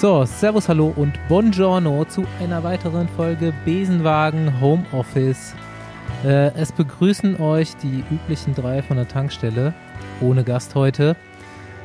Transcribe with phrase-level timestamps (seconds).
[0.00, 5.54] So, Servus, Hallo und Buongiorno zu einer weiteren Folge Besenwagen Homeoffice.
[6.24, 9.74] Äh, es begrüßen euch die üblichen drei von der Tankstelle,
[10.22, 11.16] ohne Gast heute,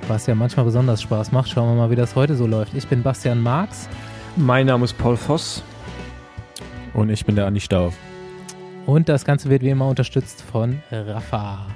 [0.08, 1.50] was ja manchmal besonders Spaß macht.
[1.50, 2.74] Schauen wir mal, wie das heute so läuft.
[2.74, 3.90] Ich bin Bastian Marx.
[4.38, 5.62] Mein Name ist Paul Voss.
[6.94, 7.98] Und ich bin der Andi Stauf.
[8.86, 11.68] Und das Ganze wird wie immer unterstützt von Rafa.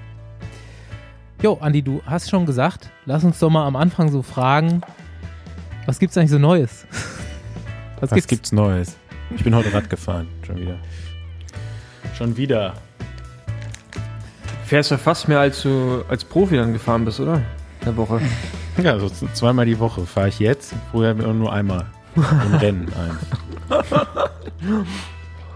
[1.44, 4.84] Jo, Andi, du hast schon gesagt, lass uns doch mal am Anfang so fragen,
[5.90, 6.86] was gibt's eigentlich so Neues?
[8.00, 8.28] Was, was gibt's?
[8.28, 8.96] gibt's Neues?
[9.36, 10.78] Ich bin heute Rad gefahren, schon wieder.
[12.16, 12.76] Schon wieder.
[14.66, 17.38] Fährst ja fast mehr als du als Profi dann gefahren bist, oder?
[17.38, 18.22] In der Woche.
[18.82, 20.74] Ja, so zweimal die Woche fahre ich jetzt.
[20.92, 21.88] Früher nur einmal.
[22.16, 22.24] Im
[22.62, 23.82] Rennen ein.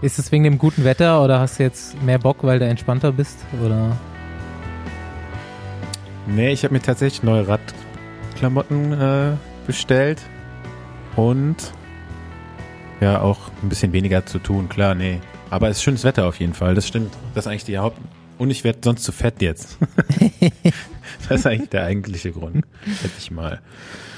[0.02, 3.12] Ist es wegen dem guten Wetter oder hast du jetzt mehr Bock, weil du entspannter
[3.12, 3.38] bist?
[3.64, 3.96] Oder?
[6.26, 9.36] Nee, ich habe mir tatsächlich neue Radklamotten äh,
[9.66, 10.22] bestellt
[11.16, 11.56] und
[13.00, 15.20] ja, auch ein bisschen weniger zu tun, klar, nee.
[15.50, 17.12] Aber es ist schönes Wetter auf jeden Fall, das stimmt.
[17.34, 17.98] Das ist eigentlich die Haupt...
[18.36, 19.78] Und ich werde sonst zu fett jetzt.
[21.28, 23.60] das ist eigentlich der eigentliche Grund, hätte ich mal.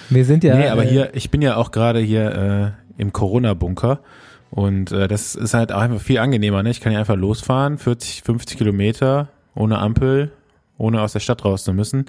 [0.08, 0.56] Wir sind ja...
[0.56, 4.00] Nee, aber äh, hier, ich bin ja auch gerade hier äh, im Corona-Bunker
[4.50, 6.70] und äh, das ist halt auch einfach viel angenehmer, ne?
[6.70, 10.30] Ich kann ja einfach losfahren, 40, 50 Kilometer, ohne Ampel,
[10.78, 12.06] ohne aus der Stadt raus zu müssen.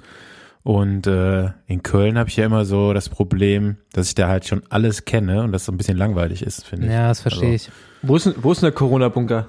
[0.62, 4.46] Und äh, in Köln habe ich ja immer so das Problem, dass ich da halt
[4.46, 6.92] schon alles kenne und das so ein bisschen langweilig ist, finde ich.
[6.92, 7.72] Ja, das verstehe also, ich.
[8.02, 9.48] Wo ist, wo ist denn der Corona-Bunker?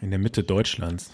[0.00, 1.12] In der Mitte Deutschlands.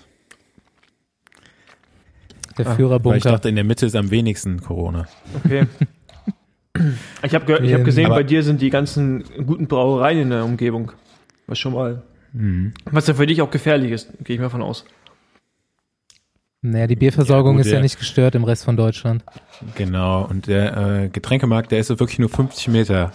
[2.56, 3.10] Der ah, Führerbunker.
[3.10, 5.06] Weil ich dachte, in der Mitte ist am wenigsten Corona.
[5.44, 5.66] Okay.
[7.22, 10.92] ich habe hab gesehen, Aber bei dir sind die ganzen guten Brauereien in der Umgebung.
[11.46, 12.02] Was schon mal.
[12.32, 12.72] Mhm.
[12.84, 14.84] Was ja für dich auch gefährlich ist, gehe ich mal von aus.
[16.60, 19.22] Naja, die Bierversorgung ja, gut, ist ja nicht gestört im Rest von Deutschland.
[19.76, 23.12] Genau, und der äh, Getränkemarkt, der ist so wirklich nur 50 Meter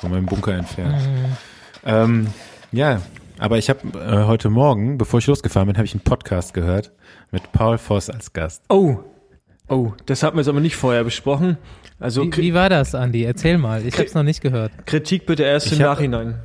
[0.00, 0.96] von meinem Bunker entfernt.
[0.96, 1.36] Mhm.
[1.84, 2.26] Ähm,
[2.72, 3.02] ja,
[3.38, 6.90] aber ich habe äh, heute Morgen, bevor ich losgefahren bin, habe ich einen Podcast gehört
[7.30, 8.62] mit Paul Voss als Gast.
[8.70, 9.00] Oh,
[9.68, 11.58] oh, das hatten wir jetzt aber nicht vorher besprochen.
[11.98, 13.24] Also wie, wie war das, Andi?
[13.24, 14.72] Erzähl mal, ich habe es noch nicht gehört.
[14.86, 16.38] Kritik bitte erst ich im hab, Nachhinein.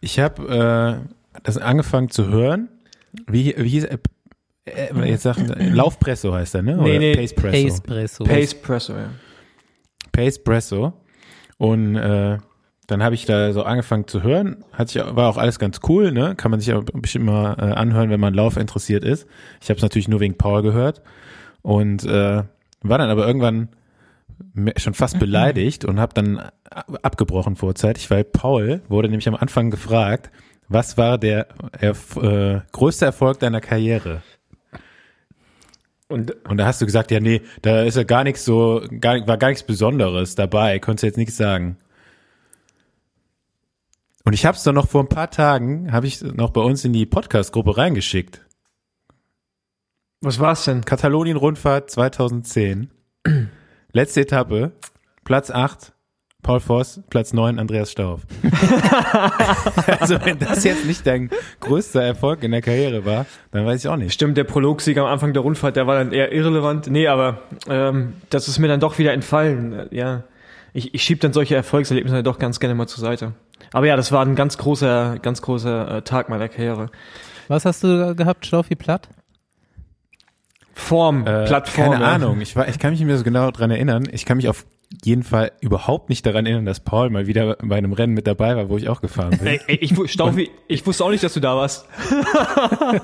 [0.00, 2.68] Ich habe äh, das angefangen zu hören.
[3.26, 3.86] Wie, wie hieß
[4.68, 6.78] äh, jetzt sagt Laufpresso heißt er, ne?
[6.78, 7.14] Oder nee, nee.
[7.14, 7.82] Pacepresso.
[7.82, 8.24] Pacepresso.
[8.24, 9.10] Pacepresso, ja.
[10.12, 10.92] Pacepresso.
[11.58, 12.38] Und äh,
[12.86, 14.64] dann habe ich da so angefangen zu hören.
[14.72, 16.34] Hat sich, war auch alles ganz cool, ne?
[16.36, 19.26] Kann man sich aber bestimmt mal äh, anhören, wenn man Lauf interessiert ist.
[19.60, 21.02] Ich habe es natürlich nur wegen Paul gehört.
[21.62, 22.42] Und äh,
[22.82, 23.68] war dann aber irgendwann
[24.76, 26.50] schon fast beleidigt und habe dann
[27.02, 30.30] abgebrochen vorzeitig, weil Paul wurde nämlich am Anfang gefragt,
[30.68, 31.48] was war der
[31.78, 34.22] erf äh, größte Erfolg deiner Karriere?
[36.08, 39.26] Und, und da hast du gesagt, ja, nee, da ist ja gar nichts so, gar,
[39.26, 41.76] war gar nichts Besonderes dabei, konntest du jetzt nichts sagen.
[44.24, 46.84] Und ich habe es dann noch vor ein paar Tagen, habe ich noch bei uns
[46.84, 48.44] in die Podcast-Gruppe reingeschickt.
[50.20, 50.84] Was war's denn?
[50.84, 52.90] Katalonien-Rundfahrt 2010.
[53.92, 54.72] Letzte Etappe,
[55.24, 55.92] Platz 8,
[56.42, 58.22] Paul Voss, Platz 9, Andreas Stauf.
[60.00, 63.88] also wenn das jetzt nicht dein größter Erfolg in der Karriere war, dann weiß ich
[63.88, 64.12] auch nicht.
[64.12, 66.86] Stimmt, der Prologsieger am Anfang der Rundfahrt, der war dann eher irrelevant.
[66.86, 69.88] Nee, aber ähm, das ist mir dann doch wieder entfallen.
[69.90, 70.24] Ja,
[70.72, 73.32] ich, ich schieb dann solche Erfolgserlebnisse dann doch ganz gerne mal zur Seite.
[73.72, 76.90] Aber ja, das war ein ganz großer, ganz großer äh, Tag meiner Karriere.
[77.48, 79.08] Was hast du gehabt, Staufi Platt?
[80.72, 81.92] Form, äh, Plattform.
[81.92, 82.12] Keine ja.
[82.12, 84.08] Ahnung, ich, war, ich kann mich nicht mehr so genau dran erinnern.
[84.12, 84.64] Ich kann mich auf
[85.04, 88.56] jeden Fall überhaupt nicht daran erinnern, dass Paul mal wieder bei einem Rennen mit dabei
[88.56, 89.46] war, wo ich auch gefahren bin.
[89.46, 91.86] Ey, ich, Staufi, ich wusste auch nicht, dass du da warst.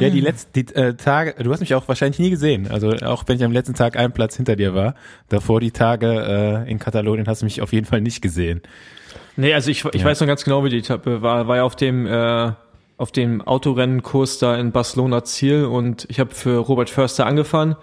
[0.00, 2.68] ja, die letzten die, äh, Tage, du hast mich auch wahrscheinlich nie gesehen.
[2.68, 4.94] Also auch wenn ich am letzten Tag einen Platz hinter dir war,
[5.28, 8.62] davor die Tage äh, in Katalonien hast du mich auf jeden Fall nicht gesehen.
[9.36, 10.04] Nee, also ich, ich ja.
[10.04, 11.46] weiß noch ganz genau, wie die Etappe war.
[11.46, 12.52] War ja auf dem äh,
[12.98, 17.76] auf dem Autorennenkurs da in Barcelona Ziel und ich habe für Robert Förster angefahren.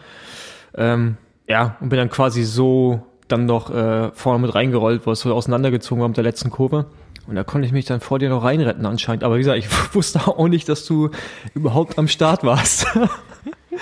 [0.76, 1.18] Ähm,
[1.50, 5.34] ja, und bin dann quasi so dann noch äh, vorne mit reingerollt, wo es so
[5.34, 6.86] auseinandergezogen war mit der letzten Kurve.
[7.28, 9.24] Und da konnte ich mich dann vor dir noch reinretten anscheinend.
[9.24, 11.10] Aber wie gesagt, ich wusste auch nicht, dass du
[11.54, 12.88] überhaupt am Start warst.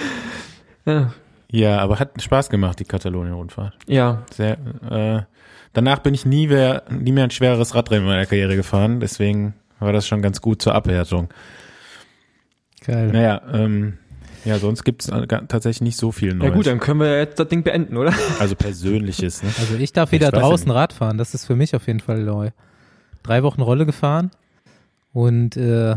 [0.86, 1.12] ja.
[1.50, 3.74] ja, aber hat Spaß gemacht, die Katalonien-Rundfahrt.
[3.88, 4.24] Ja.
[4.32, 4.58] Sehr,
[4.90, 5.22] äh,
[5.74, 9.02] danach bin ich nie mehr, nie mehr ein schwereres Radrennen in meiner Karriere gefahren.
[9.02, 11.30] Deswegen war das schon ganz gut zur Abwertung.
[12.86, 13.08] Geil.
[13.12, 13.98] Naja, ähm,
[14.48, 16.50] ja, sonst gibt's tatsächlich nicht so viel Neues.
[16.50, 18.14] Ja gut, dann können wir jetzt das Ding beenden, oder?
[18.40, 19.50] Also persönliches, ne?
[19.60, 22.24] Also ich darf wieder ich draußen Rad fahren, das ist für mich auf jeden Fall
[22.24, 22.52] neu.
[23.24, 24.32] Drei Wochen Rolle gefahren
[25.14, 25.96] und äh,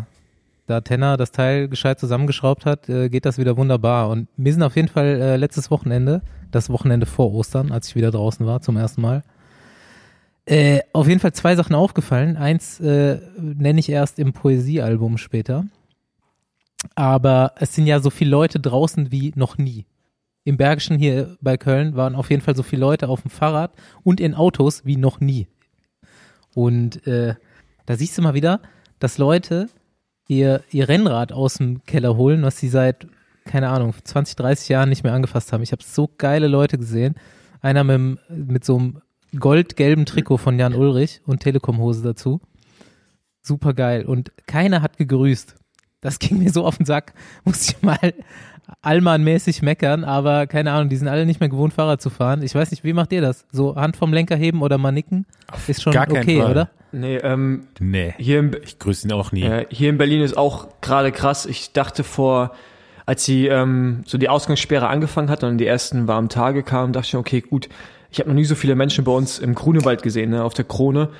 [0.67, 4.09] da Tenner das Teil gescheit zusammengeschraubt hat, äh, geht das wieder wunderbar.
[4.09, 7.97] Und wir sind auf jeden Fall äh, letztes Wochenende, das Wochenende vor Ostern, als ich
[7.97, 9.23] wieder draußen war zum ersten Mal,
[10.47, 12.37] Äh, auf jeden Fall zwei Sachen aufgefallen.
[12.37, 15.65] Eins äh, nenne ich erst im Poesiealbum später.
[16.95, 19.87] Aber es sind ja so viele Leute draußen wie noch nie.
[20.45, 23.73] Im Bergischen hier bei Köln waren auf jeden Fall so viele Leute auf dem Fahrrad
[24.03, 25.47] und in Autos wie noch nie.
[26.55, 27.35] Und äh,
[27.87, 28.61] da siehst du mal wieder,
[28.99, 29.69] dass Leute
[30.29, 33.07] ihr, ihr Rennrad aus dem Keller holen, was sie seit,
[33.45, 35.63] keine Ahnung, 20, 30 Jahren nicht mehr angefasst haben.
[35.63, 37.17] Ich habe so geile Leute gesehen.
[37.61, 39.03] Einer mit, mit so einem
[39.39, 42.41] goldgelben Trikot von Jan Ulrich und Telekom-Hose dazu.
[43.43, 44.07] Super geil.
[44.07, 45.57] Und keiner hat gegrüßt.
[46.01, 47.13] Das ging mir so auf den Sack.
[47.45, 47.99] Musste ich mal
[48.83, 52.43] Allmann-mäßig meckern, aber keine Ahnung, die sind alle nicht mehr gewohnt, Fahrrad zu fahren.
[52.43, 53.45] Ich weiß nicht, wie macht ihr das?
[53.51, 55.27] So Hand vom Lenker heben oder mal nicken?
[55.67, 56.51] Ist schon gar okay, Fall.
[56.51, 56.71] oder?
[56.93, 58.15] Nee, ähm, Nee.
[58.19, 59.43] hier im, Ich grüße ihn auch nie.
[59.43, 61.47] äh, hier in Berlin ist auch gerade krass.
[61.47, 62.53] Ich dachte vor,
[63.07, 67.07] als sie ähm, so die Ausgangssperre angefangen hat und die ersten warmen Tage kamen, dachte
[67.09, 67.69] ich, okay, gut,
[68.11, 70.65] ich habe noch nie so viele Menschen bei uns im Grunewald gesehen, ne, auf der
[70.65, 71.11] Krone.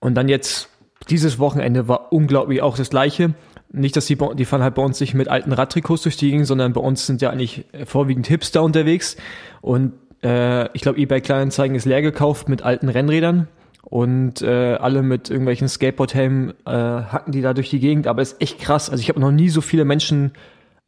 [0.00, 0.68] Und dann jetzt,
[1.10, 3.34] dieses Wochenende war unglaublich auch das Gleiche.
[3.74, 6.46] Nicht, dass die, die fahren halt bei uns nicht mit alten Radtrikots durch die Gegend,
[6.46, 9.16] sondern bei uns sind ja eigentlich vorwiegend Hipster unterwegs.
[9.60, 13.48] Und äh, ich glaube, eBay Kleinanzeigen ist leer gekauft mit alten Rennrädern.
[13.82, 18.06] Und äh, alle mit irgendwelchen Skateboardhelmen äh, hacken die da durch die Gegend.
[18.06, 18.88] Aber ist echt krass.
[18.90, 20.32] Also ich habe noch nie so viele Menschen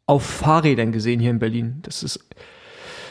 [0.07, 1.81] auf Fahrrädern gesehen hier in Berlin.
[1.83, 2.25] Das ist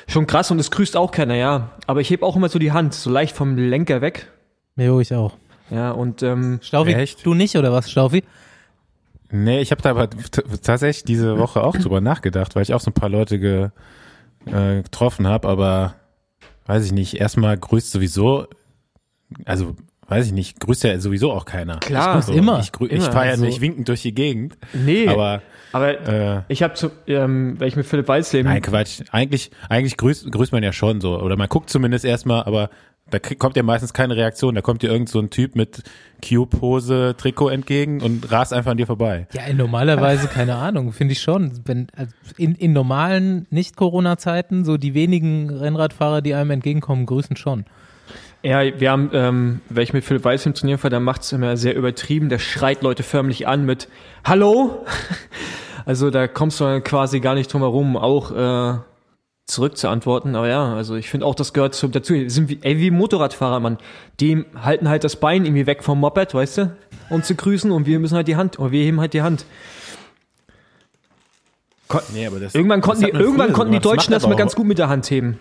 [0.07, 1.72] schon krass und es grüßt auch keiner, ja.
[1.88, 4.31] Aber ich heb auch immer so die Hand, so leicht vom Lenker weg.
[4.77, 5.38] Jo, ich auch.
[5.69, 7.25] Ja, und ähm, Staufi, Echt?
[7.25, 8.24] du nicht oder was, Staufi?
[9.31, 10.10] Nee, ich habe da aber
[10.62, 13.69] tatsächlich diese Woche auch drüber nachgedacht, weil ich auch so ein paar Leute ge,
[14.45, 15.95] äh, getroffen habe, aber
[16.68, 18.48] weiß ich nicht, erstmal grüßt sowieso,
[19.45, 19.75] also
[20.07, 21.77] weiß ich nicht, grüßt ja sowieso auch keiner.
[21.77, 22.60] Klar, Also, immer.
[22.60, 23.12] Ich, grü- ich Immer.
[23.12, 25.42] fahre ja Also- nicht winkend durch die Gegend, nee, aber,
[25.72, 29.01] aber äh, ich habe zu, ähm, weil ich mit Philipp Walzleben, nein, Quatsch.
[29.12, 31.19] Eigentlich, eigentlich grüßt, grüßt man ja schon so.
[31.19, 32.69] Oder man guckt zumindest erstmal, aber
[33.12, 34.56] da kommt ja meistens keine Reaktion.
[34.56, 35.84] Da kommt dir irgend so ein Typ mit
[36.28, 39.28] Cube-Hose, Trikot entgegen und rast einfach an dir vorbei.
[39.34, 41.62] Ja, in normalerweise, keine Ahnung, finde ich schon.
[41.66, 47.66] Wenn, also in, in normalen Nicht-Corona-Zeiten, so die wenigen Rennradfahrer, die einem entgegenkommen, grüßen schon.
[48.42, 51.75] ja, wir haben, ähm, wenn ich mit Philipp Walzleben trainieren fahre, der macht's immer sehr
[51.75, 53.88] übertrieben, der schreit Leute förmlich an mit
[54.24, 54.86] Hallo!
[55.88, 58.80] Also da kommst du dann quasi gar nicht drum herum, auch äh,
[59.46, 60.36] zurück zu antworten.
[60.36, 62.14] Aber ja, also ich finde auch, das gehört zu, dazu.
[62.28, 63.78] Sind wie, ey, wie Motorradfahrer, Mann.
[64.20, 66.76] Die halten halt das Bein irgendwie weg vom Moped, weißt du,
[67.10, 69.46] um zu grüßen und wir müssen halt die Hand, oder wir heben halt die Hand.
[71.88, 73.80] Kon Nee, aber das, irgendwann konnten das die, irgendwann konnten die.
[73.80, 75.38] Deutschen macht das mal ganz gut mit der Hand heben.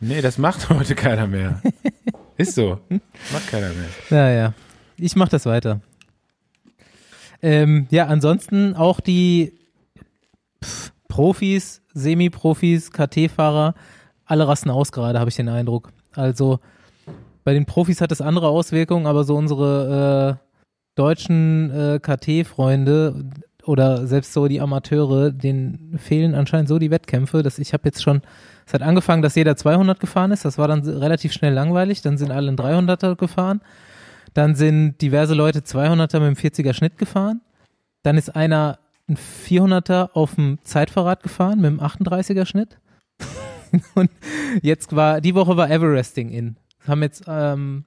[0.00, 1.60] Nee, das macht heute keiner mehr.
[2.36, 2.78] Ist so.
[3.32, 3.88] Macht keiner mehr.
[4.10, 4.54] Naja,
[4.96, 5.80] ich mache das weiter.
[7.42, 9.58] Ähm, ja, ansonsten auch die
[10.64, 13.74] pff, Profis, Semi-Profis, KT-Fahrer,
[14.24, 15.90] alle rasten aus gerade, habe ich den Eindruck.
[16.14, 16.60] Also
[17.44, 20.48] bei den Profis hat es andere Auswirkungen, aber so unsere äh,
[20.94, 23.24] deutschen äh, KT-Freunde
[23.64, 28.02] oder selbst so die Amateure, denen fehlen anscheinend so die Wettkämpfe, dass ich habe jetzt
[28.02, 28.22] schon,
[28.66, 32.16] es hat angefangen, dass jeder 200 gefahren ist, das war dann relativ schnell langweilig, dann
[32.16, 33.60] sind alle ein 300er gefahren,
[34.34, 37.42] dann sind diverse Leute 200er mit dem 40er Schnitt gefahren,
[38.02, 38.78] dann ist einer
[39.08, 42.78] ein 400er auf dem Zeitverrat gefahren mit dem 38er Schnitt
[43.94, 44.10] und
[44.62, 46.56] jetzt war, die Woche war Everesting in.
[46.86, 47.84] Haben jetzt ähm,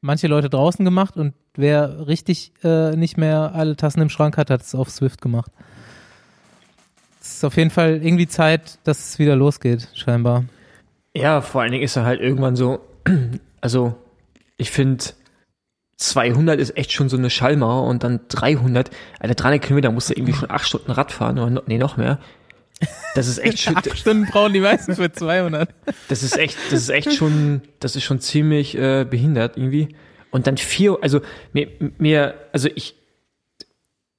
[0.00, 4.50] manche Leute draußen gemacht und wer richtig äh, nicht mehr alle Tassen im Schrank hat,
[4.50, 5.50] hat es auf Swift gemacht.
[7.20, 10.44] Es ist auf jeden Fall irgendwie Zeit, dass es wieder losgeht, scheinbar.
[11.14, 12.80] Ja, vor allen Dingen ist er halt irgendwann so,
[13.60, 13.94] also
[14.56, 15.04] ich finde
[16.02, 18.90] 200 ist echt schon so eine Schallmauer und dann 300,
[19.20, 21.96] Alter, 300 Kilometer musst du irgendwie schon acht Stunden Rad fahren oder no, nee, noch
[21.96, 22.18] mehr.
[23.14, 25.68] Das ist echt schon, Acht Stunden brauchen die meisten für 200.
[26.08, 29.94] das ist echt, das ist echt schon, das ist schon ziemlich äh, behindert irgendwie.
[30.30, 31.20] Und dann vier, also
[31.52, 31.68] mir,
[31.98, 32.96] mir also ich,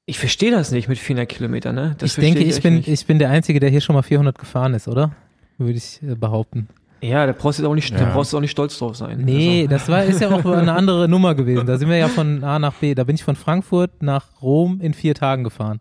[0.05, 1.95] ich verstehe das nicht mit 400 Kilometern, ne?
[1.97, 2.87] Das ich denke, ich bin, nicht.
[2.87, 5.15] ich bin der Einzige, der hier schon mal 400 gefahren ist, oder?
[5.57, 6.67] Würde ich äh, behaupten.
[7.03, 8.13] Ja, da brauchst du auch nicht, da Ja.
[8.13, 9.19] brauchst du auch nicht stolz drauf sein.
[9.23, 11.65] Nee, Also, das war, ist ja auch eine andere Nummer gewesen.
[11.67, 12.95] Da sind wir ja von A nach B.
[12.95, 15.79] Da bin ich von Frankfurt nach Rom in vier Tagen gefahren.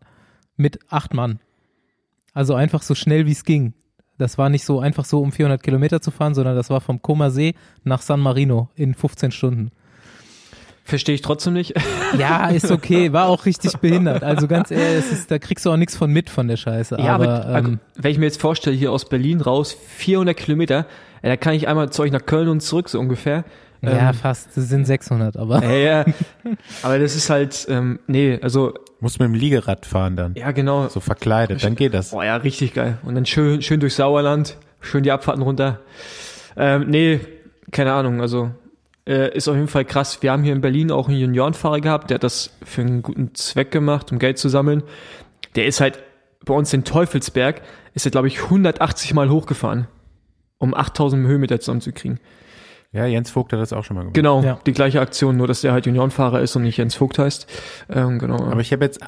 [0.57, 1.41] Mit acht Mann.
[2.35, 3.75] Also einfach so schnell wie es ging.
[4.19, 7.01] Das war nicht so einfach so, um 400 Kilometer zu fahren, sondern das war vom
[7.03, 9.71] Koma See nach San Marino in 15 Stunden.
[10.85, 11.75] Verstehe ich trotzdem nicht.
[12.19, 13.15] Ja, ist okay.
[13.15, 14.23] War auch richtig behindert.
[14.23, 16.99] Also ganz ehrlich, es ist, da kriegst du auch nichts von mit von der Scheiße.
[16.99, 20.85] Ja, aber, aber, ähm, wenn ich mir jetzt vorstelle, hier aus Berlin raus, 400 Kilometer,
[21.23, 23.45] ja, da kann ich einmal zu euch nach Köln und zurück, so ungefähr.
[23.81, 24.55] ja, ähm, fast.
[24.59, 25.65] Es sind 600, aber.
[25.65, 26.05] Ja, ja.
[26.83, 30.35] aber das ist halt, ähm, nee, also, Muss mit dem Liegerad fahren dann.
[30.35, 30.89] ja, genau.
[30.89, 32.11] So verkleidet, dann geht das.
[32.11, 32.99] Boah, ja, richtig geil.
[33.05, 35.81] Und dann schön, schön durch Sauerland, schön die Abfahrten runter.
[36.59, 37.21] Ähm, nee,
[37.71, 38.51] keine Ahnung, also,
[39.07, 40.23] äh, ist auf jeden Fall krass.
[40.23, 43.35] Wir haben hier in Berlin auch einen Juniorenfahrer gehabt, der hat das für einen guten
[43.35, 44.83] Zweck gemacht, um Geld zu sammeln.
[45.57, 45.99] Der ist halt
[46.45, 47.63] bei uns in Teufelsberg,
[47.95, 49.87] ist er, glaube ich, 180 Mal hochgefahren,
[50.59, 52.21] um 8000 Höhenmeter zusammenzukriegen.
[52.93, 54.15] Ja, Jens Vogt hat das auch schon mal gemacht.
[54.15, 54.59] Genau, Ja.
[54.67, 57.47] die gleiche Aktion, nur dass der halt Juniorenfahrer ist und nicht Jens Vogt heißt.
[57.89, 58.37] Ähm, genau.
[58.37, 59.01] Aber ich habe jetzt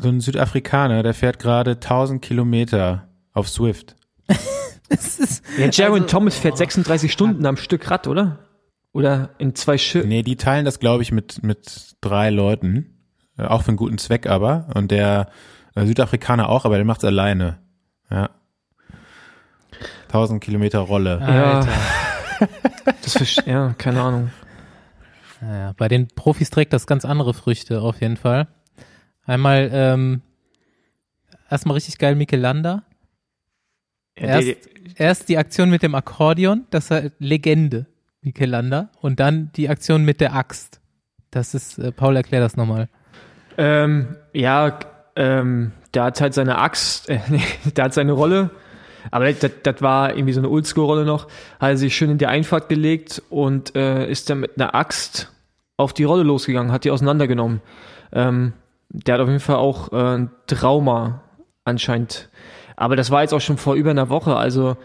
[0.00, 3.96] so einen Südafrikaner, der fährt gerade 1000 Kilometer auf Swift.
[4.92, 8.40] Es ist, ja, Jaron also- Thomas fährt 36 Stunden am Stück Rad, oder?
[8.92, 10.08] Oder in zwei Schiffen.
[10.08, 12.98] Nee, die teilen das, glaube ich, mit, mit drei Leuten.
[13.38, 14.68] Äh, Auch für einen guten Zweck aber.
[14.74, 15.30] Und der
[15.74, 17.58] äh, Südafrikaner auch, aber der macht's alleine.
[18.10, 18.30] Ja.
[20.08, 21.18] 1000 Kilometer Rolle.
[21.20, 21.60] Ja.
[21.60, 21.72] Alter.
[23.02, 24.30] Das versch- ja, keine Ahnung.
[25.42, 28.48] Naja, bei den Profis trägt das ganz andere Früchte auf jeden Fall.
[29.26, 30.22] Einmal ähm,
[31.50, 32.84] erstmal richtig geil Mikelander.
[34.18, 34.48] Ja, Erst,
[34.94, 37.84] erst die Aktion mit dem Akkordeon, das ist halt Legende,
[38.22, 38.90] Mikelander.
[39.00, 40.80] Und dann die Aktion mit der Axt.
[41.30, 42.88] Das ist, äh, Paul, erklär das nochmal.
[43.56, 44.78] Ähm, ja,
[45.16, 47.42] ähm, der hat halt seine Axt, äh, nee,
[47.76, 48.50] der hat seine Rolle,
[49.10, 51.24] aber das, das war irgendwie so eine Oldschool-Rolle noch,
[51.58, 55.32] hat er sich schön in die Einfahrt gelegt und äh, ist dann mit einer Axt
[55.76, 57.60] auf die Rolle losgegangen, hat die auseinandergenommen.
[58.12, 58.52] Ähm,
[58.88, 61.22] der hat auf jeden Fall auch äh, ein Trauma
[61.64, 62.28] anscheinend.
[62.76, 64.76] Aber das war jetzt auch schon vor über einer Woche, also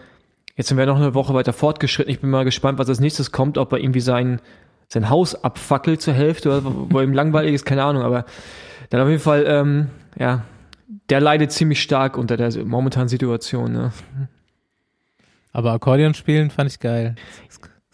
[0.56, 2.12] jetzt sind wir noch eine Woche weiter fortgeschritten.
[2.12, 4.42] Ich bin mal gespannt, was als nächstes kommt, ob er irgendwie sein,
[4.88, 8.26] sein Haus abfackelt zur Hälfte oder wo ihm langweilig ist, keine Ahnung, aber
[8.90, 10.44] dann auf jeden Fall, ähm, ja,
[11.10, 13.72] der leidet ziemlich stark unter der momentanen Situation.
[13.72, 13.92] Ne?
[15.52, 17.16] Aber Akkordeon spielen fand ich geil.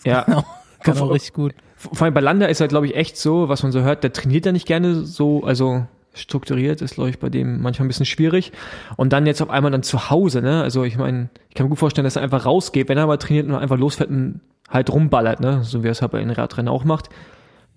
[0.04, 0.46] Ja, Kann auch,
[0.82, 1.54] kann auch richtig gut.
[1.76, 4.14] vor allem bei Landa ist halt, glaube ich, echt so, was man so hört, der
[4.14, 8.06] trainiert ja nicht gerne so, also strukturiert ist, glaube ich, bei dem manchmal ein bisschen
[8.06, 8.52] schwierig.
[8.98, 10.62] Und dann jetzt auf einmal dann zu Hause, ne?
[10.62, 13.18] Also ich meine, ich kann mir gut vorstellen, dass er einfach rausgeht, wenn er mal
[13.18, 15.64] trainiert und einfach losfährt und halt rumballert, ne?
[15.64, 17.10] So wie er es halt bei den Radrennen auch macht.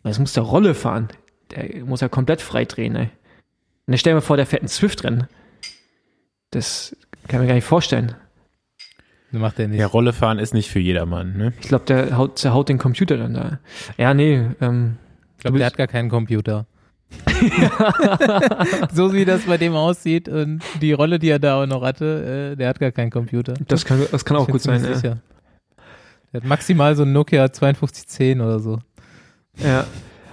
[0.05, 1.09] Jetzt muss der Rolle fahren.
[1.51, 3.05] Der muss ja komplett frei drehen, ey.
[3.87, 5.29] Und dann stell dir mal vor, der fährt ein Swift-Rennen.
[6.51, 6.97] Das
[7.29, 8.15] kann ich mir gar nicht vorstellen.
[9.33, 9.81] Das macht er nicht.
[9.81, 11.53] Ja, Rolle fahren ist nicht für jedermann, ne?
[11.61, 13.59] Ich glaube, der haut, zerhaut den Computer dann da.
[13.97, 14.97] Ja, nee, ähm,
[15.37, 16.67] ich glaube, der hat gar keinen Computer.
[18.93, 22.53] so wie das bei dem aussieht und die Rolle, die er da auch noch hatte,
[22.53, 23.55] äh, der hat gar keinen Computer.
[23.69, 24.83] das kann, das kann auch gut sein.
[24.85, 24.95] Ja.
[24.95, 25.19] sicher.
[26.33, 28.79] Der hat maximal so ein Nokia 5210 oder so.
[29.59, 29.87] ja.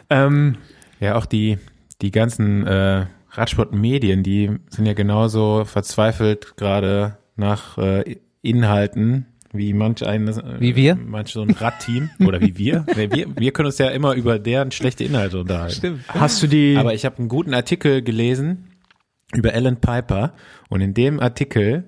[0.09, 0.57] Ähm,
[0.99, 1.57] Ja, auch die,
[2.01, 10.05] die ganzen äh, Radsportmedien, die sind ja genauso verzweifelt gerade nach äh, Inhalten, wie manch
[10.05, 10.95] ein äh, Wie wir?
[10.95, 12.85] manch so ein Radteam oder wie wir.
[12.95, 13.27] Nee, wir.
[13.35, 15.75] Wir können uns ja immer über deren schlechte Inhalte unterhalten.
[15.75, 16.03] Stimmt.
[16.07, 16.77] hast du die?
[16.77, 18.67] Aber ich habe einen guten Artikel gelesen
[19.33, 20.33] über Alan Piper
[20.69, 21.85] und in dem Artikel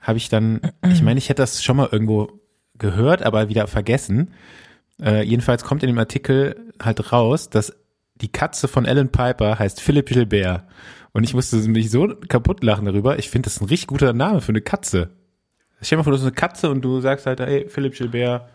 [0.00, 2.40] habe ich dann, ich meine, ich hätte das schon mal irgendwo
[2.78, 4.32] gehört, aber wieder vergessen.
[5.02, 7.76] Äh, jedenfalls kommt in dem Artikel halt raus, dass
[8.20, 10.64] die Katze von Alan Piper heißt Philipp Gilbert.
[11.12, 13.18] Und ich musste mich so kaputt lachen darüber.
[13.18, 15.10] Ich finde das ein richtig guter Name für eine Katze.
[15.80, 18.48] Stell dir mal vor, du hast eine Katze und du sagst halt, hey, Philipp Gilbert,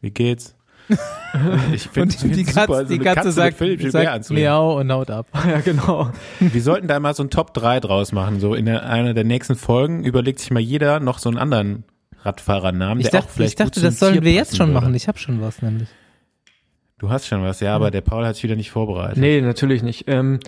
[0.00, 0.54] wie geht's?
[0.88, 0.98] Und
[1.74, 4.24] ich find- Und die, find's Katze, super, so die eine Katze, mit sagt, Philipp Gilbert
[4.24, 5.26] sagt miau und haut ab.
[5.48, 6.10] ja, genau.
[6.40, 8.40] Wir sollten da mal so ein Top 3 draus machen.
[8.40, 11.84] So in der, einer der nächsten Folgen überlegt sich mal jeder noch so einen anderen
[12.22, 14.80] Radfahrernamen, Ich der auch dachte, vielleicht ich dachte das sollen Tier wir jetzt schon würde.
[14.80, 14.94] machen.
[14.94, 15.88] Ich habe schon was nämlich.
[16.98, 19.16] Du hast schon was, ja, aber der Paul hat sich wieder nicht vorbereitet.
[19.16, 20.04] Nee, natürlich nicht.
[20.06, 20.38] Ähm,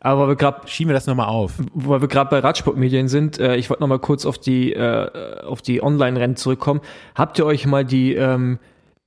[0.00, 1.54] aber wir gerade Schieben wir das nochmal auf.
[1.74, 5.10] weil wir gerade bei Radsportmedien sind, äh, ich wollte noch mal kurz auf die äh,
[5.60, 6.80] die Online-Rennen zurückkommen.
[7.14, 8.58] Habt ihr euch mal die ähm,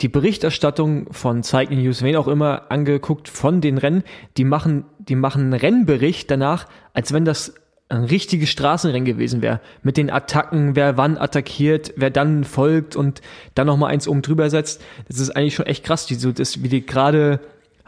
[0.02, 4.04] die Berichterstattung von Cycling News, wen auch immer, angeguckt von den Rennen?
[4.38, 7.54] Die machen die machen einen Rennbericht danach, als wenn das
[7.92, 9.60] ein richtiges Straßenrennen gewesen wäre.
[9.84, 13.22] Mit den Attacken, wer wann attackiert, wer dann folgt und
[13.54, 14.82] dann noch mal eins oben drüber setzt.
[15.08, 17.42] Das ist eigentlich schon echt krass, die, so, das, wie die gerade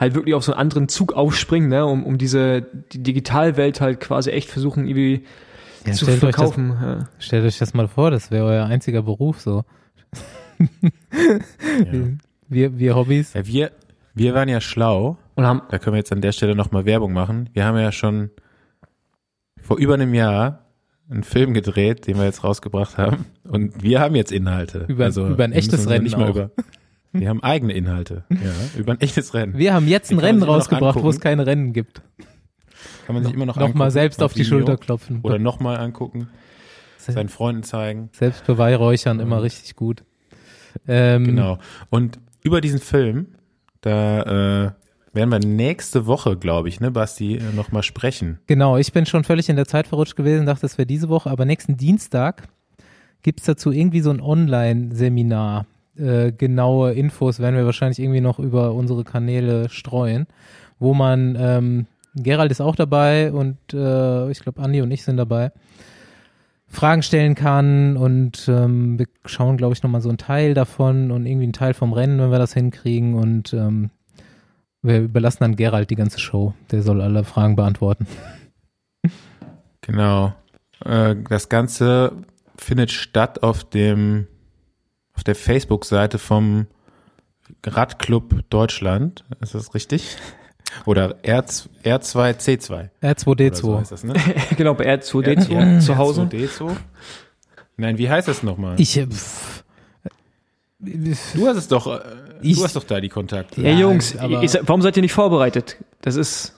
[0.04, 4.00] halt wirklich auf so einen anderen Zug aufspringen, ne, um, um diese die Digitalwelt halt
[4.00, 5.24] quasi echt versuchen, irgendwie
[5.86, 6.70] Ja, zu stellt, euch das, verkaufen.
[6.82, 7.10] ja.
[7.20, 9.64] stellt euch das mal vor, das wäre euer einziger Beruf so.
[11.12, 11.92] Ja.
[12.50, 13.34] Wir, wir Hobbys.
[13.34, 13.72] Ja, wir,
[14.14, 15.18] wir waren ja schlau.
[15.36, 17.50] Und haben, Da können wir jetzt an der Stelle nochmal Werbung machen.
[17.54, 18.30] Wir haben ja schon
[19.62, 20.66] vor über einem Jahr
[21.10, 23.26] einen Film gedreht, den wir jetzt rausgebracht haben.
[23.44, 24.86] Und wir haben jetzt Inhalte.
[24.88, 26.36] Über- also, über ein echtes Rennen Nicht mal auch.
[26.36, 26.52] über,
[27.14, 28.26] wir haben eigene Inhalte.
[28.30, 28.38] Ja,
[28.78, 29.58] über ein echtes Rennen.
[29.58, 32.02] Wir haben jetzt ein Die Rennen rausgebracht, wo es keine Rennen gibt.
[33.06, 34.60] Kann man sich immer noch Nochmal selbst auf die Vimeo.
[34.60, 35.20] Schulter klopfen.
[35.24, 36.28] Oder nochmal angucken,
[36.98, 38.10] seinen Freunden zeigen.
[38.14, 40.04] Selbst beweihräuchern, immer richtig gut.
[40.88, 41.60] Ähm, Genau.
[41.90, 43.28] Und über diesen Film,
[43.82, 44.22] da
[44.68, 44.72] äh,
[45.14, 48.40] werden wir nächste Woche, glaube ich, ne, Basti, äh, nochmal sprechen.
[48.48, 51.30] Genau, ich bin schon völlig in der Zeit verrutscht gewesen, dachte, das wäre diese Woche,
[51.30, 52.48] aber nächsten Dienstag
[53.22, 55.66] gibt's dazu irgendwie so ein Online-Seminar.
[55.98, 60.28] Äh, genaue Infos werden wir wahrscheinlich irgendwie noch über unsere Kanäle streuen,
[60.80, 61.86] wo man, ähm,
[62.16, 65.52] Gerald ist auch dabei und äh, ich glaube Andi und ich sind dabei,
[66.68, 71.26] Fragen stellen kann und ähm, wir schauen, glaube ich, nochmal so einen Teil davon und
[71.26, 73.92] irgendwie einen Teil vom Rennen, wenn wir das hinkriegen und ähm,
[74.82, 76.54] wir überlassen dann Gerald die ganze Show.
[76.72, 78.08] Der soll alle Fragen beantworten.
[79.82, 80.34] Genau.
[80.84, 82.14] Äh, das Ganze
[82.58, 84.28] findet statt auf dem
[85.16, 86.68] auf der Facebook-Seite vom
[87.66, 89.24] Radclub Deutschland.
[89.42, 90.18] Ist das richtig?
[90.86, 91.44] Oder R,
[91.84, 92.90] R2C2.
[93.02, 93.54] R2D2.
[93.56, 94.14] So heißt das, ne?
[94.58, 96.24] genau, bei R2D2 zu Hause.
[96.24, 96.76] R2D2.
[97.78, 98.80] Nein, wie heißt das nochmal?
[98.80, 99.64] Ich, äh, pff,
[100.80, 102.00] Du hast es doch, äh,
[102.42, 103.62] Ich- du hast doch da die Kontakte.
[103.62, 105.78] Ja, Ja, Jungs, aber- ihr, warum seid ihr nicht vorbereitet?
[106.02, 106.54] Das ist,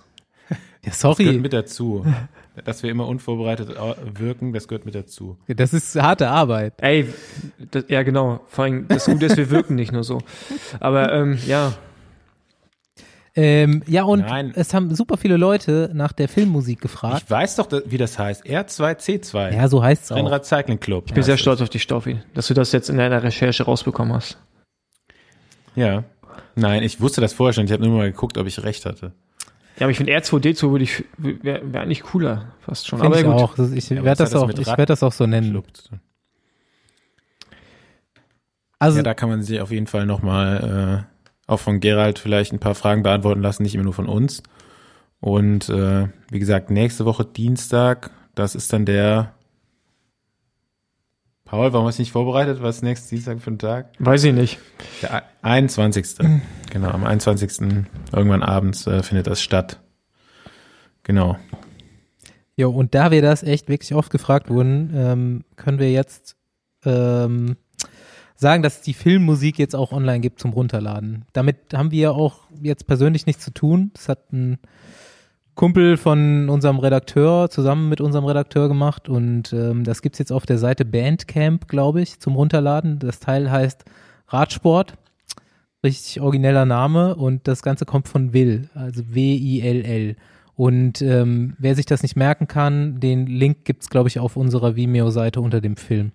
[0.50, 2.04] ja, Das sorry, gehört mit dazu.
[2.64, 5.38] Dass wir immer unvorbereitet au- wirken, das gehört mit dazu.
[5.48, 6.74] das ist harte Arbeit.
[6.78, 7.08] ey,
[7.72, 10.20] das, ja genau, vor allem das Gute ist, wir wirken nicht nur so.
[10.80, 11.74] Aber ähm, ja,
[13.38, 14.54] Ähm, ja, und Nein.
[14.56, 17.24] es haben super viele Leute nach der Filmmusik gefragt.
[17.26, 18.46] Ich weiß doch, wie das heißt.
[18.46, 19.54] R2C2.
[19.54, 20.16] Ja, so heißt es auch.
[20.16, 21.04] Rennrad Cycling Club.
[21.08, 24.14] ich bin sehr stolz auf dich, Stoffi, dass du das jetzt in deiner Recherche rausbekommen
[24.14, 24.38] hast.
[25.76, 26.06] Ja.
[26.56, 27.66] Nein, ich wusste das vorher schon.
[27.66, 29.12] Ich habe nur mal geguckt, ob ich recht hatte.
[29.78, 33.00] Ja, aber ich finde R2D2 würde ich wäre wär eigentlich cooler, fast schon.
[33.00, 33.60] Finde aber ich gut.
[33.60, 33.74] auch.
[33.74, 35.52] Ich Ja, werde das, das auch, ich Rad- werd das auch so nennen.
[35.52, 35.66] Club.
[38.80, 41.06] Also, Ja, da kann man sich auf jeden Fall nochmal
[41.48, 44.44] äh, auch von Gerald vielleicht ein paar Fragen beantworten lassen, nicht immer nur von uns.
[45.20, 49.34] Und äh, wie gesagt, nächste Woche Dienstag, das ist dann der
[51.46, 52.62] Paul, warum hast du nicht vorbereitet?
[52.64, 53.92] Was ist nächsten Dienstag für ein Tag?
[54.00, 54.58] Weiß ich nicht.
[55.04, 56.18] Der 21.
[56.72, 57.62] genau, am 21.
[58.12, 59.80] irgendwann abends äh, findet das statt.
[61.04, 61.38] Genau.
[62.58, 66.36] Jo, und da wir das echt wirklich oft gefragt wurden, ähm, können wir jetzt
[66.84, 67.58] ähm,
[68.36, 71.26] sagen, dass es die Filmmusik jetzt auch online gibt zum Runterladen.
[71.34, 73.92] Damit haben wir auch jetzt persönlich nichts zu tun.
[73.94, 74.58] Das hat ein
[75.56, 80.46] Kumpel von unserem Redakteur zusammen mit unserem Redakteur gemacht und ähm, das gibt's jetzt auf
[80.46, 83.00] der Seite Bandcamp, glaube ich, zum Runterladen.
[83.00, 83.86] Das Teil heißt
[84.28, 84.96] Radsport.
[85.84, 90.16] Richtig origineller Name und das Ganze kommt von Will, also W-I-L-L.
[90.56, 94.76] Und ähm, wer sich das nicht merken kann, den Link gibt's glaube ich, auf unserer
[94.76, 96.12] Vimeo-Seite unter dem Film.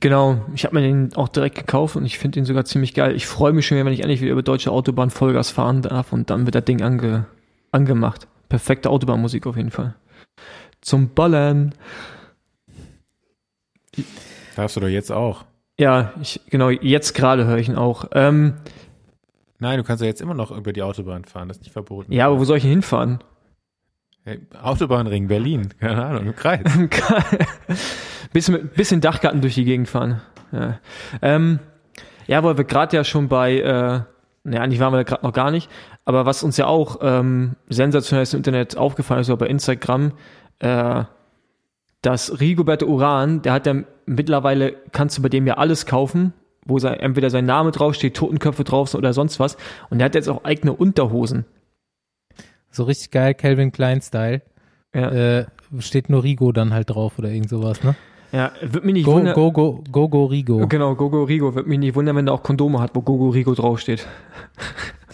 [0.00, 3.14] Genau, ich habe mir den auch direkt gekauft und ich finde den sogar ziemlich geil.
[3.14, 6.30] Ich freue mich schon, wenn ich endlich wieder über deutsche Autobahn Vollgas fahren darf und
[6.30, 7.26] dann wird das Ding ange,
[7.72, 8.28] angemacht.
[8.48, 9.94] Perfekte Autobahnmusik auf jeden Fall.
[10.80, 11.74] Zum Ballern.
[14.54, 15.44] Darfst du doch jetzt auch.
[15.78, 18.06] Ja, ich, genau, jetzt gerade höre ich ihn auch.
[18.12, 18.54] Ähm,
[19.58, 22.12] Nein, du kannst ja jetzt immer noch über die Autobahn fahren, das ist nicht verboten.
[22.12, 23.20] ja, aber wo soll ich hinfahren?
[24.24, 26.60] Hey, Autobahnring Berlin, keine Ahnung, im Kreis.
[28.32, 30.20] bisschen, bisschen Dachgarten durch die Gegend fahren.
[30.52, 30.78] Ja,
[31.22, 31.60] ähm,
[32.26, 34.00] ja weil wir gerade ja schon bei, äh,
[34.44, 35.70] naja, eigentlich waren wir gerade noch gar nicht,
[36.06, 40.12] aber was uns ja auch ähm, sensationell ist im Internet aufgefallen ist, oder bei Instagram,
[40.60, 41.04] äh,
[42.00, 43.74] dass Rigoberto Uran, der hat ja
[44.06, 46.32] mittlerweile, kannst du bei dem ja alles kaufen,
[46.64, 49.56] wo sein, entweder sein Name draufsteht, Totenköpfe drauf sind oder sonst was.
[49.90, 51.44] Und der hat jetzt auch eigene Unterhosen.
[52.70, 54.42] So richtig geil, Calvin Klein Style.
[54.94, 55.46] Ja, Äh,
[55.80, 57.94] steht nur Rigo dann halt drauf oder irgend sowas, ne?
[58.32, 59.34] ja wird mich nicht Go, wundern.
[59.34, 60.66] go, go, go, go, Rigo.
[60.68, 61.54] Genau, Gogo Rigo.
[61.54, 64.06] Wird mich nicht wundern, wenn er auch Kondome hat, wo Gogo Rigo draufsteht.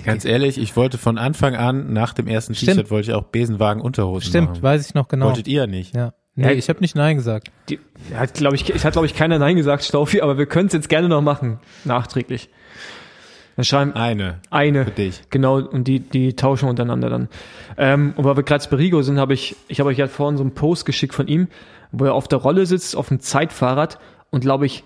[0.05, 2.53] Ganz ehrlich, ich wollte von Anfang an, nach dem ersten.
[2.55, 4.63] T-Shirt, wollte ich auch Besenwagen Unterhosen Stimmt, machen.
[4.63, 5.27] weiß ich noch genau.
[5.27, 5.95] Wolltet ihr nicht?
[5.95, 6.13] Ja.
[6.35, 6.51] Nee, Ja.
[6.53, 7.51] ich habe nicht Nein gesagt.
[7.69, 7.79] Die,
[8.15, 10.73] hat, glaube ich, es hat, glaube ich, keiner Nein gesagt, Staufi, aber wir können es
[10.73, 12.49] jetzt gerne noch machen, nachträglich.
[13.57, 15.21] Dann schreiben Eine eine, für dich.
[15.29, 17.29] genau, und die, die tauschen wir untereinander dann.
[17.77, 20.39] Ähm, und weil wir gerade bei Rigo sind, habe ich, ich habe euch ja vorhin
[20.39, 21.49] so einen Post geschickt von ihm,
[21.93, 23.99] wo er auf der Rolle sitzt, auf dem Zeitfahrrad
[24.31, 24.85] und glaube ich,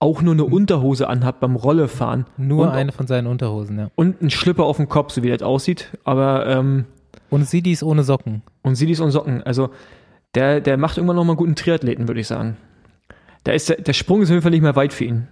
[0.00, 2.24] auch nur eine Unterhose anhat beim Rollefahren.
[2.38, 3.90] Nur und, eine von seinen Unterhosen, ja.
[3.94, 5.96] Und ein Schlipper auf dem Kopf, so wie das aussieht.
[6.04, 6.86] Aber, ähm,
[7.28, 8.42] Und ist ohne Socken.
[8.62, 9.42] und Sidis und Socken.
[9.42, 9.70] Also
[10.34, 12.56] der, der macht irgendwann noch mal einen guten Triathleten, würde ich sagen.
[13.44, 15.28] Da ist der, der Sprung ist auf jeden Fall nicht mehr weit für ihn.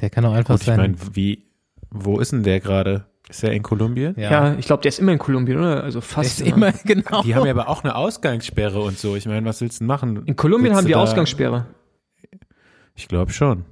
[0.00, 0.76] Der kann auch einfach Gut, ich sein.
[0.76, 1.44] meine, wie,
[1.90, 3.06] wo ist denn der gerade?
[3.28, 4.14] Ist er in Kolumbien?
[4.16, 5.84] Ja, ich glaube, der ist immer in Kolumbien, oder?
[5.84, 7.22] Also Der fast ist immer, genau.
[7.22, 9.14] Die haben ja aber auch eine Ausgangssperre und so.
[9.14, 10.24] Ich meine, was willst du denn machen?
[10.26, 11.66] In Kolumbien Willst haben die Ausgangssperre.
[13.00, 13.64] Ich glaube schon.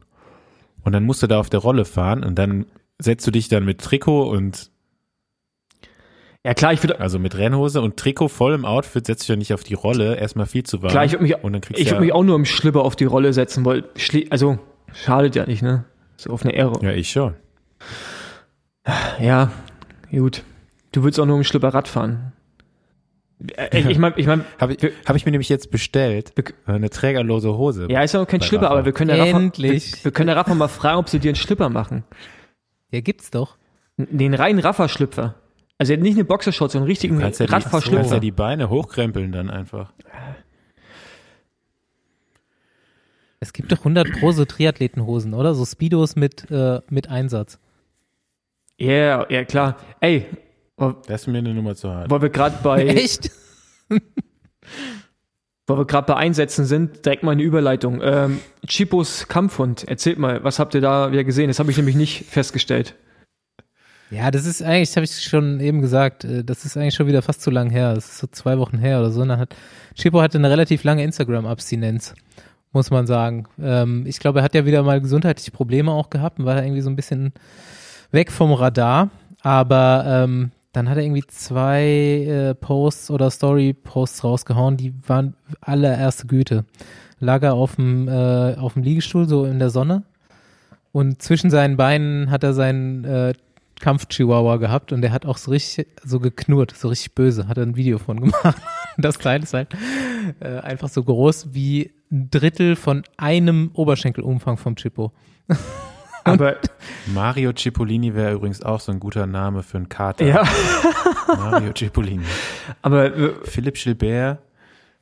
[0.84, 2.64] Und dann musst du da auf der Rolle fahren und dann
[2.98, 4.70] setzt du dich dann mit Trikot und
[6.46, 9.36] Ja, klar, ich würde also mit Rennhose und Trikot voll im Outfit setzt dich ja
[9.36, 10.90] nicht auf die Rolle, erstmal viel zu warm.
[10.90, 12.80] klar, ich würde mich, und dann kriegst ich du würd mich auch nur im Schlipper
[12.80, 13.84] auf die Rolle setzen, weil
[14.30, 14.58] also
[14.94, 15.84] schadet ja nicht, ne?
[16.16, 16.82] So auf eine Ehre.
[16.82, 17.34] ja, ich schon.
[19.20, 19.52] Ja,
[20.10, 20.42] gut.
[20.92, 22.27] Du würdest auch nur im Schlipper Rad fahren.
[23.56, 26.32] Äh, ich meine, ich mein, Habe ich, hab ich mir nämlich jetzt bestellt.
[26.66, 27.86] Eine trägerlose Hose.
[27.90, 28.74] ja, ist ja auch kein Schlipper, Rafa.
[28.74, 30.04] aber wir können der Rafa, wir, Endlich.
[30.04, 32.04] wir können der Rafa mal fragen, ob sie dir einen Schlipper machen.
[32.90, 33.56] Ja, gibt's doch.
[33.96, 35.34] Den reinen Rafa-Schlüpfer.
[35.78, 38.14] Also nicht eine Boxershorts, sondern einen richtigen ja, die, du kannst Radfahrschlüpfer.
[38.14, 39.92] ja die Beine hochkrempeln dann einfach.
[43.40, 45.54] Es gibt doch 100 pro so Triathletenhosen, oder?
[45.54, 47.60] So Speedos mit, äh, mit Einsatz.
[48.76, 49.76] Ja, yeah, ja klar.
[50.00, 50.26] Ey,
[50.78, 52.10] Das ist mir eine Nummer zu hart.
[52.10, 53.30] weil wir gerade bei, Echt?
[55.66, 58.00] weil wir gerade bei Einsätzen sind, direkt mal eine Überleitung.
[58.02, 61.48] Ähm, Chipos Kampfhund, erzählt mal, was habt ihr da wieder gesehen?
[61.48, 62.94] Das habe ich nämlich nicht festgestellt.
[64.10, 67.06] Ja, das ist eigentlich, das habe ich schon eben gesagt, äh, das ist eigentlich schon
[67.06, 67.94] wieder fast zu lang her.
[67.94, 69.20] Das ist so zwei Wochen her oder so.
[69.22, 69.54] Und dann hat,
[69.94, 72.14] Chipo hatte eine relativ lange Instagram-Abstinenz,
[72.72, 73.46] muss man sagen.
[73.60, 76.62] Ähm, ich glaube, er hat ja wieder mal gesundheitliche Probleme auch gehabt und war da
[76.62, 77.32] irgendwie so ein bisschen
[78.10, 79.10] weg vom Radar.
[79.42, 86.26] Aber ähm, dann hat er irgendwie zwei äh, Posts oder Story-Posts rausgehauen, die waren allererste
[86.26, 86.64] Güte.
[87.20, 90.04] Lag er auf dem, äh, auf dem Liegestuhl, so in der Sonne.
[90.92, 93.34] Und zwischen seinen Beinen hat er seinen äh,
[93.80, 97.64] Kampf-Chihuahua gehabt und der hat auch so richtig so geknurrt, so richtig böse, hat er
[97.64, 98.56] ein Video von gemacht.
[99.00, 99.68] Das Teil ist halt
[100.40, 105.12] äh, einfach so groß wie ein Drittel von einem Oberschenkelumfang vom Chippo.
[106.28, 106.56] Aber
[107.14, 110.24] Mario Cipollini wäre übrigens auch so ein guter Name für einen Kater.
[110.26, 110.42] ja,
[111.26, 112.24] Mario Cipollini.
[112.82, 114.38] aber äh, Philipp Gilbert,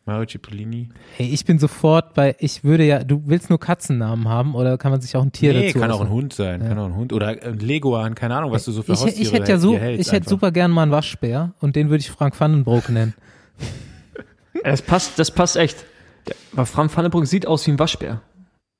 [0.05, 0.89] Mario Cipollini.
[1.17, 4.93] Hey, ich bin sofort bei, ich würde ja, du willst nur Katzennamen haben oder kann
[4.93, 6.11] man sich auch ein Tier Nee, dazu kann auch ein?
[6.11, 7.13] Hund sein, kann auch ein Hund.
[7.13, 9.77] Oder ein Leguan, keine Ahnung, was du so für Ich, Haustiere ich hätte ja so,
[9.77, 10.31] hältst ich hätte einfach.
[10.31, 13.15] super gern mal einen Waschbär und den würde ich Frank Vandenbroek nennen.
[14.65, 15.85] das passt, das passt echt.
[16.29, 18.21] Der, aber Frank Vandenbroek sieht aus wie ein Waschbär.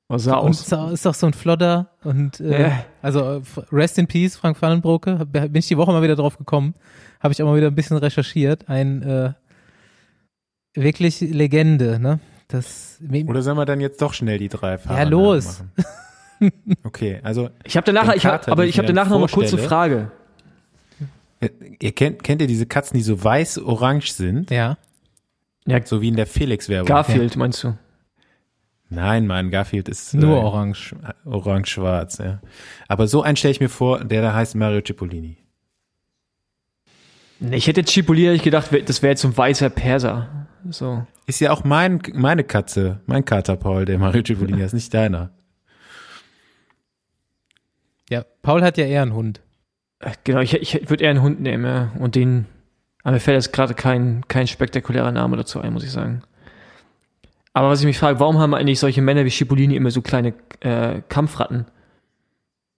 [0.09, 0.61] Was sah Und aus?
[0.61, 2.85] ist auch- ist doch so ein Flodder und äh, Ja.
[3.01, 3.41] also äh,
[3.71, 5.19] Rest in Peace, Frank Vandenbroeke.
[5.19, 6.75] Hab- Bin ich die Woche mal wieder drauf gekommen.
[7.19, 8.69] Habe ich auch mal wieder ein bisschen recherchiert.
[8.69, 9.33] Ein äh,
[10.75, 12.19] wirklich Legende, ne?
[12.47, 15.63] Das Oder sollen wir dann jetzt doch schnell die drei Fahrer Ja, los.
[16.83, 19.51] Okay, also Ich habe danach, Den ich hab, aber ich habe danach noch mal kurz
[19.53, 19.61] eine.
[19.61, 20.11] Frage.
[21.39, 24.51] äh, ihr kennt, kennt ihr diese Katzen, die so weiß-orange sind?
[24.51, 24.77] ja.
[25.65, 26.87] Ja, So wie in der Felix-Werbung.
[26.87, 27.73] Garfield meinst du?
[28.89, 30.95] Nein, Mann, Garfield ist Nur äh, orange.
[31.25, 32.39] orange-schwarz, ja.
[32.87, 35.37] Aber so einen stelle ich mir vor, der da heißt Mario Cipollini.
[37.51, 40.47] Ich hätte Chipolier ich gedacht, das wäre jetzt so ein weißer Perser.
[40.69, 41.05] So.
[41.27, 45.31] Ist ja auch mein, meine Katze, mein Kater Paul, der Mario Cipollini ist, nicht deiner.
[48.09, 49.41] Ja, Paul hat ja eher einen Hund.
[49.99, 51.91] Äh, Genau, ich, ich würde eher einen Hund nehmen, ja.
[51.99, 52.45] Und den,
[53.03, 56.21] aber mir fällt jetzt gerade kein, kein spektakulärer Name dazu ein, muss ich sagen.
[57.57, 60.35] Aber was ich mich frage, warum haben eigentlich solche Männer wie Schipolini immer so kleine
[60.59, 61.65] äh, Kampfratten?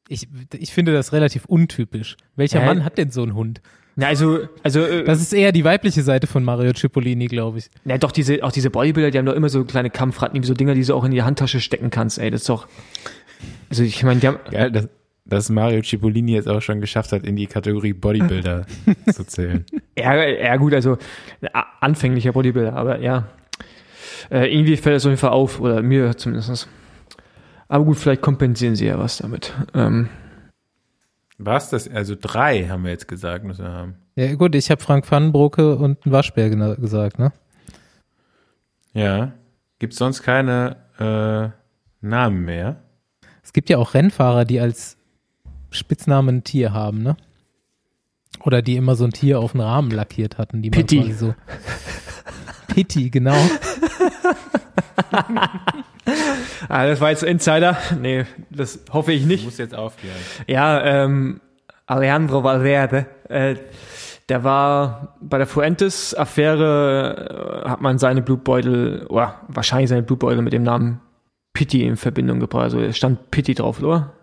[0.08, 2.16] Ich, ich finde das relativ untypisch.
[2.38, 2.66] Welcher Hä?
[2.66, 3.62] Mann hat denn so einen Hund?
[3.98, 7.70] Na, also, also, äh, Das ist eher die weibliche Seite von Mario Cipollini, glaube ich.
[7.84, 10.76] na doch, diese, auch diese Bodybuilder, die haben doch immer so kleine Kampfratten, so Dinger,
[10.76, 12.70] die du auch in die Handtasche stecken kannst, ey, das ist doch,
[13.70, 14.88] also ich meine, die haben, Geil, dass,
[15.26, 18.66] dass Mario Cipollini jetzt auch schon geschafft hat, in die Kategorie Bodybuilder
[19.12, 19.66] zu zählen.
[19.98, 20.98] Ja, ja gut, also
[21.82, 23.28] anfänglicher Bodybuilder, aber ja.
[24.30, 26.68] Äh, irgendwie fällt es auf jeden Fall auf, oder mir zumindest.
[27.68, 29.54] Aber gut, vielleicht kompensieren sie ja was damit.
[29.74, 30.10] Ähm,
[31.38, 31.70] Was?
[31.70, 33.96] Das, also drei haben wir jetzt gesagt, müssen wir haben.
[34.16, 37.32] Ja, gut, ich habe Frank Vandenbroeke und einen Waschbär gesagt, ne?
[38.94, 39.34] Ja.
[39.78, 41.50] Gibt's sonst keine äh,
[42.06, 42.84] Namen mehr?
[43.44, 44.98] Es gibt ja auch Rennfahrer, die als
[45.72, 47.16] Spitznamen ein Tier haben, ne?
[48.44, 51.14] Oder die immer so ein Tier auf den Rahmen lackiert hatten, die man Pitti.
[51.14, 51.34] so.
[52.70, 53.36] Pitti, genau.
[56.70, 57.78] ah, das war jetzt Insider.
[58.00, 59.46] Nee, das hoffe ich Du nicht.
[59.46, 60.18] musst jetzt aufklären.
[60.48, 61.42] Ja, ähm,
[61.86, 63.56] Alejandro Valverde, äh,
[64.30, 70.54] der war bei der Fuentes-Affäre, äh, hat man seine Blutbeutel, oder wahrscheinlich seine Blutbeutel mit
[70.54, 71.02] dem Namen
[71.54, 72.64] Pitti in Verbindung gebracht.
[72.66, 74.14] Also es stand Pitti drauf, oder?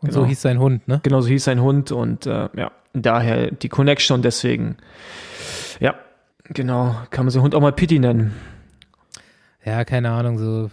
[0.00, 0.20] Und Genau.
[0.22, 1.00] so hieß sein Hund, ne?
[1.02, 4.76] Genauso hieß sein Hund und äh, ja, daher die Connection und deswegen,
[6.44, 8.34] genau, kann man seinen Hund auch mal Pitti nennen.
[9.64, 10.70] Ja, keine Ahnung, so.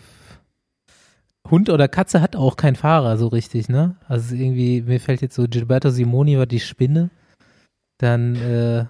[1.49, 3.95] Hund oder Katze hat auch kein Fahrer so richtig, ne?
[4.07, 7.09] Also irgendwie, mir fällt jetzt so, Gilberto Simoni war die Spinne.
[7.97, 8.39] Dann, äh,
[8.79, 8.87] den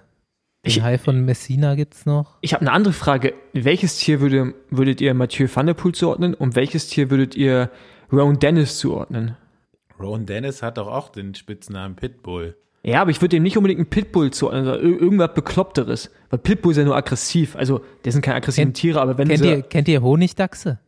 [0.64, 2.36] Ich- Hai von Messina gibt's noch.
[2.40, 3.34] Ich habe eine andere Frage.
[3.52, 7.70] Welches Tier würde, würdet ihr Mathieu van der Poel zuordnen und welches Tier würdet ihr
[8.12, 9.36] Rowan Dennis zuordnen?
[9.98, 12.56] Rowan Dennis hat doch auch den Spitznamen Pitbull.
[12.84, 16.10] Ja, aber ich würde ihm nicht unbedingt einen Pitbull sondern ir- irgendwas Bekloppteres.
[16.30, 17.54] Weil Pitbull ist ja nur aggressiv.
[17.54, 20.78] Also, der sind keine aggressiven Kennt- Tiere, aber wenn Kennt sie ihr, kennt ihr Honigdachse?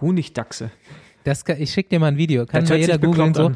[0.00, 0.70] Honigdachse.
[1.24, 2.46] Das kann, ich schick dir mal ein Video.
[2.46, 3.52] Kann Das mal jeder googeln so.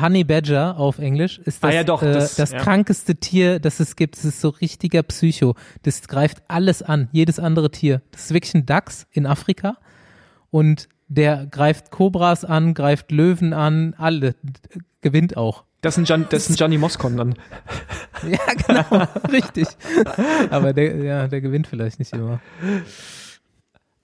[0.00, 2.58] Honey Badger auf Englisch ist das, Ah ja, doch, äh, das- das, ja.
[2.58, 4.16] krankeste Tier, das es gibt.
[4.16, 5.54] Das ist so richtiger Psycho.
[5.82, 8.02] Das greift alles an, jedes andere Tier.
[8.10, 9.76] Das ist wirklich ein Dachs in Afrika
[10.50, 14.34] und der greift Kobras an, greift Löwen an, alle,
[15.00, 15.64] gewinnt auch.
[15.80, 17.34] Das ist ein, Gian, das ist ein Gianni Moscon dann.
[18.28, 19.68] Ja, genau, richtig.
[20.50, 22.40] Aber der, ja, der gewinnt vielleicht nicht immer.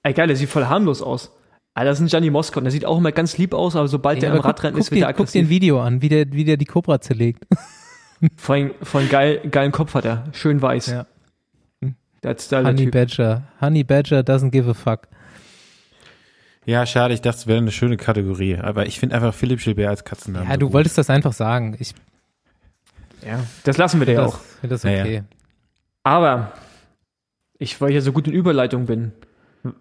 [0.04, 1.32] Ey, geil, der sieht voll harmlos aus.
[1.74, 2.62] Alter, das ist ein Gianni Moscon.
[2.62, 4.82] Der sieht auch immer ganz lieb aus, aber sobald Ja, der im aber Radrennen guck,
[4.82, 5.48] ist, wird er dir, guck dir ein aggressiv.
[5.48, 7.44] Video an, wie der, wie der die Kobra zerlegt.
[8.36, 10.24] Vor allem, vor allem geil, geilen Kopf hat er.
[10.32, 10.86] Schön weiß.
[10.86, 11.06] Ja.
[12.24, 12.92] Honey Typ.
[12.92, 13.42] Badger.
[13.60, 15.08] Honey Badger doesn't give a fuck.
[16.66, 18.56] Ja, schade, ich dachte, es wäre eine schöne Kategorie.
[18.56, 20.48] Aber ich finde einfach Philipp Gilbert als Katzennamen.
[20.48, 20.74] Ja, so du gut.
[20.74, 21.76] wolltest das einfach sagen.
[21.78, 21.94] Ich
[23.26, 24.38] Ja, das lassen wir dir ja das, auch.
[24.60, 25.02] finde das Ja, ja.
[25.04, 25.22] okay.
[26.02, 26.52] Aber
[27.58, 29.12] ich, weil ich ja so gut in Überleitung bin.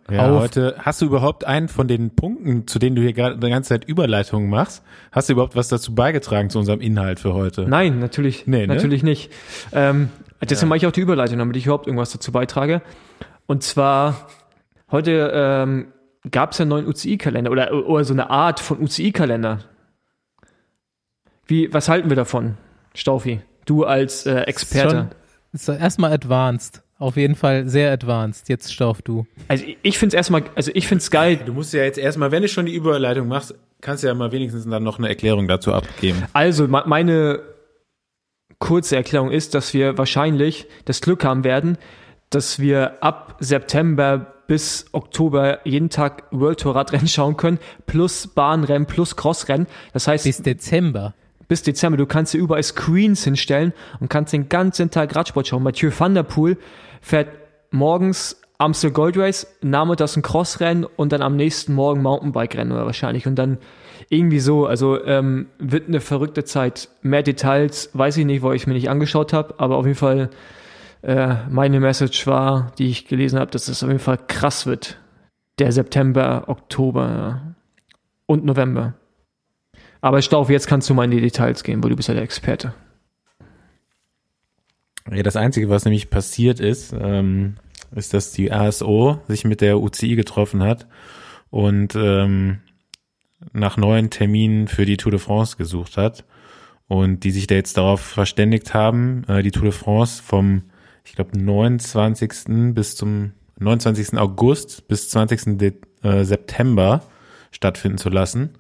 [0.10, 3.50] Ja, heute, hast du überhaupt einen von den Punkten, zu denen du hier gerade die
[3.50, 7.68] ganze Zeit Überleitungen machst, hast du überhaupt was dazu beigetragen zu unserem Inhalt für heute?
[7.68, 8.76] Nein, natürlich, Nee, ne?
[8.76, 9.30] natürlich nicht.
[9.74, 10.08] Ähm,
[10.42, 12.82] deswegen mache ich auch die Überleitung, damit ich überhaupt irgendwas dazu beitrage.
[13.46, 14.30] Und zwar,
[14.90, 15.88] heute ähm,
[16.32, 19.60] gab es ja einen neuen UCI-Kalender oder, oder so eine Art von UCI-Kalender.
[21.46, 22.58] Wie, was halten wir davon,
[22.94, 23.42] Staufi?
[23.66, 24.90] Du als äh, Experte.
[24.90, 25.08] Schon,
[25.54, 26.82] ist erstmal advanced.
[27.00, 28.48] Auf jeden Fall sehr advanced.
[28.48, 29.26] Jetzt stauf du.
[29.50, 31.40] Also ich- finde es erstmal, also ich finde es geil.
[31.46, 34.32] Du musst ja jetzt erstmal, wenn du schon die Überleitung machst, kannst du ja mal
[34.32, 36.24] wenigstens dann noch eine Erklärung dazu abgeben.
[36.32, 37.42] Also me- meine
[38.60, 41.78] kurze Erklärung ist, dass wir wahrscheinlich das Glück haben werden,
[42.30, 48.86] dass wir ab September bis Oktober jeden Tag World Tour Radrennen schauen können, plus Bahnrennen,
[48.88, 49.68] plus Crossrennen.
[49.94, 51.14] Das heißt, Bis Dezember.
[51.48, 55.64] bis Dezember, du kannst dir überall Screens hinstellen und kannst den ganzen Tag Radsport schauen.
[55.64, 56.58] Mathieu van der Poel
[57.02, 57.30] fährt
[57.72, 63.28] morgens Amstel Gold Race, nachmittags ein Crossrennen und dann am nächsten Morgen Mountainbike-Rennen oder wahrscheinlich.
[63.28, 63.58] Und dann
[64.10, 66.90] irgendwie so, also ähm, wird eine verrückte Zeit.
[67.02, 70.30] Mehr Details weiß ich nicht, weil ich mir nicht angeschaut habe, aber auf jeden Fall
[71.04, 75.00] äh, meine Message war, die ich gelesen habe, dass es auf jeden Fall krass wird.
[75.60, 77.56] Der September, Oktober
[78.26, 78.96] und November.
[80.02, 82.24] Aber Stauf, jetzt kannst du mal in die Details gehen, weil du bist ja der
[82.24, 82.74] Experte.
[85.12, 87.56] Ja, das Einzige, was nämlich passiert ist, ähm,
[87.94, 90.88] ist, dass die ASO sich mit der UCI getroffen hat
[91.50, 92.62] und ähm,
[93.52, 96.24] nach neuen Terminen für die Tour de France gesucht hat
[96.88, 100.64] und die sich da jetzt darauf verständigt haben, äh, die Tour de France vom,
[101.04, 102.74] ich glaube, 29.
[102.74, 104.18] bis zum 29.
[104.18, 105.58] August bis 20.
[105.58, 107.04] De äh, September
[107.52, 108.52] stattfinden zu lassen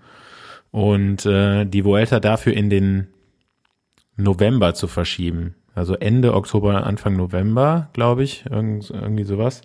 [0.71, 3.07] und äh, die Vuelta dafür in den
[4.15, 5.55] November zu verschieben.
[5.75, 9.61] Also Ende Oktober, Anfang November, glaube ich, irgend, irgendwie sowas.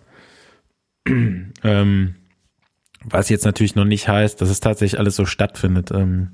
[1.07, 2.15] ähm,
[3.03, 5.91] was jetzt natürlich noch nicht heißt, dass es tatsächlich alles so stattfindet.
[5.91, 6.31] Ähm,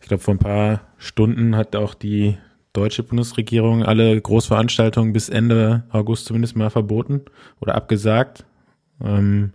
[0.00, 2.38] ich glaube, vor ein paar Stunden hat auch die
[2.76, 7.22] deutsche Bundesregierung alle Großveranstaltungen bis Ende August zumindest mal verboten
[7.60, 8.44] oder abgesagt.
[9.02, 9.52] Ähm,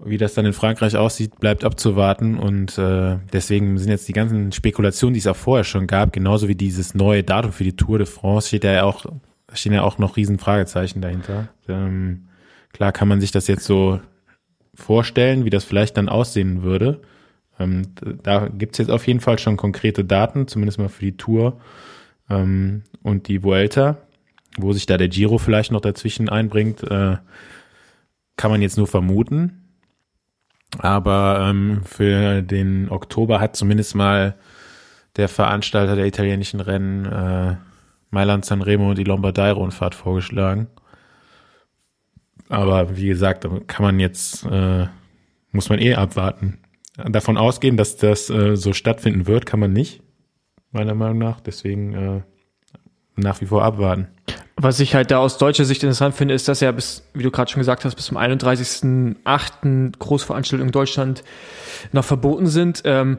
[0.00, 4.52] wie das dann in Frankreich aussieht, bleibt abzuwarten und äh, deswegen sind jetzt die ganzen
[4.52, 7.98] Spekulationen, die es auch vorher schon gab, genauso wie dieses neue Datum für die Tour
[7.98, 9.06] de France, steht ja auch,
[9.52, 11.48] stehen ja auch noch riesen Fragezeichen dahinter.
[11.68, 12.28] Ähm,
[12.72, 14.00] klar kann man sich das jetzt so
[14.72, 17.00] vorstellen, wie das vielleicht dann aussehen würde.
[17.58, 21.60] Ähm, da gibt's jetzt auf jeden Fall schon konkrete Daten, zumindest mal für die Tour
[22.30, 23.98] ähm, und die Vuelta,
[24.56, 27.16] wo sich da der Giro vielleicht noch dazwischen einbringt, äh,
[28.36, 29.64] kann man jetzt nur vermuten.
[30.78, 34.34] Aber ähm, für den Oktober hat zumindest mal
[35.16, 37.56] der Veranstalter der italienischen Rennen äh,
[38.10, 40.68] Mailand Sanremo die Lombardei-Rundfahrt vorgeschlagen.
[42.48, 44.86] Aber wie gesagt, kann man jetzt, äh,
[45.52, 46.58] muss man eh abwarten.
[47.06, 50.02] Davon ausgehen, dass das äh, so stattfinden wird, kann man nicht,
[50.72, 51.40] meiner Meinung nach.
[51.40, 52.20] Deswegen äh,
[53.16, 54.08] nach wie vor abwarten.
[54.56, 57.30] Was ich halt da aus deutscher Sicht interessant finde, ist, dass ja bis, wie du
[57.30, 59.96] gerade schon gesagt hast, bis zum 31.08.
[59.96, 61.22] Großveranstaltungen in Deutschland
[61.92, 62.82] noch verboten sind.
[62.84, 63.18] Ähm,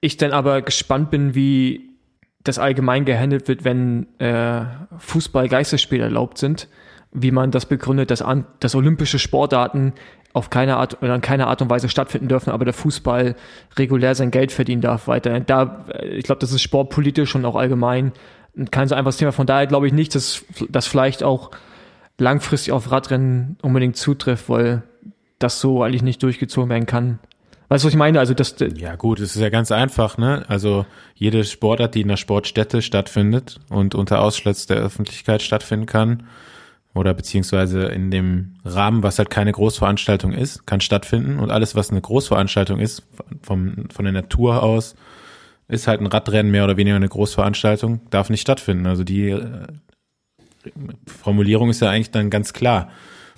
[0.00, 1.94] ich dann aber gespannt bin, wie
[2.42, 4.66] das allgemein gehandelt wird, wenn äh,
[4.98, 6.68] Fußball-Geisterspiele erlaubt sind,
[7.14, 9.94] wie man das begründet, dass, an, dass olympische Sportarten
[10.32, 13.36] auf keine Art oder in keiner Art und Weise stattfinden dürfen, aber der Fußball
[13.78, 15.46] regulär sein Geld verdienen darf weiterhin.
[15.46, 18.12] Da, äh, ich glaube, das ist sportpolitisch und auch allgemein
[18.70, 19.32] kein so einfaches Thema.
[19.32, 21.52] Von daher glaube ich nicht, dass das vielleicht auch
[22.18, 24.82] langfristig auf Radrennen unbedingt zutrifft, weil
[25.38, 27.18] das so eigentlich nicht durchgezogen werden kann.
[27.68, 28.18] Weißt du, was ich meine?
[28.18, 30.44] Also das, Ja gut, es ist ja ganz einfach, ne?
[30.48, 36.24] Also jede Sportart, die in der Sportstätte stattfindet und unter Ausschluss der Öffentlichkeit stattfinden kann,
[36.94, 41.40] oder beziehungsweise in dem Rahmen, was halt keine Großveranstaltung ist, kann stattfinden.
[41.40, 43.02] Und alles, was eine Großveranstaltung ist,
[43.42, 44.94] vom, von der Natur aus,
[45.66, 48.86] ist halt ein Radrennen mehr oder weniger eine Großveranstaltung, darf nicht stattfinden.
[48.86, 49.66] Also die äh,
[51.06, 52.90] Formulierung ist ja eigentlich dann ganz klar.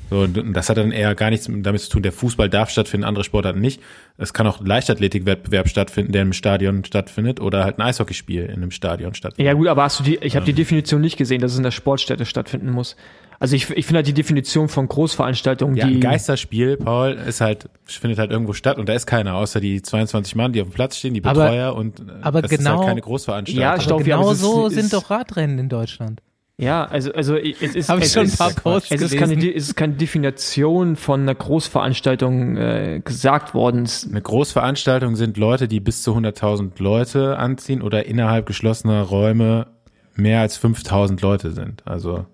[0.08, 2.02] So, und das hat dann eher gar nichts damit zu tun.
[2.02, 3.80] Der Fußball darf stattfinden, andere Sportarten nicht.
[4.18, 8.70] Es kann auch Leichtathletikwettbewerb stattfinden, der im Stadion stattfindet, oder halt ein Eishockeyspiel in einem
[8.70, 9.46] Stadion stattfindet.
[9.46, 10.16] Ja gut, aber hast du die?
[10.22, 12.96] Ich habe die Definition nicht gesehen, dass es in der Sportstätte stattfinden muss.
[13.38, 17.42] Also ich, ich finde halt die Definition von Großveranstaltungen, Ja, die ein Geisterspiel, Paul, ist
[17.42, 20.68] halt, findet halt irgendwo statt und da ist keiner, außer die 22 Mann, die auf
[20.68, 23.60] dem Platz stehen, die Aber- Betreuer und äh, aber das genau- ist halt keine Großveranstaltung.
[23.62, 26.22] Ja, Aber aber genau so sind ist- doch Radrennen in Deutschland.
[26.58, 29.16] Ja, also also es ist Habe ich es schon ein ist, paar Posts es ist
[29.16, 33.82] keine es ist keine Definition von einer Großveranstaltung äh, gesagt worden.
[33.84, 39.66] Es- Eine Großveranstaltung sind Leute, die bis zu 100.000 Leute anziehen oder innerhalb geschlossener Räume
[40.14, 41.82] mehr als 5.000 Leute sind.
[41.86, 42.24] Also,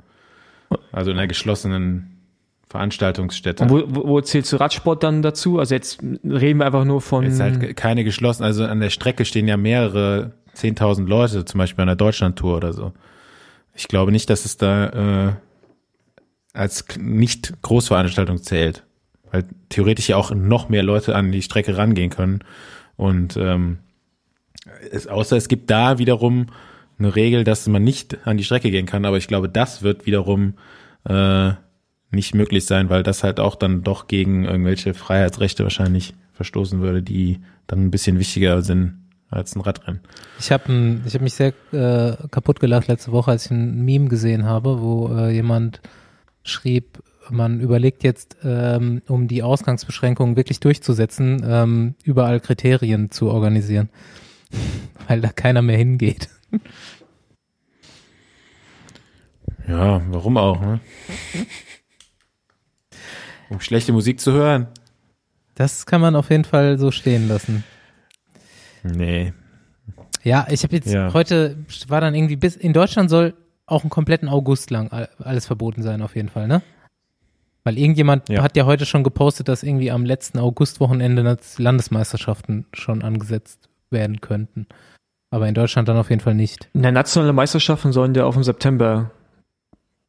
[0.93, 2.09] also in einer geschlossenen
[2.69, 3.65] Veranstaltungsstätte.
[3.65, 5.59] Und wo, wo, wo zählst du Radsport dann dazu?
[5.59, 9.25] Also jetzt reden wir einfach nur von ist halt keine geschlossen, also an der Strecke
[9.25, 12.93] stehen ja mehrere 10.000 Leute, zum Beispiel an der Deutschlandtour oder so.
[13.75, 15.33] Ich glaube nicht, dass es da äh,
[16.53, 18.85] als nicht Großveranstaltung zählt,
[19.31, 22.41] weil theoretisch ja auch noch mehr Leute an die Strecke rangehen können.
[22.97, 23.79] Und ähm,
[24.91, 26.47] es, außer es gibt da wiederum
[26.99, 30.07] eine Regel, dass man nicht an die Strecke gehen kann, aber ich glaube, das wird
[30.07, 30.55] wiederum
[31.05, 31.53] äh,
[32.11, 37.03] nicht möglich sein, weil das halt auch dann doch gegen irgendwelche Freiheitsrechte wahrscheinlich verstoßen würde,
[37.03, 39.02] die dann ein bisschen wichtiger sind
[39.33, 40.01] als ein Radrennen.
[40.39, 44.09] Ich habe ich hab mich sehr äh, kaputt gelacht letzte Woche, als ich ein Meme
[44.09, 45.81] gesehen habe, wo äh, jemand
[46.45, 53.89] schrieb, man überlegt jetzt, ähm, um die Ausgangsbeschränkungen wirklich durchzusetzen, ähm, überall Kriterien zu organisieren,
[55.09, 56.29] weil da keiner mehr hingeht.
[59.67, 60.81] Ja, warum auch, ne?
[63.49, 64.67] Um schlechte Musik zu hören?
[65.55, 67.65] Das kann man auf jeden Fall so stehen lassen.
[68.83, 69.33] Nee.
[70.23, 71.13] Ja, ich habe jetzt Ja.
[71.13, 71.57] heute
[71.89, 73.35] war dann irgendwie bis in Deutschland soll
[73.67, 76.63] auch einen kompletten August lang all- alles verboten sein auf jeden Fall, ne?
[77.65, 78.43] Weil irgendjemand Ja.
[78.43, 84.67] hat ja heute schon gepostet, dass irgendwie am letzten Augustwochenende Landesmeisterschaften schon angesetzt werden könnten.
[85.31, 86.69] Aber in Deutschland dann auf jeden Fall nicht.
[86.73, 89.11] Na, nationale Meisterschaften sollen ja auf den September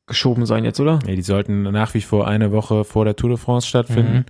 [0.07, 0.99] geschoben sein jetzt, oder?
[1.05, 4.13] Nee, die sollten nach wie vor eine Woche vor der Tour de France stattfinden.
[4.17, 4.25] Mhm.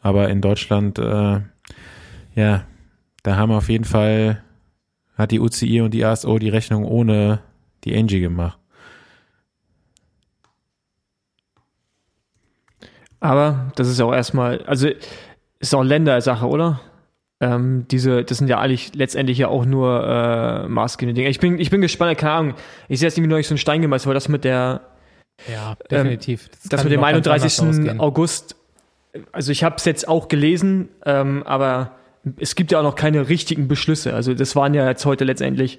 [0.00, 1.40] Aber in Deutschland, äh,
[2.34, 2.64] ja,
[3.22, 4.42] da haben auf jeden Fall,
[5.16, 7.40] hat die UCI und die ASO die Rechnung ohne
[7.84, 8.58] die Angie gemacht.
[13.20, 14.88] Aber das ist ja auch erstmal, also
[15.60, 16.80] ist auch Ländersache, oder?
[17.40, 21.28] Ähm, diese, das sind ja eigentlich letztendlich ja auch nur äh, maßgebende Dinge.
[21.28, 22.54] Ich bin, ich bin gespannt, keine Ahnung.
[22.88, 24.80] Ich sehe jetzt irgendwie noch nicht so ein Stein gemeißelt, weil das mit der,
[25.50, 26.48] Ja, definitiv.
[26.68, 27.68] das kann mit dem noch ganz anders 31.
[27.68, 28.00] ausgehen.
[28.00, 28.56] August,
[29.30, 31.92] also ich habe es jetzt auch gelesen, ähm, aber
[32.38, 34.14] es gibt ja auch noch keine richtigen Beschlüsse.
[34.14, 35.78] Also das waren ja jetzt heute letztendlich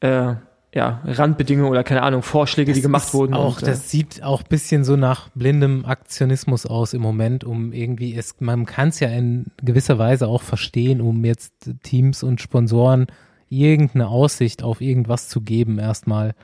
[0.00, 0.34] äh,
[0.72, 3.34] ja, Randbedingungen oder keine Ahnung, Vorschläge, die Das gemacht ist wurden.
[3.34, 7.42] Auch, und, äh, das sieht auch ein bisschen so nach blindem Aktionismus aus im Moment,
[7.42, 12.22] um irgendwie, es, man kann es ja in gewisser Weise auch verstehen, um jetzt Teams
[12.22, 13.06] und Sponsoren
[13.48, 16.34] irgendeine Aussicht auf irgendwas zu geben erstmal.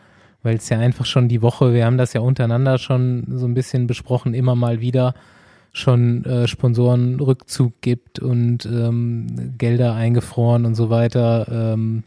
[0.42, 3.54] Weil es ja einfach schon die Woche, wir haben das ja untereinander schon so ein
[3.54, 5.14] bisschen besprochen, immer mal wieder
[5.76, 11.46] schon äh, Sponsorenrückzug gibt und ähm, Gelder eingefroren und so weiter.
[11.50, 12.02] Ähm,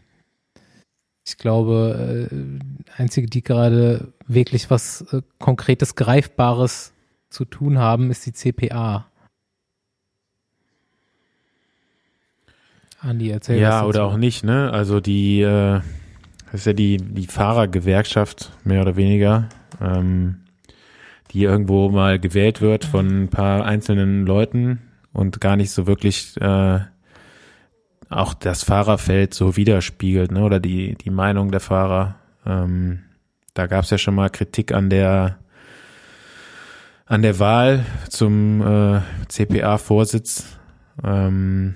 [1.24, 6.92] ich glaube, äh, einzige, die gerade wirklich was äh, Konkretes, Greifbares
[7.28, 9.06] zu tun haben, ist die CPA.
[12.98, 14.72] Andi, erzähl Ja, oder auch nicht, ne?
[14.72, 15.80] Also die, äh,
[16.46, 19.48] das ist ja die, die Fahrergewerkschaft, mehr oder weniger,
[19.80, 20.40] ähm,
[21.30, 24.80] die irgendwo mal gewählt wird von ein paar einzelnen Leuten
[25.12, 26.80] und gar nicht so wirklich äh,
[28.08, 30.42] auch das Fahrerfeld so widerspiegelt, ne?
[30.42, 32.16] Oder die, die Meinung der Fahrer.
[32.44, 33.00] Ähm,
[33.54, 35.38] da gab es ja schon mal Kritik an der
[37.06, 40.56] an der Wahl zum äh, CPA-Vorsitz.
[41.02, 41.74] Ähm,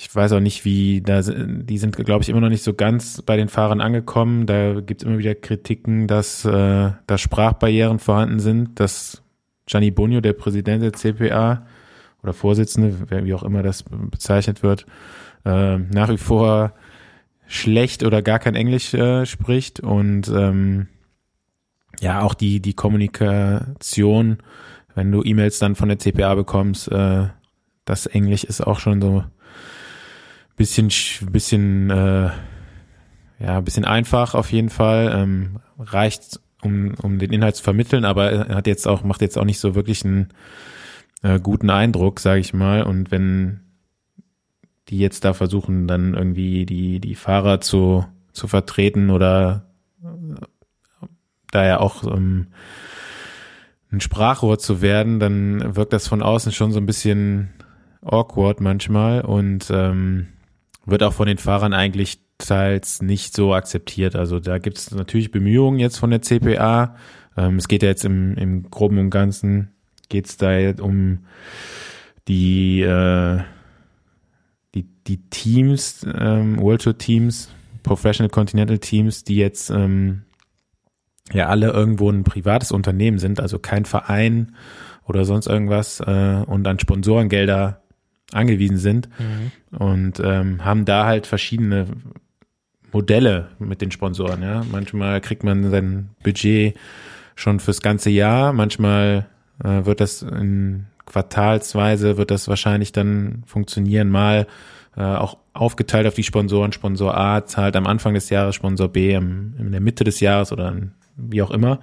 [0.00, 3.20] ich weiß auch nicht, wie da die sind, glaube ich, immer noch nicht so ganz
[3.20, 4.46] bei den Fahrern angekommen.
[4.46, 9.22] Da gibt es immer wieder Kritiken, dass äh, da Sprachbarrieren vorhanden sind, dass
[9.66, 11.66] Gianni Bonio, der Präsident der CPA
[12.22, 14.86] oder Vorsitzende, wie auch immer das bezeichnet wird,
[15.44, 16.74] äh, nach wie vor
[17.48, 20.86] schlecht oder gar kein Englisch äh, spricht und ähm,
[21.98, 24.38] ja auch die die Kommunikation,
[24.94, 27.26] wenn du E-Mails dann von der CPA bekommst, äh,
[27.84, 29.24] das Englisch ist auch schon so
[30.58, 32.30] bisschen sch- bisschen äh,
[33.40, 38.30] ja bisschen einfach auf jeden Fall ähm, reicht um um den Inhalt zu vermitteln, aber
[38.32, 40.28] er hat jetzt auch macht jetzt auch nicht so wirklich einen
[41.22, 42.82] äh, guten Eindruck, sage ich mal.
[42.82, 43.60] Und wenn
[44.88, 49.66] die jetzt da versuchen, dann irgendwie die, die Fahrer zu, zu vertreten oder
[50.02, 50.36] äh,
[51.50, 52.48] da ja auch ähm,
[53.90, 57.50] ein Sprachrohr zu werden, dann wirkt das von außen schon so ein bisschen
[58.02, 60.28] awkward manchmal und ähm,
[60.88, 64.16] wird auch von den Fahrern eigentlich teils nicht so akzeptiert.
[64.16, 66.96] Also da gibt es natürlich Bemühungen jetzt von der CPA.
[67.36, 69.72] Ähm, es geht ja jetzt im, im Groben und Ganzen,
[70.08, 71.20] geht es da um
[72.28, 73.40] die, äh,
[74.74, 77.50] die, die Teams, ähm, World Tour Teams,
[77.82, 80.22] Professional Continental Teams, die jetzt ähm,
[81.32, 84.54] ja alle irgendwo ein privates Unternehmen sind, also kein Verein
[85.06, 87.82] oder sonst irgendwas äh, und an Sponsorengelder
[88.32, 89.78] angewiesen sind mhm.
[89.78, 91.86] und ähm, haben da halt verschiedene
[92.92, 94.42] Modelle mit den Sponsoren.
[94.42, 96.76] Ja, manchmal kriegt man sein Budget
[97.34, 99.26] schon fürs ganze Jahr, manchmal
[99.62, 104.46] äh, wird das in quartalsweise wird das wahrscheinlich dann funktionieren, mal
[104.96, 106.72] äh, auch aufgeteilt auf die Sponsoren.
[106.72, 110.52] Sponsor A zahlt am Anfang des Jahres, Sponsor B im, in der Mitte des Jahres
[110.52, 110.76] oder
[111.16, 111.80] wie auch immer.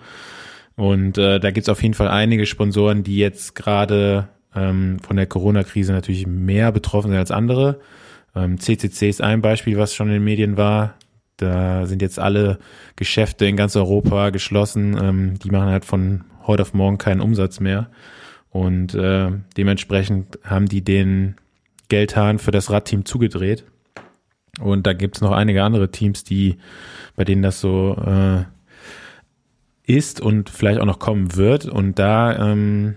[0.75, 5.25] Und äh, da gibt's auf jeden Fall einige Sponsoren, die jetzt gerade ähm, von der
[5.25, 7.79] Corona-Krise natürlich mehr betroffen sind als andere.
[8.35, 10.95] Ähm, CCC ist ein Beispiel, was schon in den Medien war.
[11.37, 12.59] Da sind jetzt alle
[12.95, 14.97] Geschäfte in ganz Europa geschlossen.
[15.01, 17.89] Ähm, die machen halt von heute auf morgen keinen Umsatz mehr.
[18.49, 21.35] Und äh, dementsprechend haben die den
[21.89, 23.65] Geldhahn für das Radteam zugedreht.
[24.59, 26.57] Und da gibt's noch einige andere Teams, die,
[27.15, 28.45] bei denen das so äh,
[29.85, 31.65] ist und vielleicht auch noch kommen wird.
[31.65, 32.95] Und da ähm,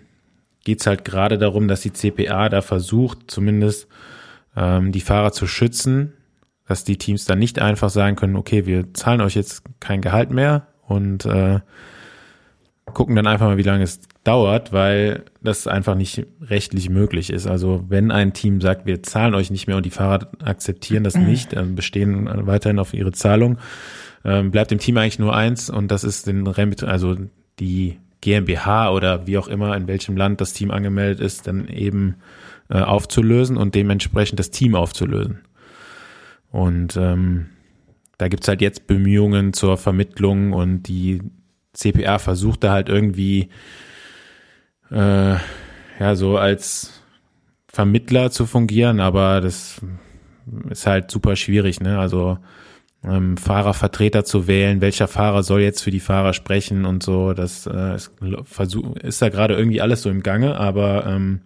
[0.68, 3.88] geht es halt gerade darum, dass die CPA da versucht, zumindest
[4.54, 6.12] ähm, die Fahrer zu schützen,
[6.66, 10.30] dass die Teams dann nicht einfach sagen können, okay, wir zahlen euch jetzt kein Gehalt
[10.30, 11.60] mehr und äh,
[12.84, 17.46] gucken dann einfach mal, wie lange es dauert, weil das einfach nicht rechtlich möglich ist.
[17.46, 21.14] Also wenn ein Team sagt, wir zahlen euch nicht mehr und die Fahrer akzeptieren das
[21.14, 23.56] nicht, dann bestehen weiterhin auf ihre Zahlung,
[24.22, 27.16] ähm, bleibt dem Team eigentlich nur eins und das ist den Rennbetrieb, also
[27.58, 32.16] die GmbH oder wie auch immer, in welchem Land das Team angemeldet ist, dann eben
[32.70, 35.40] äh, aufzulösen und dementsprechend das Team aufzulösen.
[36.50, 37.46] Und ähm,
[38.16, 41.22] da gibt's halt jetzt Bemühungen zur Vermittlung und die
[41.72, 43.48] CPA versucht da halt irgendwie
[44.90, 45.36] äh,
[46.00, 47.02] ja so als
[47.68, 49.80] Vermittler zu fungieren, aber das
[50.70, 51.98] ist halt super schwierig, ne?
[51.98, 52.38] Also
[53.04, 57.32] ähm, Fahrervertreter zu wählen, welcher Fahrer soll jetzt für die Fahrer sprechen und so.
[57.32, 58.12] Das äh, ist,
[59.02, 61.40] ist da gerade irgendwie alles so im Gange, aber ähm,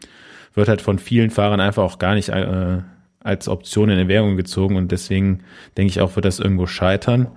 [0.54, 2.80] wird halt von vielen Fahrern einfach auch gar nicht äh,
[3.20, 5.40] als Option in Erwägung gezogen und deswegen
[5.76, 7.28] denke ich auch, wird das irgendwo scheitern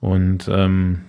[0.00, 1.02] und ähm,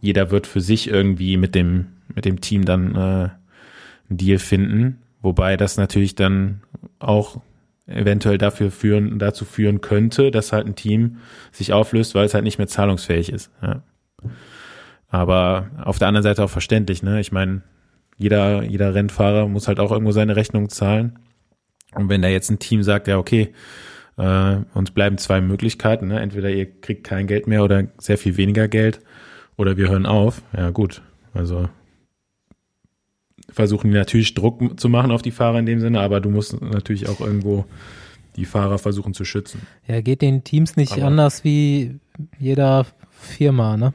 [0.00, 3.30] jeder wird für sich irgendwie mit dem mit dem Team dann äh, einen
[4.08, 6.62] Deal finden, wobei das natürlich dann
[6.98, 7.40] auch
[7.96, 11.18] eventuell dafür führen, dazu führen könnte, dass halt ein Team
[11.50, 13.50] sich auflöst, weil es halt nicht mehr zahlungsfähig ist.
[13.62, 13.82] Ja.
[15.08, 17.20] Aber auf der anderen Seite auch verständlich, ne?
[17.20, 17.62] Ich meine,
[18.16, 21.18] jeder, jeder Rennfahrer muss halt auch irgendwo seine Rechnung zahlen.
[21.94, 23.52] Und wenn da jetzt ein Team sagt, ja, okay,
[24.16, 26.20] äh, uns bleiben zwei Möglichkeiten, ne?
[26.20, 29.00] Entweder ihr kriegt kein Geld mehr oder sehr viel weniger Geld
[29.56, 31.02] oder wir hören auf, ja gut.
[31.34, 31.68] Also
[33.52, 36.60] versuchen die natürlich Druck zu machen auf die Fahrer in dem Sinne, aber du musst
[36.60, 37.64] natürlich auch irgendwo
[38.36, 39.60] die Fahrer versuchen zu schützen.
[39.86, 41.98] Ja, geht den Teams nicht aber anders wie
[42.38, 43.92] jeder Firma, ne?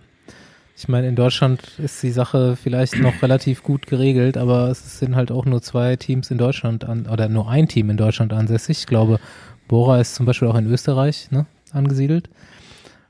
[0.79, 5.15] Ich meine, in Deutschland ist die Sache vielleicht noch relativ gut geregelt, aber es sind
[5.15, 8.79] halt auch nur zwei Teams in Deutschland an, oder nur ein Team in Deutschland ansässig.
[8.79, 9.19] Ich glaube,
[9.67, 12.29] Bora ist zum Beispiel auch in Österreich ne, angesiedelt.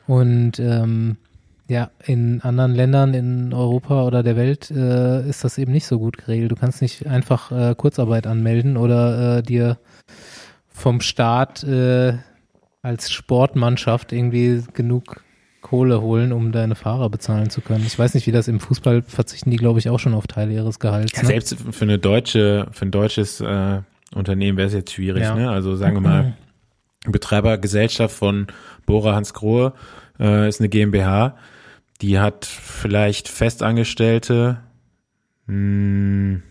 [0.07, 1.17] Und ähm,
[1.70, 5.99] ja, in anderen Ländern in Europa oder der Welt äh, ist das eben nicht so
[5.99, 6.51] gut geregelt.
[6.51, 9.78] Du kannst nicht einfach äh, Kurzarbeit anmelden oder äh, dir
[10.70, 12.13] vom Staat äh,
[12.82, 15.24] als Sportmannschaft irgendwie genug
[15.61, 17.84] Kohle holen, um deine Fahrer bezahlen zu können.
[17.86, 20.53] Ich weiß nicht, wie das im Fußball verzichten die, glaube ich, auch schon auf Teile
[20.53, 21.22] ihres Gehalts.
[21.22, 21.28] Ne?
[21.28, 23.82] Selbst für eine deutsche, für ein deutsches äh,
[24.15, 25.24] Unternehmen wäre es jetzt schwierig.
[25.24, 25.36] Ja.
[25.36, 25.49] Ne?
[25.49, 26.38] Also sagen wir mal,
[27.05, 28.47] Betreibergesellschaft von
[28.86, 29.74] Bora Hans Grohe
[30.20, 31.36] äh, ist eine GmbH
[32.01, 34.59] die hat vielleicht Festangestellte,
[35.47, 36.43] hm,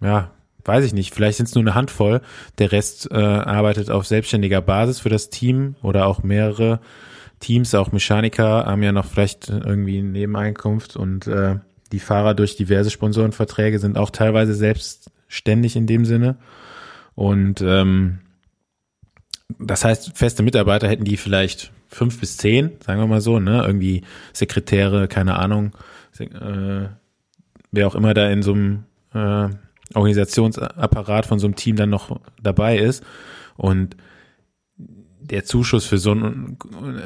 [0.00, 0.32] ja,
[0.64, 2.20] weiß ich nicht, vielleicht sind es nur eine Handvoll.
[2.58, 6.80] Der Rest äh, arbeitet auf selbstständiger Basis für das Team oder auch mehrere
[7.40, 11.56] Teams, auch Mechaniker haben ja noch vielleicht irgendwie eine Nebeneinkunft und äh,
[11.92, 16.36] die Fahrer durch diverse Sponsorenverträge sind auch teilweise selbstständig in dem Sinne.
[17.14, 18.18] Und ähm,
[19.58, 23.62] das heißt, feste Mitarbeiter hätten die vielleicht fünf bis zehn, sagen wir mal so, ne?
[23.64, 25.72] Irgendwie Sekretäre, keine Ahnung,
[26.18, 26.88] äh,
[27.70, 28.84] wer auch immer da in so einem
[29.14, 29.48] äh,
[29.94, 33.04] Organisationsapparat von so einem Team dann noch dabei ist.
[33.56, 33.96] Und
[35.20, 36.56] der Zuschuss für so ein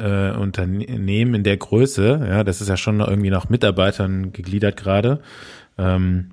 [0.03, 5.21] äh, Unternehmen in der Größe, ja, das ist ja schon irgendwie nach Mitarbeitern gegliedert gerade.
[5.79, 6.33] Ähm,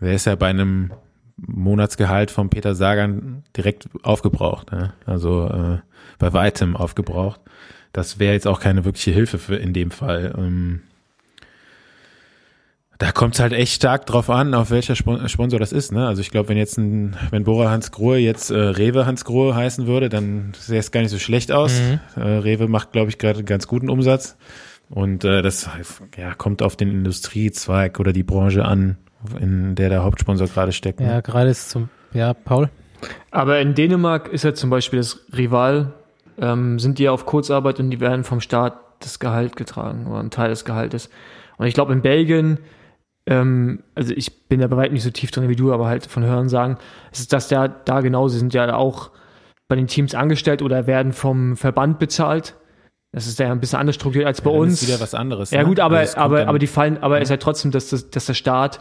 [0.00, 0.92] der ist ja bei einem
[1.36, 4.70] Monatsgehalt von Peter Sagan direkt aufgebraucht.
[4.72, 4.92] Ja?
[5.06, 5.78] Also äh,
[6.18, 7.40] bei weitem aufgebraucht.
[7.92, 10.34] Das wäre jetzt auch keine wirkliche Hilfe für in dem Fall.
[10.36, 10.82] Ähm,
[12.98, 15.92] da kommt es halt echt stark drauf an, auf welcher Sponsor das ist.
[15.92, 16.06] Ne?
[16.06, 19.54] Also ich glaube, wenn jetzt ein, wenn Bora Hans Grohe jetzt äh, Rewe Hans Grohe
[19.54, 21.80] heißen würde, dann sähe es gar nicht so schlecht aus.
[21.80, 22.22] Mhm.
[22.22, 24.36] Äh, Rewe macht, glaube ich, gerade einen ganz guten Umsatz.
[24.90, 25.68] Und äh, das
[26.16, 28.96] ja, kommt auf den Industriezweig oder die Branche an,
[29.40, 31.00] in der der Hauptsponsor gerade steckt.
[31.00, 31.08] Ne?
[31.08, 32.70] Ja, gerade ist zum, ja, Paul.
[33.30, 35.92] Aber in Dänemark ist ja zum Beispiel das Rival,
[36.38, 40.20] ähm, sind die ja auf Kurzarbeit und die werden vom Staat das Gehalt getragen oder
[40.20, 41.10] ein Teil des Gehaltes.
[41.56, 42.58] Und ich glaube, in Belgien
[43.26, 46.06] ähm, also ich bin ja bei weitem nicht so tief drin wie du, aber halt
[46.06, 46.78] von Hören sagen,
[47.10, 49.10] ist das ja da genau, sie sind ja auch
[49.66, 52.54] bei den Teams angestellt oder werden vom Verband bezahlt.
[53.12, 54.82] Das ist ja ein bisschen anders strukturiert als bei ja, uns.
[54.82, 55.52] Ist wieder was anderes.
[55.52, 55.66] Ja, ne?
[55.66, 57.22] gut, aber, also aber, aber die fallen, aber ja.
[57.22, 58.80] ist ja trotzdem, dass, das, dass der Staat,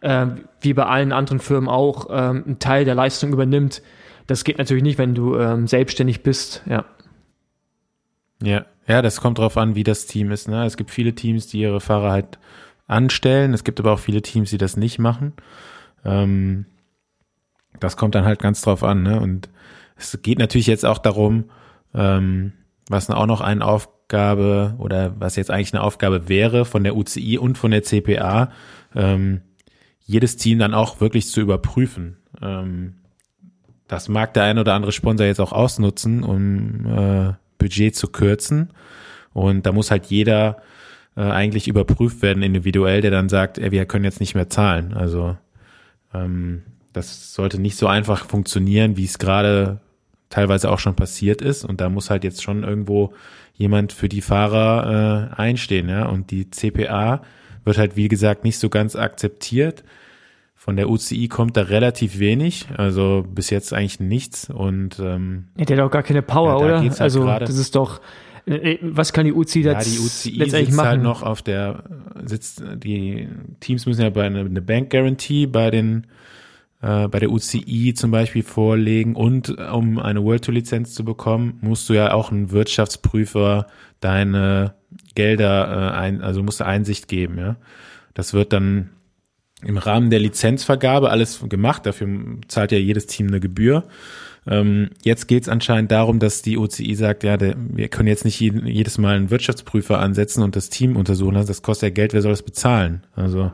[0.00, 0.26] äh,
[0.60, 3.82] wie bei allen anderen Firmen auch, ähm, einen Teil der Leistung übernimmt.
[4.26, 6.84] Das geht natürlich nicht, wenn du ähm, selbstständig bist, ja.
[8.42, 10.48] Ja, ja, das kommt drauf an, wie das Team ist.
[10.48, 10.64] Ne?
[10.64, 12.38] Es gibt viele Teams, die ihre Fahrer halt
[12.86, 13.54] anstellen.
[13.54, 15.32] Es gibt aber auch viele Teams, die das nicht machen.
[16.04, 16.66] Ähm,
[17.80, 19.02] das kommt dann halt ganz drauf an.
[19.02, 19.20] Ne?
[19.20, 19.48] Und
[19.96, 21.44] es geht natürlich jetzt auch darum,
[21.94, 22.52] ähm,
[22.88, 27.38] was auch noch eine Aufgabe oder was jetzt eigentlich eine Aufgabe wäre von der UCI
[27.38, 28.50] und von der CPA,
[28.94, 29.40] ähm,
[30.00, 32.18] jedes Team dann auch wirklich zu überprüfen.
[32.42, 32.96] Ähm,
[33.88, 38.70] das mag der ein oder andere Sponsor jetzt auch ausnutzen, um äh, Budget zu kürzen.
[39.32, 40.58] Und da muss halt jeder
[41.16, 44.94] äh, eigentlich überprüft werden individuell, der dann sagt, ey, wir können jetzt nicht mehr zahlen.
[44.94, 45.36] Also
[46.12, 46.62] ähm,
[46.92, 49.80] das sollte nicht so einfach funktionieren, wie es gerade
[50.30, 51.64] teilweise auch schon passiert ist.
[51.64, 53.12] Und da muss halt jetzt schon irgendwo
[53.54, 55.88] jemand für die Fahrer äh, einstehen.
[55.88, 56.06] Ja?
[56.06, 57.22] Und die CPA
[57.64, 59.84] wird halt, wie gesagt, nicht so ganz akzeptiert.
[60.64, 64.48] Von der UCI kommt da relativ wenig, also bis jetzt eigentlich nichts.
[64.48, 66.80] Und ähm, ja, der hat auch gar keine Power, ja, oder?
[66.80, 68.00] Halt also grade, das ist doch
[68.46, 70.88] äh, was kann die UCI ja, die UCI letztendlich sitzt machen?
[70.88, 71.84] halt noch auf der,
[72.24, 73.28] sitzt, die
[73.60, 76.06] Teams müssen ja bei einer eine Bank Guarantee bei den,
[76.80, 81.58] äh, bei der UCI zum Beispiel vorlegen und um eine World Tour Lizenz zu bekommen,
[81.60, 83.66] musst du ja auch einen Wirtschaftsprüfer
[84.00, 84.72] deine
[85.14, 87.56] Gelder äh, ein, also musst du Einsicht geben, ja.
[88.14, 88.88] Das wird dann
[89.66, 92.08] im Rahmen der Lizenzvergabe alles gemacht, dafür
[92.48, 93.84] zahlt ja jedes Team eine Gebühr.
[94.46, 98.24] Ähm, jetzt geht es anscheinend darum, dass die OCI sagt, ja, der, wir können jetzt
[98.24, 101.48] nicht jeden, jedes Mal einen Wirtschaftsprüfer ansetzen und das Team untersuchen lassen.
[101.48, 103.02] Das kostet ja Geld, wer soll das bezahlen?
[103.16, 103.52] Also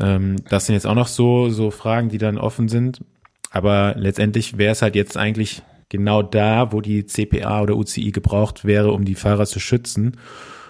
[0.00, 3.02] ähm, das sind jetzt auch noch so, so Fragen, die dann offen sind.
[3.50, 8.64] Aber letztendlich wäre es halt jetzt eigentlich genau da, wo die CPA oder UCI gebraucht
[8.64, 10.16] wäre, um die Fahrer zu schützen.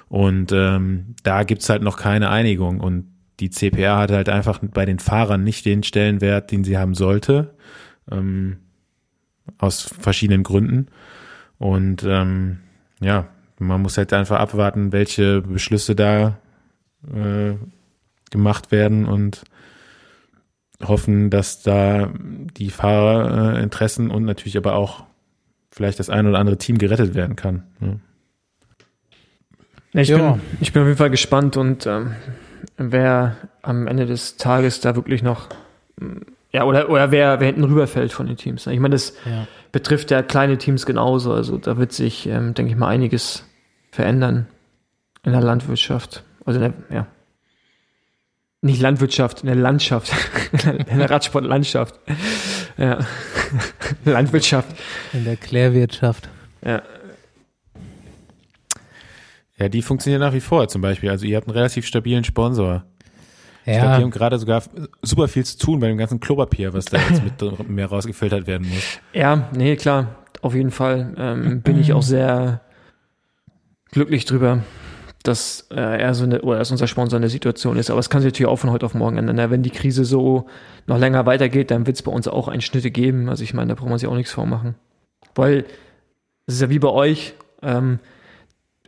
[0.08, 2.80] Und ähm, da gibt's halt noch keine Einigung.
[2.80, 3.09] Und
[3.40, 7.54] die CPA hat halt einfach bei den Fahrern nicht den Stellenwert, den sie haben sollte.
[8.10, 8.58] Ähm,
[9.58, 10.88] aus verschiedenen Gründen.
[11.58, 12.58] Und ähm,
[13.00, 13.28] ja,
[13.58, 16.38] man muss halt einfach abwarten, welche Beschlüsse da
[17.12, 17.54] äh,
[18.30, 19.42] gemacht werden und
[20.82, 22.10] hoffen, dass da
[22.56, 25.04] die Fahrerinteressen und natürlich aber auch
[25.70, 27.64] vielleicht das ein oder andere Team gerettet werden kann.
[27.80, 28.00] Ne?
[29.92, 30.32] Ich, ja.
[30.32, 32.14] bin, ich bin auf jeden Fall gespannt und ähm,
[32.76, 35.48] wer am Ende des Tages da wirklich noch
[36.52, 38.66] ja, oder, oder wer, wer hinten rüberfällt von den Teams.
[38.66, 39.46] Ich meine, das ja.
[39.70, 41.32] betrifft ja kleine Teams genauso.
[41.32, 43.44] Also da wird sich, ähm, denke ich mal, einiges
[43.92, 44.48] verändern
[45.22, 46.24] in der Landwirtschaft.
[46.44, 47.06] Also in der, ja.
[48.62, 50.12] Nicht Landwirtschaft, in der Landschaft.
[50.90, 51.98] in der Radsportlandschaft.
[52.76, 52.98] Ja.
[54.04, 54.68] Landwirtschaft.
[55.12, 56.28] In der Klärwirtschaft.
[56.64, 56.82] Ja.
[59.60, 61.10] Ja, die funktioniert nach wie vor zum Beispiel.
[61.10, 62.84] Also ihr habt einen relativ stabilen Sponsor.
[63.66, 63.72] Ja.
[63.72, 64.62] Ich glaube, die haben gerade sogar
[65.02, 68.68] super viel zu tun bei dem ganzen Klopapier, was da jetzt mit mehr rausgefiltert werden
[68.68, 68.98] muss.
[69.12, 72.62] Ja, nee, klar, auf jeden Fall ähm, bin ich auch sehr
[73.90, 74.62] glücklich drüber,
[75.22, 77.90] dass äh, er so eine, oder dass unser Sponsor in der Situation ist.
[77.90, 79.36] Aber es kann sich natürlich auch von heute auf morgen ändern.
[79.36, 80.46] Ja, wenn die Krise so
[80.86, 83.28] noch länger weitergeht, dann wird es bei uns auch Einschnitte geben.
[83.28, 84.74] Also ich meine, da braucht man sich auch nichts vormachen.
[85.34, 85.66] Weil
[86.46, 87.98] es ist ja wie bei euch, ähm,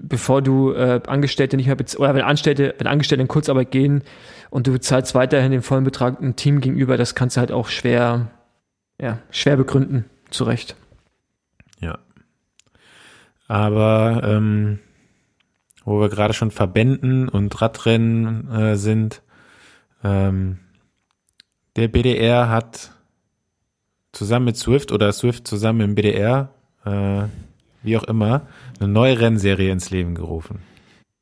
[0.02, 4.02] bevor du äh, Angestellte nicht mehr oder wenn Angestellte, wenn Angestellte in Kurzarbeit gehen
[4.50, 7.68] und du bezahlst weiterhin den vollen Betrag einem Team gegenüber, das kannst du halt auch
[7.68, 8.30] schwer,
[9.00, 10.76] ja, schwer begründen, zu Recht.
[11.80, 11.98] Ja.
[13.48, 14.78] Aber ähm,
[15.84, 19.22] wo wir gerade schon Verbänden und Radrennen äh, sind,
[20.04, 20.58] ähm,
[21.76, 22.92] der BDR hat
[24.12, 26.50] zusammen mit Swift oder Swift zusammen im BDR,
[26.84, 27.24] äh,
[27.82, 28.46] wie auch immer,
[28.78, 30.60] eine neue Rennserie ins Leben gerufen.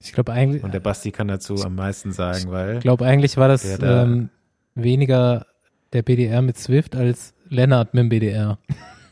[0.02, 0.62] Ich glaube eigentlich.
[0.62, 2.76] Und der Basti kann dazu am meisten sagen, weil.
[2.76, 4.30] Ich glaube eigentlich war das da ähm,
[4.74, 5.46] weniger
[5.92, 8.58] der BDR mit Swift als Lennart mit dem BDR.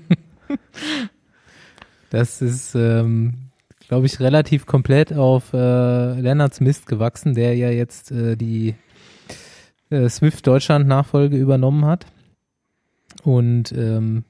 [2.10, 3.50] das ist, ähm,
[3.86, 8.74] glaube ich, relativ komplett auf äh, Lennarts Mist gewachsen, der ja jetzt äh, die
[9.90, 12.06] äh, Swift Deutschland Nachfolge übernommen hat.
[13.22, 14.24] Und ähm,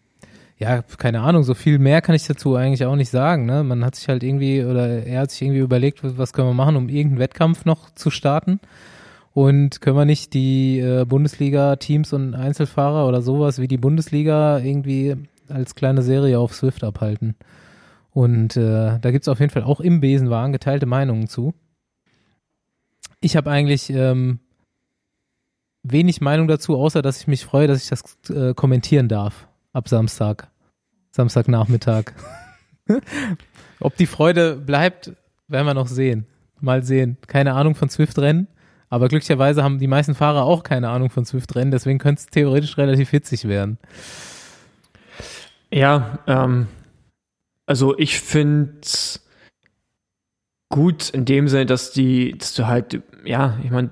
[0.57, 3.45] ja, keine Ahnung, so viel mehr kann ich dazu eigentlich auch nicht sagen.
[3.45, 3.65] Ne?
[3.65, 6.77] Man hat sich halt irgendwie, oder er hat sich irgendwie überlegt, was können wir machen,
[6.77, 8.61] um irgendeinen Wettkampf noch zu starten.
[9.33, 15.17] Und können wir nicht die äh, Bundesliga-Teams und Einzelfahrer oder sowas wie die Bundesliga irgendwie
[15.49, 17.35] als kleine Serie auf Swift abhalten?
[18.13, 21.53] Und äh, da gibt's auf jeden Fall auch im Besenwagen geteilte Meinungen zu.
[23.21, 24.39] Ich habe eigentlich ähm,
[25.83, 29.89] wenig Meinung dazu, außer dass ich mich freue, dass ich das äh, kommentieren darf ab
[29.89, 30.49] Samstag.
[31.11, 32.13] Samstagnachmittag.
[33.81, 35.13] Ob die Freude bleibt,
[35.49, 36.27] werden wir noch sehen.
[36.61, 37.19] Mal sehen.
[37.27, 38.49] Keine Ahnung von Swift-Rennen.
[38.89, 42.79] Aber glücklicherweise haben die meisten Fahrer auch keine Ahnung von Swift-Rennen, deswegen könnte es theoretisch
[42.79, 43.79] relativ witzig werden.
[45.73, 46.69] Ja, ähm,
[47.67, 48.83] also ich finde
[50.69, 53.91] gut in dem Sinne, dass die, dass du halt, ja, ich meine,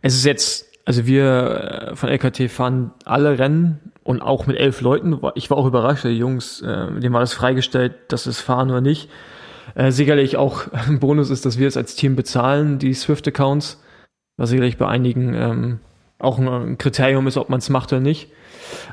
[0.00, 4.80] es ist jetzt, also wir äh, von LKT fahren alle Rennen und auch mit elf
[4.80, 5.20] Leuten.
[5.36, 8.80] Ich war auch überrascht, die Jungs, äh, dem war das freigestellt, dass es fahren oder
[8.80, 9.08] nicht.
[9.76, 13.80] Äh, sicherlich auch ein Bonus ist, dass wir es als Team bezahlen, die Swift-Accounts,
[14.36, 15.78] was sicherlich bei einigen ähm,
[16.18, 18.32] auch ein Kriterium ist, ob man es macht oder nicht.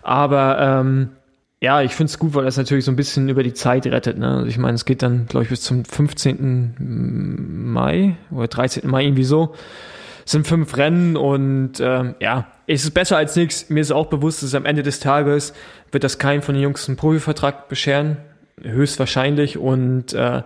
[0.03, 1.09] Aber ähm,
[1.61, 4.20] ja, ich finde es gut, weil das natürlich so ein bisschen über die Zeit rettet.
[4.20, 4.28] Ne?
[4.28, 6.76] Also ich meine, es geht dann, glaube ich, bis zum 15.
[7.74, 8.88] Mai oder 13.
[8.88, 9.55] Mai irgendwie so.
[10.28, 13.69] Es sind fünf Rennen und ähm, ja, es ist besser als nichts.
[13.69, 15.53] Mir ist auch bewusst, dass am Ende des Tages
[15.89, 18.17] wird das kein von den Jungs einen Profivertrag bescheren.
[18.61, 19.57] Höchstwahrscheinlich.
[19.57, 20.41] Und äh,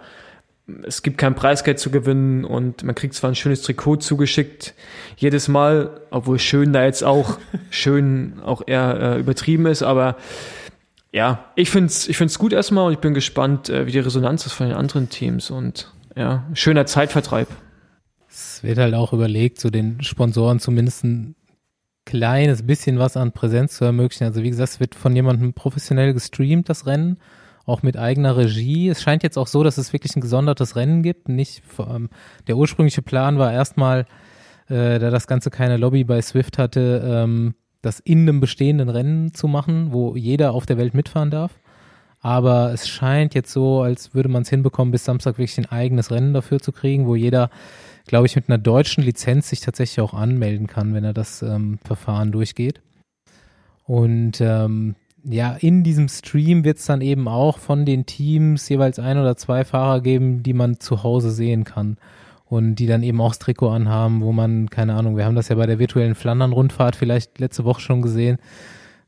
[0.83, 4.75] es gibt kein Preisgeld zu gewinnen und man kriegt zwar ein schönes Trikot zugeschickt
[5.17, 7.39] jedes Mal, obwohl schön da jetzt auch
[7.71, 10.15] schön auch eher äh, übertrieben ist, aber
[11.11, 14.45] ja, ich find's, ich find's gut erstmal und ich bin gespannt, äh, wie die Resonanz
[14.45, 17.47] ist von den anderen Teams und ja, schöner Zeitvertreib.
[18.61, 21.35] Es wird halt auch überlegt, so den Sponsoren zumindest ein
[22.05, 24.25] kleines bisschen was an Präsenz zu ermöglichen.
[24.25, 27.17] Also wie gesagt, es wird von jemandem professionell gestreamt, das Rennen,
[27.65, 28.87] auch mit eigener Regie.
[28.87, 31.27] Es scheint jetzt auch so, dass es wirklich ein gesondertes Rennen gibt.
[31.27, 32.11] Nicht ähm,
[32.45, 34.05] der ursprüngliche Plan war erstmal,
[34.67, 39.33] äh, da das Ganze keine Lobby bei Swift hatte, ähm, das in einem bestehenden Rennen
[39.33, 41.59] zu machen, wo jeder auf der Welt mitfahren darf.
[42.19, 46.11] Aber es scheint jetzt so, als würde man es hinbekommen, bis Samstag wirklich ein eigenes
[46.11, 47.49] Rennen dafür zu kriegen, wo jeder,
[48.07, 51.79] glaube ich, mit einer deutschen Lizenz sich tatsächlich auch anmelden kann, wenn er das ähm,
[51.83, 52.81] Verfahren durchgeht.
[53.85, 58.99] Und ähm, ja, in diesem Stream wird es dann eben auch von den Teams jeweils
[58.99, 61.97] ein oder zwei Fahrer geben, die man zu Hause sehen kann
[62.45, 65.49] und die dann eben auch das Trikot anhaben, wo man, keine Ahnung, wir haben das
[65.49, 68.39] ja bei der virtuellen Flandern-Rundfahrt vielleicht letzte Woche schon gesehen,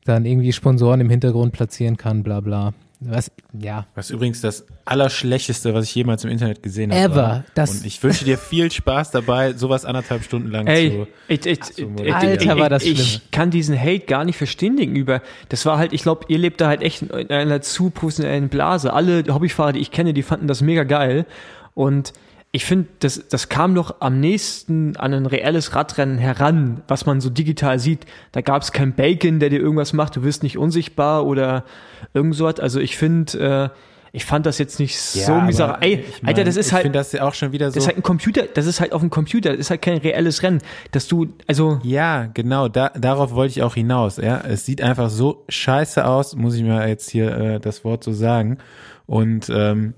[0.04, 2.74] dann irgendwie Sponsoren im Hintergrund platzieren kann, bla bla.
[3.00, 3.86] Was, ja.
[3.94, 7.02] Was übrigens das Allerschlechteste, was ich jemals im Internet gesehen habe.
[7.02, 7.16] Ever.
[7.16, 7.44] War.
[7.54, 11.46] Das und ich wünsche dir viel Spaß dabei, sowas anderthalb Stunden lang Ey, zu, ich,
[11.46, 12.94] ich, zu ich, Alter, war das schlimm.
[12.94, 15.20] Ich kann diesen Hate gar nicht verstehen gegenüber.
[15.48, 18.92] Das war halt, ich glaube, ihr lebt da halt echt in einer zu professionellen Blase.
[18.92, 21.26] Alle Hobbyfahrer, die ich kenne, die fanden das mega geil.
[21.74, 22.12] Und
[22.54, 27.20] ich finde, das, das kam doch am nächsten an ein reelles Radrennen heran, was man
[27.20, 28.06] so digital sieht.
[28.30, 31.64] Da gab es kein Bacon, der dir irgendwas macht, du wirst nicht unsichtbar oder
[32.12, 32.60] irgend so was.
[32.60, 33.76] Also ich finde, äh,
[34.12, 35.78] ich fand das jetzt nicht ja, so misere.
[35.80, 36.82] Ey, ich mein, Alter, das ist halt.
[36.82, 37.74] Ich finde das ja auch schon wieder so.
[37.74, 39.98] Das ist halt ein Computer, das ist halt auf dem Computer, das ist halt kein
[39.98, 40.60] reelles Rennen.
[40.92, 41.80] Dass du, also.
[41.82, 44.40] Ja, genau, da, darauf wollte ich auch hinaus, ja.
[44.48, 48.12] Es sieht einfach so scheiße aus, muss ich mir jetzt hier äh, das Wort so
[48.12, 48.58] sagen.
[49.06, 49.94] Und ähm,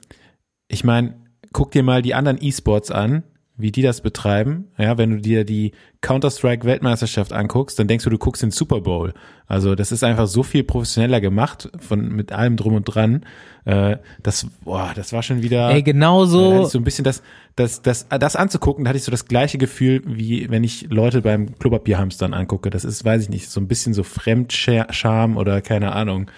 [0.69, 1.26] ich meine,
[1.57, 3.23] guck dir mal die anderen E-Sports an,
[3.57, 4.67] wie die das betreiben.
[4.77, 8.83] Ja, wenn du dir die Counter-Strike Weltmeisterschaft anguckst, dann denkst du, du guckst den Super
[8.83, 9.15] Bowl.
[9.47, 13.25] Also das ist einfach so viel professioneller gemacht von mit allem drum und dran.
[13.65, 15.71] Äh, das, boah, das war schon wieder.
[15.71, 16.65] Ey, genau so.
[16.65, 17.23] Da so ein bisschen das,
[17.55, 21.23] das, das, das anzugucken, da hatte ich so das gleiche Gefühl, wie wenn ich Leute
[21.23, 22.69] beim Klopapierhamstern angucke.
[22.69, 26.31] Das ist, weiß ich nicht, so ein bisschen so Fremdscham oder keine Ahnung,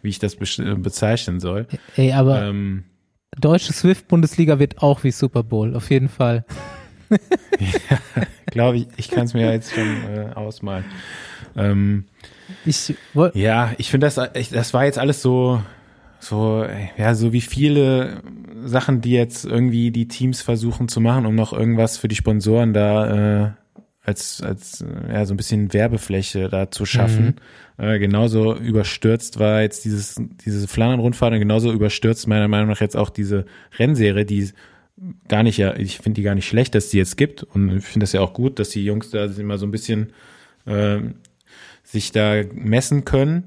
[0.00, 1.66] wie ich das bezeichnen soll.
[1.94, 2.44] Ey, aber.
[2.44, 2.84] Ähm,
[3.40, 6.44] Deutsche Swift-Bundesliga wird auch wie Super Bowl, auf jeden Fall.
[7.10, 7.98] ja,
[8.46, 10.84] glaube ich, ich kann es mir jetzt schon äh, ausmalen.
[11.56, 12.04] Ähm,
[12.64, 12.94] ich
[13.34, 15.62] ja, ich finde das, ich, das war jetzt alles so,
[16.20, 16.66] so,
[16.96, 18.22] ja, so wie viele
[18.64, 22.72] Sachen, die jetzt irgendwie die Teams versuchen zu machen, um noch irgendwas für die Sponsoren
[22.72, 23.50] da äh,
[24.04, 27.36] als, als ja, so ein bisschen Werbefläche da zu schaffen.
[27.78, 27.84] Mhm.
[27.84, 32.96] Äh, genauso überstürzt war jetzt dieses, diese Flandern-Rundfahrt und genauso überstürzt meiner Meinung nach jetzt
[32.96, 33.46] auch diese
[33.78, 34.50] Rennserie, die
[35.28, 37.84] gar nicht, ja, ich finde die gar nicht schlecht, dass die jetzt gibt und ich
[37.84, 40.12] finde das ja auch gut, dass die Jungs da immer so ein bisschen
[40.66, 40.98] äh,
[41.84, 43.44] sich da messen können.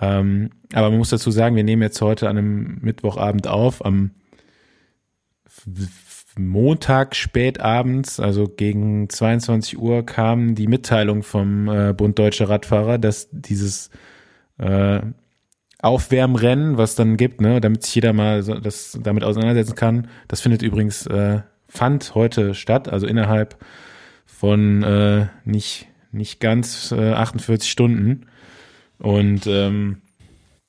[0.00, 4.10] Ähm, aber man muss dazu sagen, wir nehmen jetzt heute an einem Mittwochabend auf, am
[6.36, 13.28] Montag spätabends, also gegen 22 Uhr, kam die Mitteilung vom äh, Bund Deutscher Radfahrer, dass
[13.30, 13.90] dieses
[14.58, 15.00] äh,
[15.80, 20.40] Aufwärmrennen, was dann gibt, ne, damit sich jeder mal so, das damit auseinandersetzen kann, das
[20.40, 23.56] findet übrigens äh, fand heute statt, also innerhalb
[24.24, 28.26] von äh, nicht nicht ganz äh, 48 Stunden.
[28.98, 29.98] Und ähm,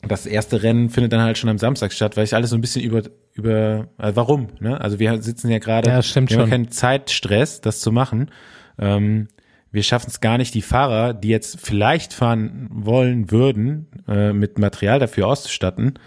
[0.08, 2.62] das erste Rennen findet dann halt schon am Samstag statt, weil ich alles so ein
[2.62, 3.04] bisschen über
[3.34, 4.80] über also warum, ne?
[4.80, 6.50] Also wir sitzen ja gerade, ja, stimmt wir haben schon.
[6.50, 8.32] keinen Zeitstress, das zu machen.
[8.80, 9.28] Ähm,
[9.72, 14.58] wir schaffen es gar nicht, die Fahrer, die jetzt vielleicht fahren wollen würden, äh, mit
[14.58, 16.00] Material dafür auszustatten.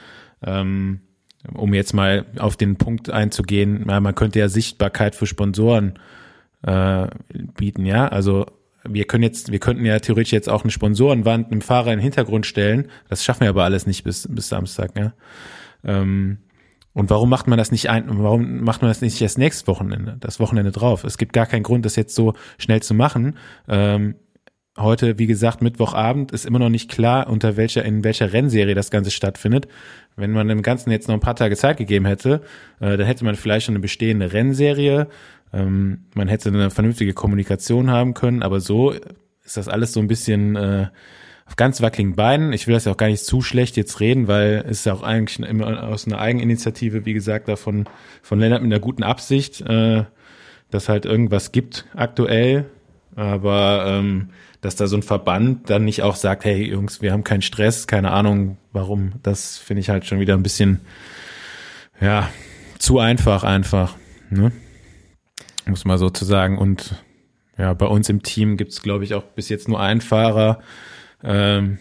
[0.43, 1.01] Ähm,
[1.53, 5.99] um jetzt mal auf den Punkt einzugehen, ja, man könnte ja Sichtbarkeit für Sponsoren
[6.63, 7.09] äh,
[7.57, 8.09] bieten, ja.
[8.09, 8.47] Also
[8.93, 12.03] wir können jetzt, wir könnten ja theoretisch jetzt auch eine Sponsorenwand einem Fahrer in den
[12.03, 12.89] Hintergrund stellen.
[13.09, 15.13] Das schaffen wir aber alles nicht bis, bis Samstag, ja.
[15.85, 16.39] Ähm,
[16.93, 20.17] und warum macht man das nicht ein, warum macht man das nicht das nächste Wochenende,
[20.19, 21.05] das Wochenende drauf?
[21.05, 23.37] Es gibt gar keinen Grund, das jetzt so schnell zu machen.
[23.69, 24.17] Ähm,
[24.77, 28.91] heute, wie gesagt, Mittwochabend ist immer noch nicht klar, unter welcher, in welcher Rennserie das
[28.91, 29.69] Ganze stattfindet.
[30.17, 32.43] Wenn man dem Ganzen jetzt noch ein paar Tage Zeit gegeben hätte,
[32.81, 35.09] äh, dann hätte man vielleicht schon eine bestehende Rennserie.
[35.53, 38.93] Ähm, man hätte eine vernünftige Kommunikation haben können, aber so
[39.45, 40.89] ist das alles so ein bisschen äh,
[41.47, 42.53] auf ganz wackeligen Beinen.
[42.53, 44.93] Ich will das ja auch gar nicht zu schlecht jetzt reden, weil es ist ja
[44.93, 47.87] auch eigentlich immer aus einer Eigeninitiative, wie gesagt, davon
[48.23, 50.05] von Lennart mit einer guten Absicht, äh,
[50.71, 52.67] dass halt irgendwas gibt aktuell,
[53.17, 54.29] aber ähm,
[54.61, 57.87] dass da so ein Verband dann nicht auch sagt, hey Jungs, wir haben keinen Stress,
[57.87, 60.81] keine Ahnung warum, das finde ich halt schon wieder ein bisschen,
[62.01, 62.29] ja,
[62.79, 63.97] zu einfach einfach,
[64.31, 64.53] ne?
[65.69, 66.95] Muss man so zu sagen und
[67.57, 70.61] ja, bei uns im Team gibt's glaube ich, auch bis jetzt nur einen Fahrer,
[71.23, 71.79] ähm,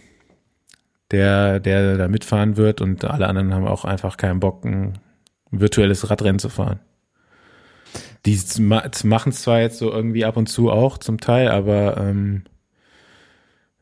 [1.11, 2.81] der, der da mitfahren wird.
[2.81, 4.99] Und alle anderen haben auch einfach keinen Bock, ein
[5.51, 6.79] virtuelles Radrennen zu fahren.
[8.25, 12.43] Die machen es zwar jetzt so irgendwie ab und zu auch zum Teil, aber ähm,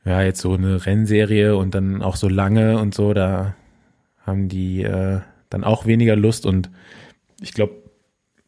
[0.03, 3.55] ja, jetzt so eine Rennserie und dann auch so lange und so, da
[4.21, 6.45] haben die äh, dann auch weniger Lust.
[6.45, 6.69] Und
[7.41, 7.84] ich glaube,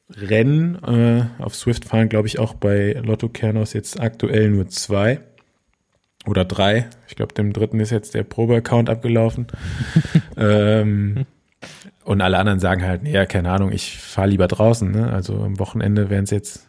[0.09, 5.19] Rennen äh, auf Swift fahren, glaube ich, auch bei Lotto Kernos jetzt aktuell nur zwei
[6.25, 6.89] oder drei.
[7.07, 9.47] Ich glaube, dem dritten ist jetzt der Probe-Account abgelaufen.
[10.37, 11.25] ähm,
[12.03, 14.89] und alle anderen sagen halt, nee, ja, keine Ahnung, ich fahre lieber draußen.
[14.89, 15.11] Ne?
[15.11, 16.67] Also am Wochenende wären es jetzt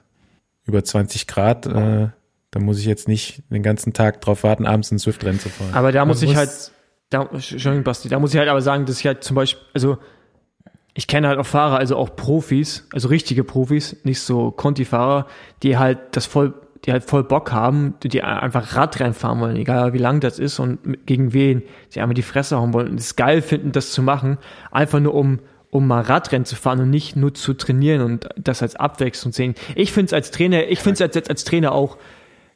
[0.65, 1.67] über 20 Grad.
[1.67, 2.09] Äh,
[2.51, 5.75] da muss ich jetzt nicht den ganzen Tag drauf warten, abends ein Swift-Rennen zu fahren.
[5.75, 6.73] Aber da muss ich halt,
[7.11, 9.99] da, Entschuldigung, Basti, da muss ich halt aber sagen, dass ich halt zum Beispiel, also
[10.99, 15.29] ich kenne halt auch Fahrer, also auch Profis, also richtige Profis, nicht so Conti-Fahrer,
[15.63, 19.93] die halt das voll die halt voll Bock haben, die einfach Radrennen fahren wollen, egal
[19.93, 23.15] wie lang das ist und gegen wen, sie einfach die Fresse hauen wollen und es
[23.15, 24.39] geil finden, das zu machen,
[24.73, 25.39] einfach nur um
[25.71, 29.55] um mal Radrennen zu fahren und nicht nur zu trainieren und das als Abwechslung sehen.
[29.77, 31.97] Ich finde es als Trainer, ich finde es als, als Trainer auch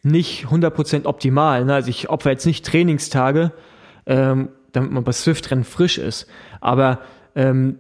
[0.03, 1.65] nicht 100% optimal.
[1.65, 1.75] Ne?
[1.75, 3.53] Also ich opfer jetzt nicht Trainingstage,
[4.07, 6.27] ähm, damit man bei Swift-Rennen frisch ist.
[6.61, 7.01] Aber
[7.37, 7.79] ähm,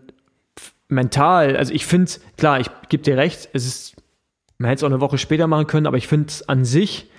[0.92, 3.96] mental, also ich finde, klar, ich gebe dir recht, es ist
[4.62, 7.10] man hätte es auch eine Woche später machen können, aber ich finde es an sich,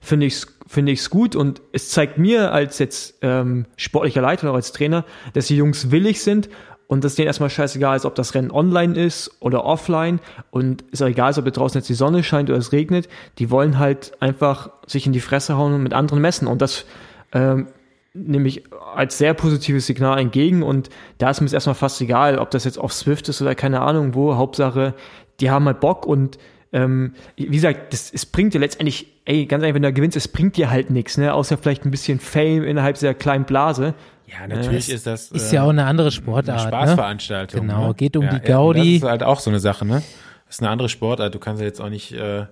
[0.00, 4.20] finde ich es finde ich es gut und es zeigt mir als jetzt ähm, sportlicher
[4.20, 6.48] Leiter oder als Trainer, dass die Jungs willig sind
[6.86, 10.20] und dass denen erstmal scheißegal ist, ob das Rennen online ist oder offline
[10.52, 13.08] und ist auch egal, ob draußen jetzt die Sonne scheint oder es regnet,
[13.38, 16.86] die wollen halt einfach sich in die Fresse hauen und mit anderen messen und das
[17.32, 17.66] ähm,
[18.12, 22.50] nehme ich als sehr positives Signal entgegen und da ist mir erstmal fast egal, ob
[22.50, 24.94] das jetzt auf Swift ist oder keine Ahnung wo, Hauptsache,
[25.40, 26.38] die haben halt Bock und
[26.72, 30.28] ähm, wie gesagt, das, es bringt dir letztendlich, ey, ganz einfach, wenn du gewinnst, es
[30.28, 31.34] bringt dir halt nichts, ne?
[31.34, 33.94] Außer vielleicht ein bisschen Fame innerhalb dieser kleinen Blase.
[34.26, 35.32] Ja, natürlich äh, ist das.
[35.32, 36.60] Ist äh, ja auch eine andere Sportart.
[36.60, 36.76] Eine ne?
[36.76, 37.66] Spaßveranstaltung.
[37.66, 37.72] Ne?
[37.72, 37.94] Genau, ne?
[37.94, 38.94] geht um ja, die Gaudi.
[38.94, 40.02] das ist halt auch so eine Sache, ne?
[40.46, 41.34] Das ist eine andere Sportart.
[41.34, 42.46] Du kannst ja jetzt auch nicht äh,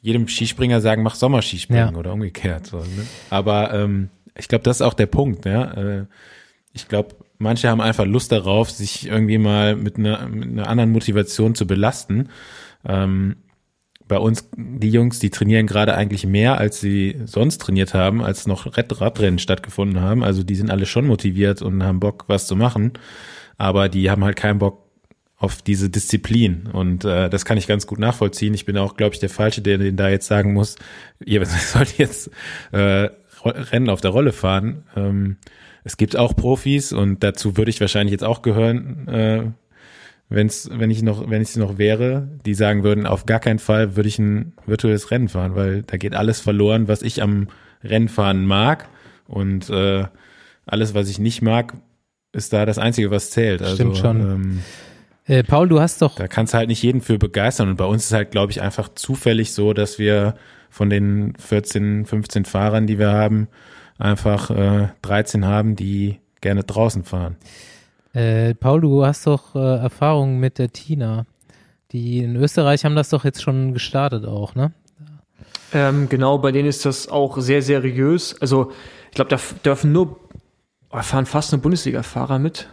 [0.00, 1.98] jedem Skispringer sagen, mach Sommerskispringen ja.
[1.98, 2.66] oder umgekehrt.
[2.66, 3.06] So, ne?
[3.30, 5.72] Aber ähm, ich glaube, das ist auch der Punkt, ja.
[5.72, 6.06] Äh,
[6.72, 10.92] ich glaube, manche haben einfach Lust darauf, sich irgendwie mal mit einer, mit einer anderen
[10.92, 12.28] Motivation zu belasten.
[12.86, 13.36] Ähm,
[14.08, 18.46] bei uns, die Jungs, die trainieren gerade eigentlich mehr, als sie sonst trainiert haben, als
[18.46, 20.22] noch Radrennen stattgefunden haben.
[20.22, 22.92] Also die sind alle schon motiviert und haben Bock, was zu machen.
[23.58, 24.86] Aber die haben halt keinen Bock,
[25.38, 26.68] auf diese Disziplin.
[26.72, 28.54] Und äh, das kann ich ganz gut nachvollziehen.
[28.54, 30.76] Ich bin auch, glaube ich, der Falsche, der den da jetzt sagen muss,
[31.24, 32.30] ihr sollt jetzt
[32.72, 33.10] äh,
[33.44, 34.84] Rennen auf der Rolle fahren.
[34.96, 35.36] Ähm,
[35.84, 39.42] es gibt auch Profis und dazu würde ich wahrscheinlich jetzt auch gehören, äh,
[40.28, 43.58] wenn's, wenn ich noch, wenn ich es noch wäre, die sagen würden, auf gar keinen
[43.58, 47.48] Fall würde ich ein virtuelles Rennen fahren, weil da geht alles verloren, was ich am
[47.84, 48.88] Rennfahren mag
[49.28, 50.04] und äh,
[50.66, 51.74] alles, was ich nicht mag,
[52.32, 53.62] ist da das Einzige, was zählt.
[53.62, 54.20] Also, Stimmt schon.
[54.20, 54.62] Ähm,
[55.26, 56.16] äh, Paul, du hast doch.
[56.16, 57.68] Da kannst du halt nicht jeden für begeistern.
[57.68, 60.34] Und bei uns ist halt, glaube ich, einfach zufällig so, dass wir
[60.70, 63.48] von den 14, 15 Fahrern, die wir haben,
[63.98, 67.36] einfach äh, 13 haben, die gerne draußen fahren.
[68.12, 71.26] Äh, Paul, du hast doch äh, Erfahrungen mit der Tina.
[71.92, 74.72] Die in Österreich haben das doch jetzt schon gestartet auch, ne?
[75.72, 78.40] Ähm, genau, bei denen ist das auch sehr seriös.
[78.40, 78.72] Also
[79.10, 80.18] ich glaube, da dürfen nur,
[80.90, 82.68] oh, fahren fast nur Bundesliga-Fahrer mit.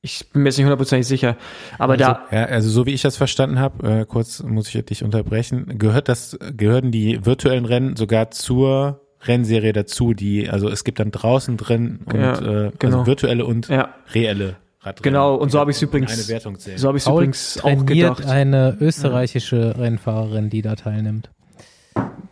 [0.00, 1.36] Ich bin mir jetzt nicht hundertprozentig sicher.
[1.78, 2.22] Aber also, da.
[2.30, 6.08] Ja, also so wie ich das verstanden habe, äh, kurz muss ich dich unterbrechen, gehört
[6.08, 11.56] das, gehören die virtuellen Rennen sogar zur Rennserie dazu, die, also es gibt dann draußen
[11.56, 12.98] drin und ja, äh, also genau.
[12.98, 13.92] also virtuelle und ja.
[14.14, 15.02] reelle Radrennen.
[15.02, 18.26] Genau, und so habe ich es übrigens, eine Wertung so habe ich übrigens auch gedacht.
[18.26, 19.82] eine österreichische ja.
[19.82, 21.30] Rennfahrerin, die da teilnimmt.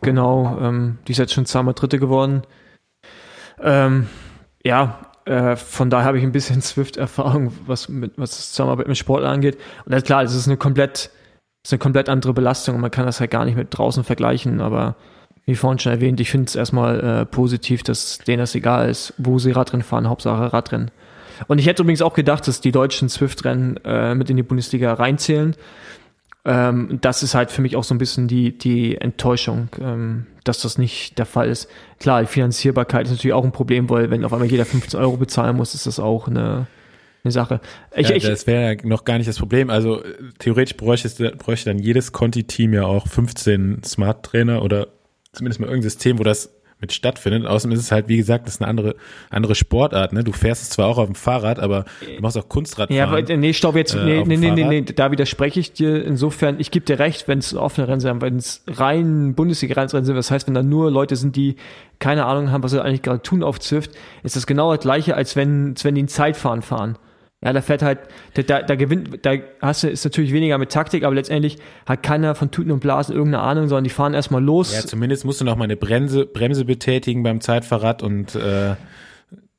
[0.01, 2.43] Genau, ähm, die ist jetzt schon zweimal Dritte geworden.
[3.61, 4.07] Ähm,
[4.63, 9.33] ja, äh, von daher habe ich ein bisschen Swift-Erfahrung, was, was das Zusammenarbeit mit Sportlern
[9.33, 9.57] angeht.
[9.85, 11.11] Und das, klar, es ist eine komplett,
[11.63, 14.61] ist eine komplett andere Belastung und man kann das halt gar nicht mit draußen vergleichen,
[14.61, 14.95] aber
[15.45, 19.13] wie vorhin schon erwähnt, ich finde es erstmal äh, positiv, dass denen das egal ist,
[19.17, 20.91] wo sie Radrennen fahren, Hauptsache Radrennen.
[21.47, 24.93] Und ich hätte übrigens auch gedacht, dass die deutschen Swift-Rennen äh, mit in die Bundesliga
[24.93, 25.55] reinzählen.
[26.43, 30.61] Ähm, das ist halt für mich auch so ein bisschen die, die Enttäuschung, ähm, dass
[30.61, 31.69] das nicht der Fall ist.
[31.99, 35.17] Klar, die Finanzierbarkeit ist natürlich auch ein Problem, weil wenn auf einmal jeder 15 Euro
[35.17, 36.67] bezahlen muss, ist das auch eine,
[37.23, 37.61] eine Sache.
[37.95, 39.69] Ich, ja, ich, das wäre noch gar nicht das Problem.
[39.69, 40.03] Also
[40.39, 44.87] theoretisch bräuchte, bräuchte dann jedes Conti-Team ja auch 15 Smart-Trainer oder
[45.33, 47.45] zumindest mal irgendein System, wo das mit stattfindet.
[47.45, 48.95] Außerdem ist es halt, wie gesagt, das ist eine andere,
[49.29, 50.13] andere Sportart.
[50.13, 50.23] Ne?
[50.23, 52.95] Du fährst es zwar auch auf dem Fahrrad, aber du machst auch Kunstradfahren.
[52.95, 53.95] Ja, aber nee, stopp jetzt.
[53.95, 56.59] Äh, nee, nee, nee, nee, nee, da widerspreche ich dir insofern.
[56.59, 60.29] Ich gebe dir recht, wenn es offene Rennen sind, wenn es rein Bundesliga-Rennen sind, das
[60.31, 61.55] heißt, wenn da nur Leute sind, die
[61.99, 63.91] keine Ahnung haben, was sie eigentlich gerade tun auf Zwift,
[64.23, 66.97] ist das genau das gleiche, als wenn, als wenn die ein Zeitfahren fahren.
[67.43, 67.99] Ja, da fährt halt,
[68.33, 72.01] da, da, da gewinnt, da hast du, ist natürlich weniger mit Taktik, aber letztendlich hat
[72.01, 74.73] keiner von Tuten und Blasen irgendeine Ahnung, sondern die fahren erstmal los.
[74.73, 78.75] Ja, zumindest musst du noch mal eine Bremse, Bremse betätigen beim Zeitverrad und äh,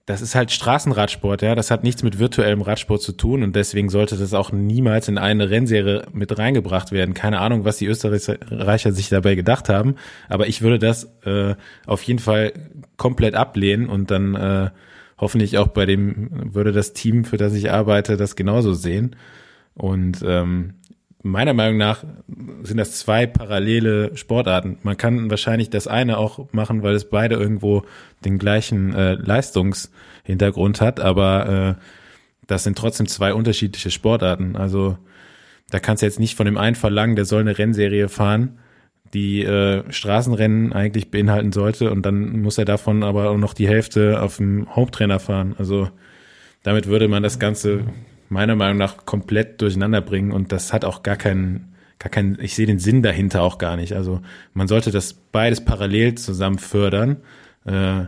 [0.07, 1.55] das ist halt Straßenradsport, ja.
[1.55, 5.19] Das hat nichts mit virtuellem Radsport zu tun und deswegen sollte das auch niemals in
[5.19, 7.15] eine Rennserie mit reingebracht werden.
[7.15, 9.97] Keine Ahnung, was die Österreicher sich dabei gedacht haben,
[10.29, 11.55] aber ich würde das äh,
[11.87, 12.55] auf jeden Fall
[12.97, 14.71] komplett ablehnen und dann äh,
[15.19, 19.17] hoffentlich auch bei dem, würde das Team, für das ich arbeite, das genauso sehen.
[19.75, 20.75] Und ähm,
[21.23, 22.05] meiner Meinung nach
[22.63, 24.79] sind das zwei parallele Sportarten.
[24.83, 27.85] Man kann wahrscheinlich das eine auch machen, weil es beide irgendwo
[28.25, 31.83] den gleichen äh, Leistungshintergrund hat, aber äh,
[32.47, 34.57] das sind trotzdem zwei unterschiedliche Sportarten.
[34.57, 34.97] Also
[35.71, 38.59] da kannst du jetzt nicht von dem einen verlangen, der soll eine Rennserie fahren
[39.15, 43.69] die äh, Straßenrennen eigentlich beinhalten sollte und dann muss er davon aber auch noch die
[43.69, 45.55] Hälfte auf dem Haupttrainer fahren.
[45.59, 45.91] Also
[46.63, 47.85] damit würde man das Ganze
[48.29, 52.55] meiner Meinung nach komplett durcheinander bringen und das hat auch gar keinen, gar keinen, ich
[52.55, 53.95] sehe den Sinn dahinter auch gar nicht.
[53.95, 54.21] Also
[54.53, 57.17] man sollte das beides parallel zusammen fördern,
[57.65, 58.05] äh,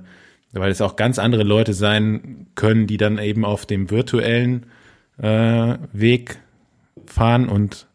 [0.52, 4.66] weil es auch ganz andere Leute sein können, die dann eben auf dem virtuellen
[5.18, 6.38] äh, Weg
[7.06, 7.86] fahren und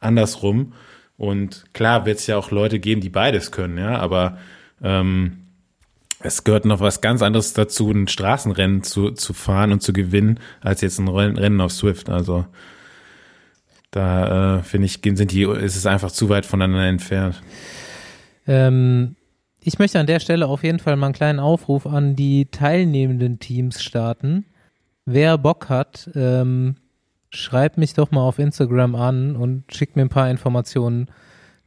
[0.00, 0.72] andersrum.
[1.18, 4.38] Und klar wird es ja auch Leute geben, die beides können, ja, aber
[4.82, 5.48] ähm,
[6.20, 10.40] es gehört noch was ganz anderes dazu, ein Straßenrennen zu, zu fahren und zu gewinnen,
[10.60, 12.08] als jetzt ein Rennen auf Swift.
[12.08, 12.46] Also
[13.90, 17.40] da äh, finde ich, sind die, ist es einfach zu weit voneinander entfernt.
[18.46, 19.16] Ähm,
[19.62, 23.38] ich möchte an der Stelle auf jeden Fall mal einen kleinen Aufruf an die teilnehmenden
[23.38, 24.44] Teams starten.
[25.04, 26.76] Wer Bock hat, ähm,
[27.30, 31.08] schreib mich doch mal auf Instagram an und schick mir ein paar Informationen,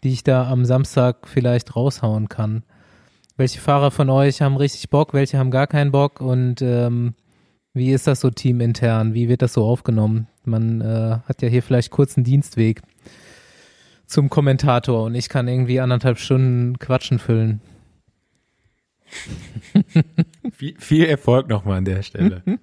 [0.03, 2.63] die ich da am Samstag vielleicht raushauen kann.
[3.37, 7.15] Welche Fahrer von euch haben richtig Bock, welche haben gar keinen Bock und ähm,
[7.73, 9.13] wie ist das so teamintern?
[9.13, 10.27] Wie wird das so aufgenommen?
[10.43, 12.81] Man äh, hat ja hier vielleicht kurzen Dienstweg
[14.07, 17.61] zum Kommentator und ich kann irgendwie anderthalb Stunden Quatschen füllen.
[20.51, 22.43] viel, viel Erfolg nochmal an der Stelle.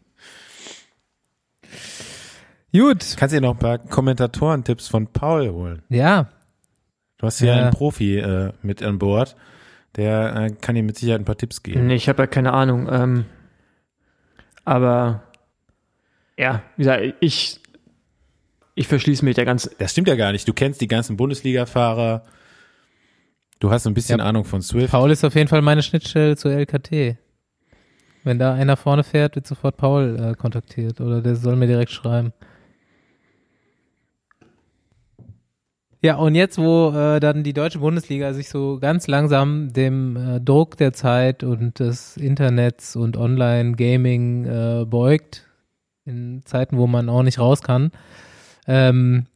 [2.72, 3.16] Gut.
[3.16, 5.82] Kannst dir noch ein paar Kommentatoren-Tipps von Paul holen?
[5.88, 6.28] Ja.
[7.18, 9.36] Du hast ja, ja einen Profi äh, mit an Bord.
[9.96, 11.86] Der äh, kann dir mit Sicherheit ein paar Tipps geben.
[11.86, 12.88] Nee, ich habe ja keine Ahnung.
[12.90, 13.24] Ähm,
[14.64, 15.22] aber
[16.36, 17.60] ja, wie gesagt, ich,
[18.74, 19.72] ich verschließe mich der ganzen.
[19.78, 20.46] Das stimmt ja gar nicht.
[20.46, 22.22] Du kennst die ganzen Bundesliga-Fahrer.
[23.58, 24.26] Du hast ein bisschen Ja.
[24.26, 24.92] Ahnung von Swift.
[24.92, 27.16] Paul ist auf jeden Fall meine Schnittstelle zur LKT.
[28.22, 31.90] Wenn da einer vorne fährt, wird sofort Paul äh, kontaktiert oder der soll mir direkt
[31.90, 32.32] schreiben.
[36.00, 40.40] Ja, und jetzt, wo äh, dann die deutsche Bundesliga sich so ganz langsam dem äh,
[40.40, 45.48] Druck der Zeit und des Internets und Online-Gaming äh, beugt,
[46.04, 47.90] in Zeiten, wo man auch nicht raus kann,
[48.68, 49.26] ähm,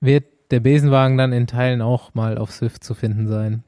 [0.00, 3.64] wird der Besenwagen dann in Teilen auch mal auf Swift zu finden sein.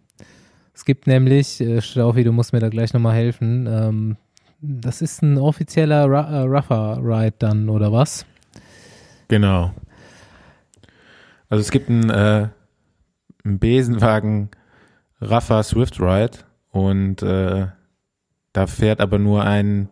[0.75, 4.17] Es gibt nämlich, äh, Staufi, du musst mir da gleich nochmal helfen, ähm,
[4.61, 8.27] das ist ein offizieller äh, Rougher Ride dann, oder was?
[9.29, 9.73] Genau.
[11.53, 12.49] Also es gibt einen, äh,
[13.45, 14.49] einen Besenwagen
[15.21, 16.39] Rafa Swift Ride
[16.71, 17.67] und äh,
[18.55, 19.91] da fährt aber nur ein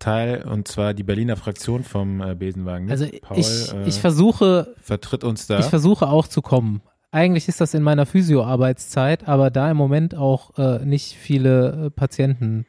[0.00, 2.86] Teil und zwar die Berliner Fraktion vom äh, Besenwagen.
[2.86, 2.90] mit.
[2.90, 5.60] Also Paul ich, äh, ich versuche, vertritt uns da.
[5.60, 6.82] ich versuche auch zu kommen.
[7.12, 11.90] Eigentlich ist das in meiner Physio-Arbeitszeit, aber da im Moment auch äh, nicht viele äh,
[11.90, 12.66] Patienten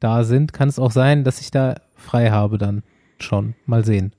[0.00, 2.82] da sind, kann es auch sein, dass ich da frei habe dann
[3.20, 3.54] schon.
[3.66, 4.12] Mal sehen.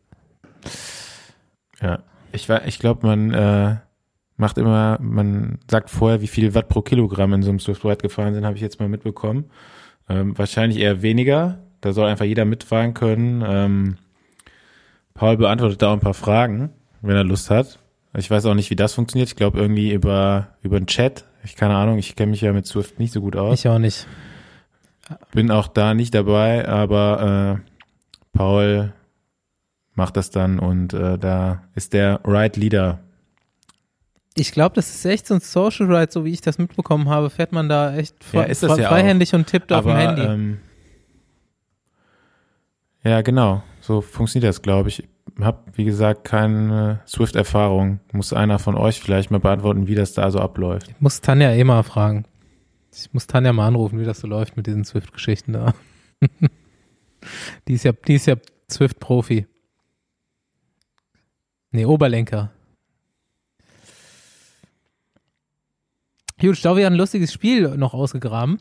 [1.82, 2.00] Ja,
[2.34, 3.76] ich ich glaube, man äh,
[4.38, 7.98] macht immer, man sagt vorher, wie viel Watt pro Kilogramm in so einem Swift Ride
[7.98, 9.46] gefahren sind, habe ich jetzt mal mitbekommen.
[10.10, 11.60] Ähm, wahrscheinlich eher weniger.
[11.82, 13.44] Da soll einfach jeder mitfahren können.
[13.46, 13.98] Ähm,
[15.14, 16.72] Paul beantwortet da auch ein paar Fragen,
[17.02, 17.80] wenn er Lust hat.
[18.16, 19.30] Ich weiß auch nicht, wie das funktioniert.
[19.30, 21.26] Ich glaube irgendwie über über den Chat.
[21.44, 21.98] Ich keine Ahnung.
[21.98, 23.60] Ich kenne mich ja mit Swift nicht so gut aus.
[23.60, 24.08] Ich auch nicht.
[25.32, 27.70] Bin auch da nicht dabei, aber äh,
[28.38, 28.94] Paul
[29.96, 33.00] macht das dann und äh, da ist der Ride Leader
[34.36, 37.30] Ich glaube, das ist echt so ein Social Ride, so wie ich das mitbekommen habe,
[37.30, 40.00] fährt man da echt fre Ja, ist das ja freihändig und tippt auf dem aber,
[40.00, 40.22] Handy.
[40.22, 40.58] Ähm,
[43.04, 43.64] ja, genau.
[43.82, 45.08] So funktioniert das, glaube ich.
[45.40, 48.00] Hab, wie gesagt, keine Swift-Erfahrung.
[48.12, 50.90] Muss einer von euch vielleicht mal beantworten, wie das da so abläuft.
[50.90, 52.26] Ich muss Tanja eh mal fragen.
[52.94, 55.74] Ich muss Tanja mal anrufen, wie das so läuft mit diesen Swift-Geschichten da.
[57.68, 58.36] die ist ja, die ist ja
[58.70, 59.48] Swift-Profi.
[61.74, 62.52] Nee, Oberlenker.
[66.40, 68.60] Gut, Stauvi hat ein lustiges Spiel noch ausgegraben.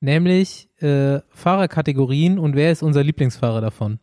[0.00, 4.00] Nämlich äh, Fahrerkategorien und wer ist unser Lieblingsfahrer davon?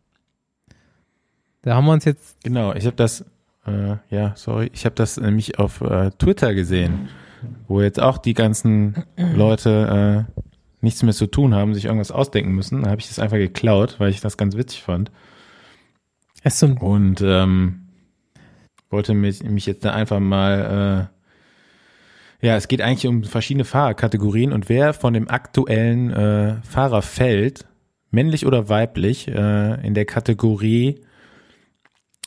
[1.60, 3.26] Da haben wir uns jetzt Genau, ich habe das,
[3.66, 7.10] äh, ja, sorry, ich habe das nämlich auf äh, Twitter gesehen,
[7.66, 10.40] wo jetzt auch die ganzen Leute äh,
[10.80, 12.84] nichts mehr zu tun haben, sich irgendwas ausdenken müssen.
[12.84, 15.10] Da habe ich das einfach geklaut, weil ich das ganz witzig fand.
[16.50, 17.88] So Und ähm,
[18.90, 21.08] wollte mich, mich jetzt da einfach mal,
[22.42, 27.66] äh, ja, es geht eigentlich um verschiedene Fahrerkategorien und wer von dem aktuellen äh, Fahrerfeld,
[28.10, 31.00] männlich oder weiblich, äh, in der Kategorie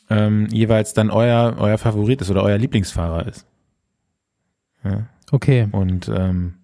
[0.09, 3.47] ähm, jeweils dann euer, euer Favorit ist oder euer Lieblingsfahrer ist.
[4.83, 5.07] Ja.
[5.31, 5.67] okay.
[5.71, 6.55] Und ähm,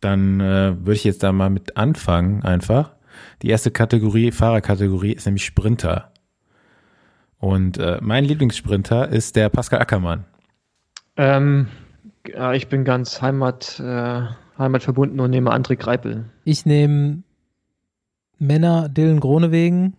[0.00, 2.94] dann äh, würde ich jetzt da mal mit anfangen einfach.
[3.42, 6.12] Die erste Kategorie, Fahrerkategorie, ist nämlich Sprinter.
[7.38, 10.24] Und äh, mein Lieblingssprinter ist der Pascal Ackermann.
[11.16, 11.68] Ähm,
[12.26, 14.22] ja, ich bin ganz Heimat, äh,
[14.58, 16.24] heimatverbunden und nehme André Greipel.
[16.44, 17.22] Ich nehme
[18.38, 19.94] Männer Dylan Gronewegen.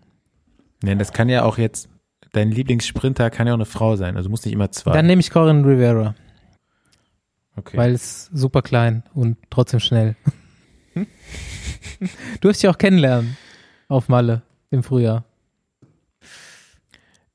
[0.84, 1.90] Ne, das kann ja auch jetzt,
[2.34, 4.94] dein Lieblingssprinter kann ja auch eine Frau sein, also muss nicht immer zwei.
[4.94, 6.16] Dann nehme ich Corin Rivera,
[7.56, 7.78] okay.
[7.78, 10.16] weil es super klein und trotzdem schnell.
[12.42, 13.38] Durfte ich auch kennenlernen
[13.88, 15.24] auf Malle im Frühjahr.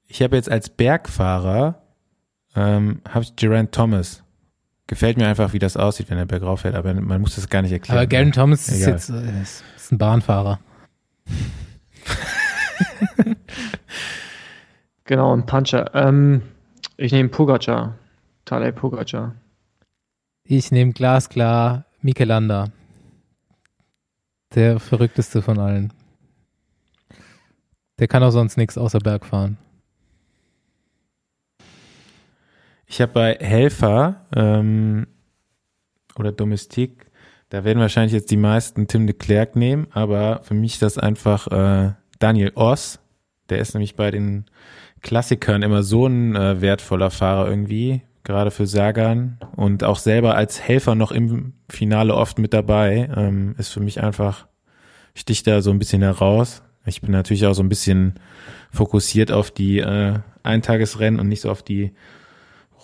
[0.09, 1.81] ich habe jetzt als Bergfahrer,
[2.57, 4.23] ähm, habe ich Geraint Thomas.
[4.87, 7.63] Gefällt mir einfach, wie das aussieht, wenn er bergauf fährt, aber man muss das gar
[7.63, 7.97] nicht erklären.
[7.99, 8.93] Aber Garen Thomas ist Egal.
[8.95, 10.59] jetzt äh, ist, ist ein Bahnfahrer.
[15.05, 15.93] Genau, ein Puncher.
[15.95, 16.43] Ähm,
[16.97, 17.97] ich nehme Pogacar.
[18.45, 19.35] Tadej Pogacar.
[20.45, 22.69] Ich nehme glasklar Mikelanda.
[24.55, 25.93] Der verrückteste von allen.
[27.99, 29.59] Der kann auch sonst nichts außer Berg fahren.
[32.87, 35.07] Ich habe bei Helfer ähm,
[36.17, 37.07] oder Domestik,
[37.51, 41.47] da werden wahrscheinlich jetzt die meisten Tim de Klerk nehmen, aber für mich das einfach
[41.49, 42.99] äh, Daniel Oss.
[43.49, 44.47] Der ist nämlich bei den
[45.03, 50.61] Klassikern immer so ein äh, wertvoller Fahrer irgendwie, gerade für Sagan und auch selber als
[50.61, 54.47] Helfer noch im Finale oft mit dabei, ähm, ist für mich einfach,
[55.15, 56.63] sticht da so ein bisschen heraus.
[56.87, 58.15] Ich bin natürlich auch so ein bisschen
[58.71, 61.93] fokussiert auf die äh, Eintagesrennen und nicht so auf die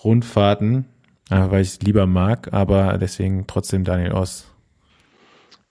[0.03, 0.86] Rundfahrten,
[1.30, 4.53] äh, weil ich es lieber mag, aber deswegen trotzdem Daniel Oss.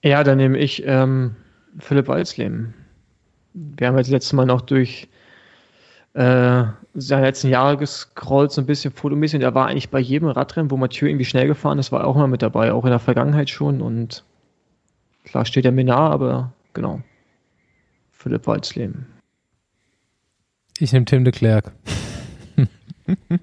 [0.02, 1.36] Ja, dann nehme ich ähm,
[1.78, 2.72] Philipp Walsleben.
[3.52, 5.08] Wir haben jetzt letztes Mal noch durch
[6.16, 6.64] äh,
[6.94, 9.36] seine letzten Jahre gescrollt, so ein bisschen fotomäßig.
[9.36, 12.06] Und er war eigentlich bei jedem Radrennen, wo Mathieu irgendwie schnell gefahren ist, war er
[12.06, 13.82] auch immer mit dabei, auch in der Vergangenheit schon.
[13.82, 14.24] Und
[15.24, 17.02] klar steht er mir nah, aber genau.
[18.12, 19.04] Philipp Walzleben.
[20.78, 21.72] Ich nehme Tim de Klerk.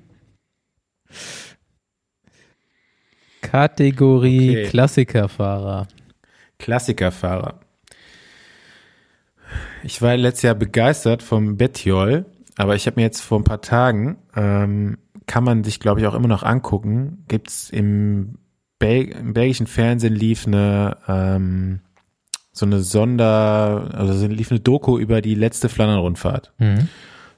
[3.41, 4.69] Kategorie okay.
[4.69, 5.87] Klassikerfahrer.
[6.57, 7.59] Klassikerfahrer.
[9.83, 12.25] Ich war letztes Jahr begeistert vom Betjol,
[12.57, 16.07] aber ich habe mir jetzt vor ein paar Tagen, ähm, kann man sich glaube ich
[16.07, 18.37] auch immer noch angucken, gibt's im,
[18.79, 21.79] Bel im belgischen Fernsehen lief eine ähm,
[22.51, 26.53] so eine Sonder, also lief eine Doku über die letzte Flandern-Rundfahrt.
[26.59, 26.87] Mhm.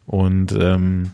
[0.06, 1.12] Und ähm,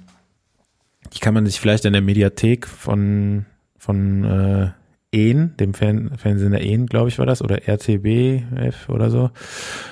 [1.13, 3.45] die kann man sich vielleicht in der Mediathek von
[3.77, 4.71] von äh,
[5.11, 9.31] EN, dem Fern Fernsehen der EN, glaube ich, war das, oder RTBF oder so,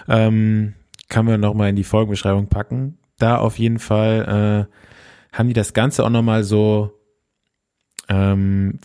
[0.08, 0.74] ähm,
[1.10, 2.98] kann man nochmal in die Folgenbeschreibung packen.
[3.20, 4.68] Da auf jeden Fall
[5.32, 6.92] äh, haben die das Ganze auch nochmal so
[8.08, 8.80] ähm,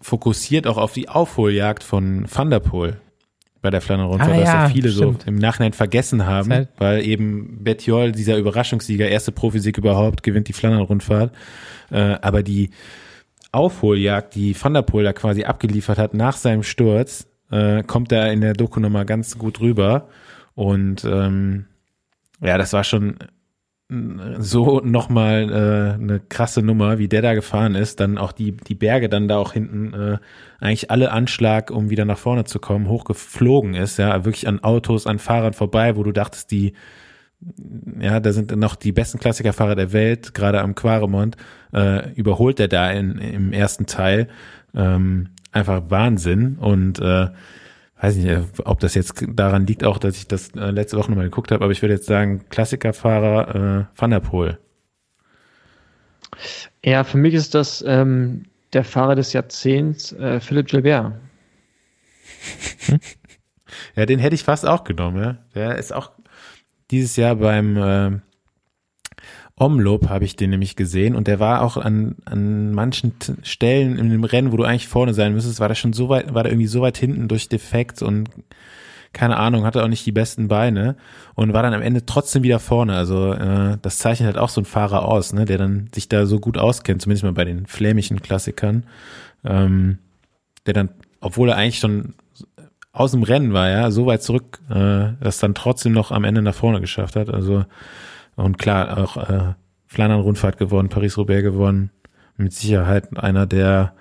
[0.00, 3.00] fokussiert auch auf die Aufholjagd von Van der Poel
[3.62, 5.22] bei der Flandern Rundfahrt, ah, was ja, viele stimmt.
[5.22, 10.48] so im Nachhinein vergessen haben, halt weil eben Betjol, dieser Überraschungssieger, erste Profisieg überhaupt, gewinnt
[10.48, 11.32] die Flandern Rundfahrt.
[11.92, 12.70] Äh, aber die
[13.52, 18.26] Aufholjagd, die Van der Poel da quasi abgeliefert hat nach seinem Sturz, äh, kommt da
[18.26, 20.08] in der Doku nochmal ganz gut rüber.
[20.54, 21.66] Und ähm,
[22.40, 23.16] ja, das war schon
[24.38, 28.74] so nochmal äh, eine krasse Nummer, wie der da gefahren ist, dann auch die, die
[28.74, 30.18] Berge dann da auch hinten äh,
[30.60, 35.06] eigentlich alle Anschlag, um wieder nach vorne zu kommen, hochgeflogen ist, ja, wirklich an Autos,
[35.06, 36.72] an Fahrern vorbei, wo du dachtest, die,
[38.00, 41.36] ja, da sind noch die besten Klassikerfahrer der Welt, gerade am Quaremont,
[41.74, 44.28] äh, überholt er da in, im ersten Teil.
[44.74, 47.28] Ähm, einfach Wahnsinn und äh,
[48.02, 51.10] weiß nicht, äh, ob das jetzt daran liegt auch, dass ich das äh, letzte Woche
[51.10, 54.58] nochmal geguckt habe, aber ich würde jetzt sagen, Klassikerfahrer äh, Van der Poel.
[56.84, 61.12] Ja, für mich ist das ähm, der Fahrer des Jahrzehnts, äh, Philipp Gilbert.
[63.94, 65.38] ja, den hätte ich fast auch genommen, ja.
[65.54, 66.10] Der ist auch
[66.90, 68.20] dieses Jahr beim äh,
[69.62, 74.10] Omloop habe ich den nämlich gesehen und der war auch an, an manchen Stellen in
[74.10, 76.52] dem Rennen, wo du eigentlich vorne sein müsstest, war der schon so weit, war der
[76.52, 78.28] irgendwie so weit hinten durch Defekt und
[79.12, 80.96] keine Ahnung, hatte auch nicht die besten Beine
[81.34, 82.96] und war dann am Ende trotzdem wieder vorne.
[82.96, 86.26] Also äh, das zeichnet halt auch so ein Fahrer aus, ne, der dann sich da
[86.26, 88.84] so gut auskennt, zumindest mal bei den flämischen Klassikern,
[89.44, 89.98] ähm,
[90.66, 90.88] der dann,
[91.20, 92.14] obwohl er eigentlich schon
[92.92, 96.42] aus dem Rennen war, ja, so weit zurück, äh, das dann trotzdem noch am Ende
[96.42, 97.28] nach vorne geschafft hat.
[97.28, 97.64] Also
[98.36, 99.54] und klar, auch äh,
[99.86, 101.90] Flandern-Rundfahrt gewonnen, Paris-Roubaix gewonnen.
[102.36, 103.94] Mit Sicherheit einer der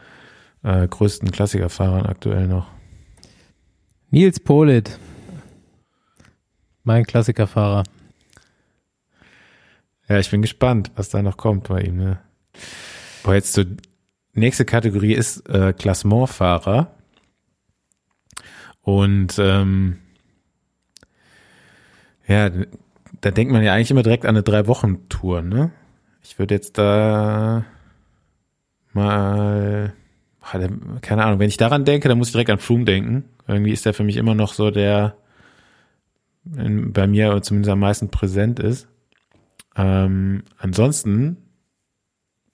[0.63, 2.67] äh, größten Klassikerfahrer aktuell noch.
[4.09, 4.97] Nils Polit.
[6.83, 7.83] Mein Klassikerfahrer.
[10.07, 11.97] Ja, ich bin gespannt, was da noch kommt bei ihm.
[11.97, 12.19] Ne?
[13.23, 13.63] Boah, jetzt so,
[14.33, 16.93] nächste Kategorie ist äh, Klassementfahrer.
[18.81, 19.99] Und ähm,
[22.27, 22.49] ja,
[23.19, 25.71] da denkt man ja eigentlich immer direkt an eine Drei-Wochen-Tour, ne?
[26.23, 27.65] Ich würde jetzt da
[28.93, 29.93] mal,
[31.01, 33.25] keine Ahnung, wenn ich daran denke, dann muss ich direkt an Froome denken.
[33.47, 35.15] Irgendwie ist der für mich immer noch so der,
[36.55, 38.87] in, bei mir zumindest am meisten präsent ist.
[39.75, 41.37] Ähm, ansonsten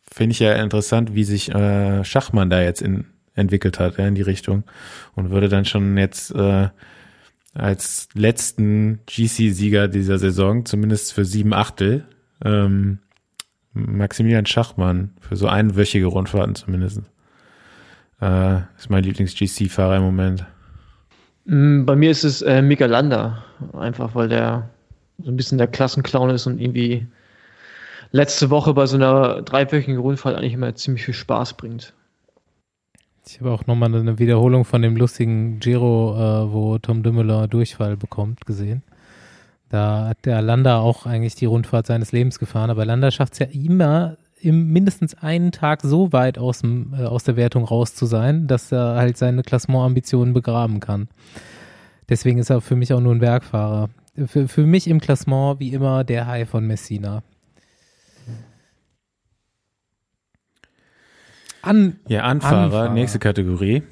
[0.10, 4.16] finde ich ja interessant, wie sich äh, Schachmann da jetzt in, entwickelt hat, ja, in
[4.16, 4.64] die Richtung.
[5.16, 6.70] Und würde dann schon jetzt äh,
[7.58, 12.06] als letzten GC-Sieger dieser Saison, zumindest für sieben Achtel,
[12.46, 13.00] ähm,
[13.74, 17.02] Maximilian Schachmann für so einwöchige Rundfahrten zumindest.
[18.22, 20.46] Äh, ist mein Lieblings-GC-Fahrer im Moment.
[21.46, 23.44] Mm, bei mir ist es äh, Mika Landa,
[23.74, 24.70] einfach weil der
[25.24, 27.08] so ein bisschen der Klassenclown ist und irgendwie
[28.12, 31.94] letzte Woche bei so einer dreiwöchigen Rundfahrt eigentlich immer ziemlich viel Spaß bringt.
[33.30, 37.98] Ich habe auch nochmal eine Wiederholung von dem lustigen Giro, äh, wo Tom Dümmeler Durchfall
[37.98, 38.84] bekommt, gesehen.
[39.70, 43.40] Da hat der Landa auch eigentlich die Rundfahrt seines Lebens gefahren, aber Landa schafft es
[43.40, 47.96] ja immer, im mindestens einen Tag so weit aus, dem, äh, aus der Wertung raus
[47.96, 51.10] zu sein, dass er halt seine Klassementambitionen begraben kann.
[52.08, 53.90] Deswegen ist er für mich auch nur ein Bergfahrer.
[54.28, 57.24] Für, für mich im Klassement wie immer der Hai von Messina.
[61.68, 62.90] An ja, Anfahrer, Anfahrer.
[62.94, 63.84] nächste Kategorie.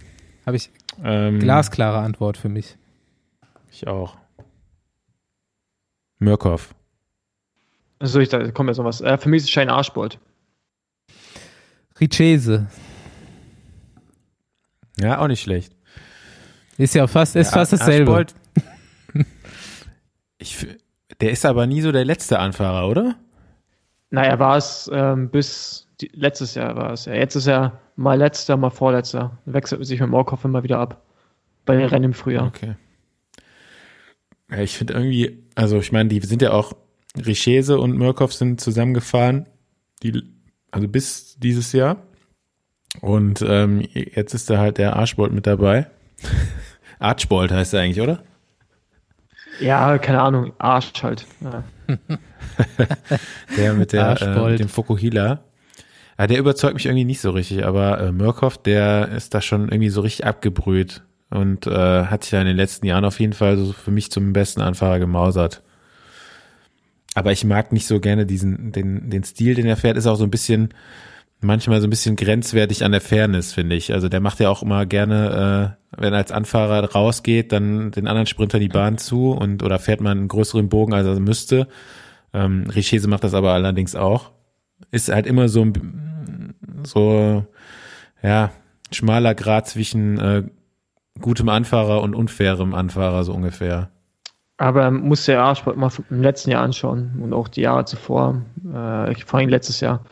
[0.46, 0.72] Habe ich
[1.04, 2.78] ähm, glasklare Antwort für mich.
[3.70, 4.18] Ich auch.
[6.20, 6.74] Mürkow.
[8.00, 9.02] Also ich, da kommt jetzt noch was.
[9.02, 10.20] Äh, für mich ist es Schein Arschbold.
[12.00, 12.68] Richese.
[14.98, 15.76] Ja, auch nicht schlecht.
[16.78, 18.12] Ist ja fast, ist ja, fast dasselbe.
[18.12, 18.36] Arschbold,
[20.38, 20.66] ich,
[21.20, 23.16] der ist aber nie so der letzte Anfahrer, oder?
[24.12, 27.14] Naja, war es ähm, bis die, letztes Jahr war es ja.
[27.14, 29.38] Jetzt ist er mal letzter, mal vorletzter.
[29.46, 31.02] Wechselt sich mit Morkov immer wieder ab.
[31.66, 32.48] Bei den Rennen im Frühjahr.
[32.48, 32.76] Okay.
[34.52, 36.74] Ja, ich finde irgendwie, also ich meine, die sind ja auch,
[37.18, 39.48] Richese und Murkoff sind zusammengefahren,
[40.04, 40.22] die,
[40.72, 42.04] also bis dieses Jahr.
[43.02, 45.88] Und ähm, jetzt ist da halt der Arschbold mit dabei.
[47.00, 48.24] Archbold heißt er eigentlich, oder?
[49.60, 51.26] Ja, keine Ahnung, Arsch halt.
[51.42, 51.64] Ja.
[53.58, 55.44] der mit der äh, dem Fokuhila.
[56.18, 59.70] Ja, der überzeugt mich irgendwie nicht so richtig, aber äh, Murkoff, der ist da schon
[59.70, 63.34] irgendwie so richtig abgebrüht und äh, hat sich ja in den letzten Jahren auf jeden
[63.34, 65.62] Fall so für mich zum besten Anfahrer gemausert.
[67.16, 70.18] Aber ich mag nicht so gerne diesen, den, den Stil, den er fährt, ist auch
[70.18, 70.70] so ein bisschen,
[71.42, 73.94] manchmal so ein bisschen grenzwertig an der Fairness, finde ich.
[73.94, 78.08] Also der macht ja auch immer gerne, äh, wenn er als Anfahrer rausgeht, dann den
[78.08, 81.68] anderen Sprinter die Bahn zu und oder fährt man einen größeren Bogen, als er müsste.
[82.34, 84.32] Ähm, Richese macht das aber allerdings auch.
[84.92, 85.68] Ist halt immer so,
[86.84, 87.46] so,
[88.22, 88.52] ja,
[88.92, 90.44] schmaler Grad zwischen äh,
[91.20, 93.90] gutem Anfahrer und unfairem Anfahrer, so ungefähr.
[94.58, 99.14] Aber muss der A-Sport mal im letzten Jahr anschauen und auch die Jahre zuvor, äh,
[99.26, 100.06] vor allem letztes Jahr,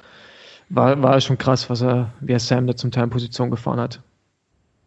[0.69, 3.79] war, war schon krass, was er, wie er Sam da zum Teil in Position gefahren
[3.79, 4.01] hat.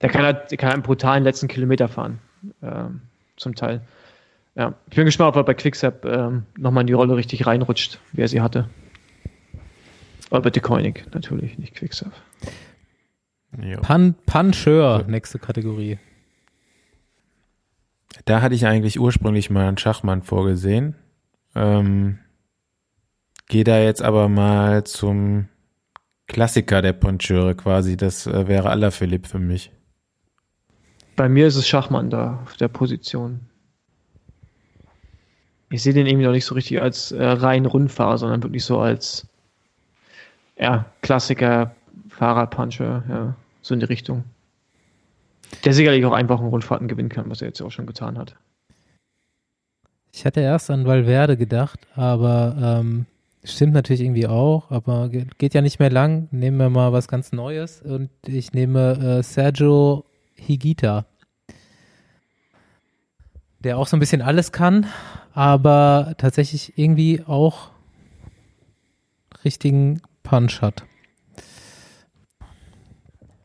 [0.02, 2.18] Der kann halt, der kann einen brutalen letzten Kilometer fahren,
[2.60, 2.84] äh,
[3.36, 3.80] zum Teil.
[4.56, 7.98] Ja, ich bin gespannt, ob er bei Quickstep äh, nochmal in die Rolle richtig reinrutscht,
[8.12, 8.68] wie er sie hatte.
[10.31, 12.12] Aber bitte Koenig, natürlich, nicht Quickstep.
[13.82, 15.98] Pan Puncheur, nächste Kategorie.
[18.24, 20.97] Da hatte ich eigentlich ursprünglich mal einen Schachmann vorgesehen.
[21.55, 22.19] Ähm,
[23.48, 25.48] Gehe da jetzt aber mal zum
[26.27, 27.97] Klassiker der Poncheure quasi.
[27.97, 29.70] Das äh, wäre aller Philipp für mich.
[31.15, 33.40] Bei mir ist es Schachmann da auf der Position.
[35.70, 38.81] Ich sehe den irgendwie noch nicht so richtig als äh, rein Rundfahrer, sondern wirklich so
[38.81, 39.28] als
[40.58, 41.74] ja, Klassiker,
[42.08, 44.24] Fahrradpuncher, ja so in die Richtung.
[45.64, 48.36] Der sicherlich auch einfach einen Rundfahrten gewinnen kann, was er jetzt auch schon getan hat.
[50.12, 53.06] Ich hatte erst an Valverde gedacht, aber ähm,
[53.44, 56.28] stimmt natürlich irgendwie auch, aber geht ja nicht mehr lang.
[56.30, 60.04] Nehmen wir mal was ganz Neues und ich nehme äh, Sergio
[60.36, 61.04] Higita,
[63.60, 64.86] der auch so ein bisschen alles kann,
[65.32, 67.70] aber tatsächlich irgendwie auch
[69.44, 70.85] richtigen Punch hat.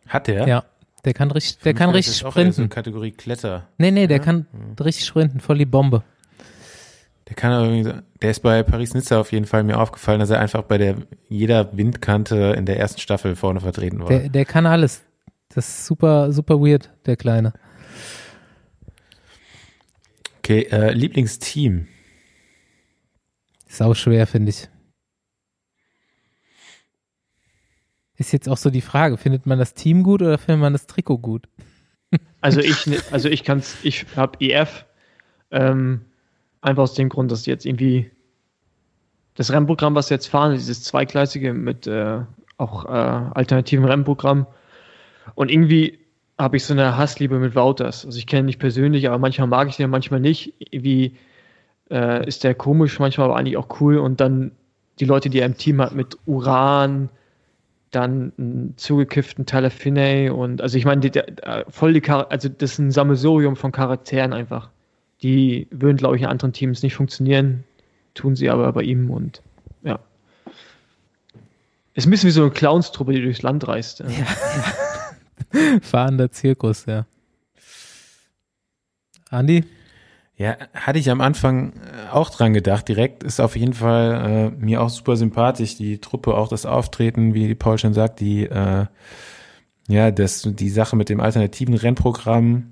[0.08, 0.48] Hat der?
[0.48, 0.64] Ja.
[1.06, 2.52] Der kann richtig, der kann richtig sprinten.
[2.54, 3.68] So Kategorie Kletter.
[3.78, 4.24] Nee, nee, der ja?
[4.24, 4.76] kann mhm.
[4.84, 6.04] richtig sprinten, voll die Bombe.
[7.28, 10.64] Der kann irgendwie, der ist bei Paris-Nizza auf jeden Fall mir aufgefallen, dass er einfach
[10.64, 10.98] bei der,
[11.30, 14.10] jeder Windkante in der ersten Staffel vorne vertreten war.
[14.10, 15.04] Der, der kann alles.
[15.50, 17.54] Das ist super, super weird, der Kleine.
[20.40, 21.88] Okay, äh, Lieblingsteam.
[23.68, 24.68] Sau schwer, finde ich.
[28.22, 30.86] Ist jetzt auch so die Frage, findet man das Team gut oder findet man das
[30.86, 31.48] Trikot gut?
[32.40, 34.86] Also ich, also ich kann's, ich habe EF,
[35.50, 36.02] ähm,
[36.62, 38.12] einfach aus dem Grund, dass jetzt irgendwie
[39.34, 42.20] das Rennprogramm, was jetzt fahren, dieses zweigleisige mit äh,
[42.58, 44.46] auch äh, alternativen Rennprogramm
[45.34, 45.98] und irgendwie
[46.38, 48.06] habe ich so eine Hassliebe mit Wouters.
[48.06, 50.54] Also ich kenne ihn nicht persönlich, aber manchmal mag ich den, manchmal nicht.
[50.72, 51.18] Wie
[51.90, 54.52] äh, ist der komisch, manchmal aber eigentlich auch cool und dann
[55.00, 57.10] die Leute, die er im Team hat mit Uran,
[57.92, 61.12] dann einen zugekifften Tyler Finney und also ich meine,
[61.70, 64.70] voll die Char also das ist ein Sammelsurium von Charakteren einfach.
[65.22, 67.64] Die würden, glaube ich, in anderen Teams nicht funktionieren,
[68.14, 69.42] tun sie aber bei ihm und
[69.84, 70.00] ja.
[71.94, 74.00] Ist ein bisschen wie so eine Clownstruppe, die durchs Land reist.
[74.00, 74.08] Ja.
[74.10, 75.80] ja.
[75.82, 77.06] Fahrender Zirkus, ja.
[79.30, 79.66] Andi?
[80.42, 82.88] Ja, hatte ich am Anfang äh, auch dran gedacht.
[82.88, 87.36] Direkt ist auf jeden Fall äh, mir auch super sympathisch die Truppe, auch das Auftreten,
[87.36, 88.88] wie Paul schon sagt, die äh,
[89.88, 92.72] ja, das die Sache mit dem alternativen Rennprogramm,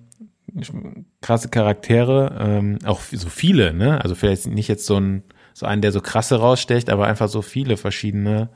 [1.22, 4.02] krasse Charaktere, ähm, auch so viele, ne?
[4.02, 5.22] Also vielleicht nicht jetzt so ein
[5.54, 8.50] so einen, der so krasse rausstecht, aber einfach so viele verschiedene.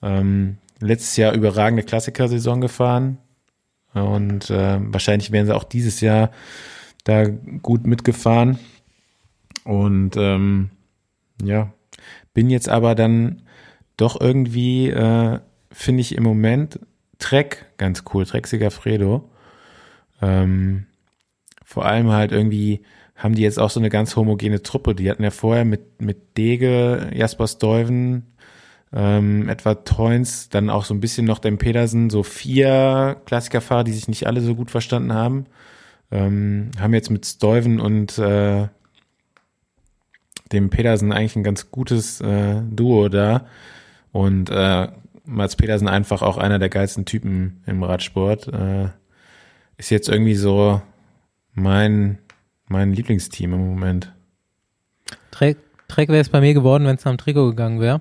[0.00, 3.18] Ähm, letztes Jahr überragende Klassikersaison gefahren
[3.92, 6.30] und äh, wahrscheinlich werden sie auch dieses Jahr
[7.04, 8.58] da gut mitgefahren.
[9.64, 10.70] Und ähm,
[11.42, 11.72] ja,
[12.32, 13.42] bin jetzt aber dann
[13.96, 15.38] doch irgendwie, äh,
[15.70, 16.80] finde ich im Moment
[17.18, 19.30] Trek ganz cool, Trek Segafredo.
[20.20, 20.86] Ähm,
[21.64, 22.82] vor allem halt irgendwie
[23.16, 24.94] haben die jetzt auch so eine ganz homogene Truppe.
[24.94, 28.34] Die hatten ja vorher mit, mit Dege, Jasper Stuyven,
[28.92, 33.92] ähm, etwa Toins, dann auch so ein bisschen noch dem Pedersen, so vier Klassikerfahrer, die
[33.92, 35.46] sich nicht alle so gut verstanden haben.
[36.10, 38.68] Ähm, haben jetzt mit Stuyven und äh,
[40.52, 43.46] dem Pedersen eigentlich ein ganz gutes äh, Duo da.
[44.12, 44.88] Und äh,
[45.24, 48.48] Mats Pedersen einfach auch einer der geilsten Typen im Radsport.
[48.48, 48.88] Äh,
[49.76, 50.80] ist jetzt irgendwie so
[51.54, 52.18] mein,
[52.66, 54.12] mein Lieblingsteam im Moment.
[55.30, 55.58] Trek,
[55.88, 58.00] Trek wäre es bei mir geworden, wenn es am Trikot gegangen wäre.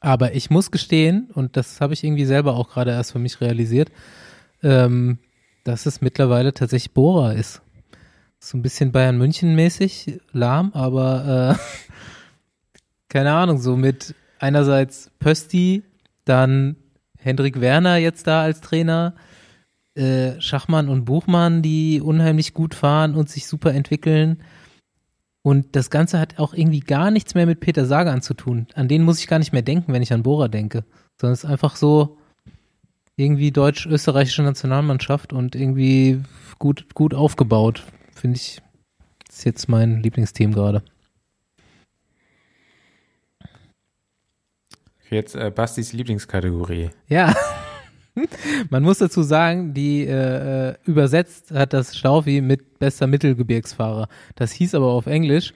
[0.00, 3.40] Aber ich muss gestehen, und das habe ich irgendwie selber auch gerade erst für mich
[3.40, 3.92] realisiert,
[4.62, 5.18] ähm,
[5.64, 7.62] dass es mittlerweile tatsächlich Bora ist.
[8.38, 11.92] So ein bisschen Bayern München mäßig, lahm, aber äh,
[13.08, 15.84] keine Ahnung, so mit einerseits Pösti,
[16.24, 16.76] dann
[17.18, 19.14] Hendrik Werner jetzt da als Trainer,
[19.94, 24.42] äh, Schachmann und Buchmann, die unheimlich gut fahren und sich super entwickeln.
[25.42, 28.66] Und das Ganze hat auch irgendwie gar nichts mehr mit Peter Sagan zu tun.
[28.74, 30.84] An den muss ich gar nicht mehr denken, wenn ich an Bora denke.
[31.20, 32.16] Sondern es ist einfach so
[33.22, 36.22] irgendwie deutsch-österreichische Nationalmannschaft und irgendwie
[36.58, 37.84] gut, gut aufgebaut.
[38.14, 38.60] Finde ich,
[39.28, 40.82] ist jetzt mein Lieblingsteam gerade.
[45.10, 46.90] Jetzt äh, Bastis Lieblingskategorie.
[47.08, 47.34] Ja.
[48.70, 54.08] Man muss dazu sagen, die äh, übersetzt hat das Staufi mit bester Mittelgebirgsfahrer.
[54.34, 55.54] Das hieß aber auf Englisch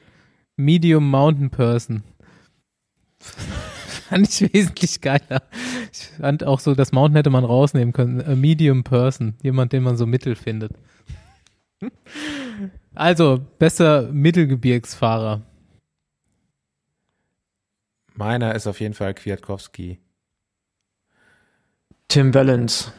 [0.56, 2.02] Medium Mountain Person.
[4.08, 5.42] fand ich wesentlich geiler.
[5.92, 8.20] Ich fand auch so, das Mountain hätte man rausnehmen können.
[8.20, 9.34] A Medium Person.
[9.42, 10.72] Jemand, den man so mittel findet.
[12.94, 15.42] Also, bester Mittelgebirgsfahrer.
[18.14, 20.00] Meiner ist auf jeden Fall Kwiatkowski.
[22.08, 22.92] Tim Valens.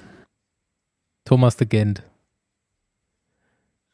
[1.25, 2.03] Thomas de Gent.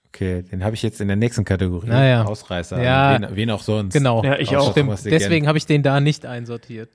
[0.08, 1.88] Okay, den habe ich jetzt in der nächsten Kategorie.
[1.88, 2.26] Naja.
[2.26, 2.84] Ausreißer.
[2.84, 3.20] Ja.
[3.20, 3.94] Wen, wen auch sonst.
[3.94, 4.24] Genau.
[4.24, 4.74] Ja, ich auch.
[4.74, 6.90] Deswegen habe ich den da nicht einsortiert.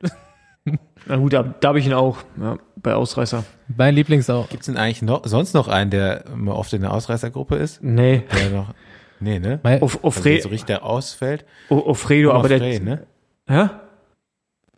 [1.09, 3.45] Na gut, da, da habe ich ihn auch, ja, bei Ausreißer.
[3.77, 4.49] mein Lieblings auch.
[4.51, 7.83] Gibt's denn eigentlich noch, sonst noch einen, der immer oft in der Ausreißergruppe ist?
[7.83, 8.75] Nee, Der noch,
[9.21, 9.59] nee, ne?
[9.63, 11.45] Mein, Of, Also Ofre so richtig ausfällt.
[11.71, 12.59] O- Ofredo, Oma aber der.
[12.59, 13.07] Frey, ne?
[13.49, 13.69] Hä?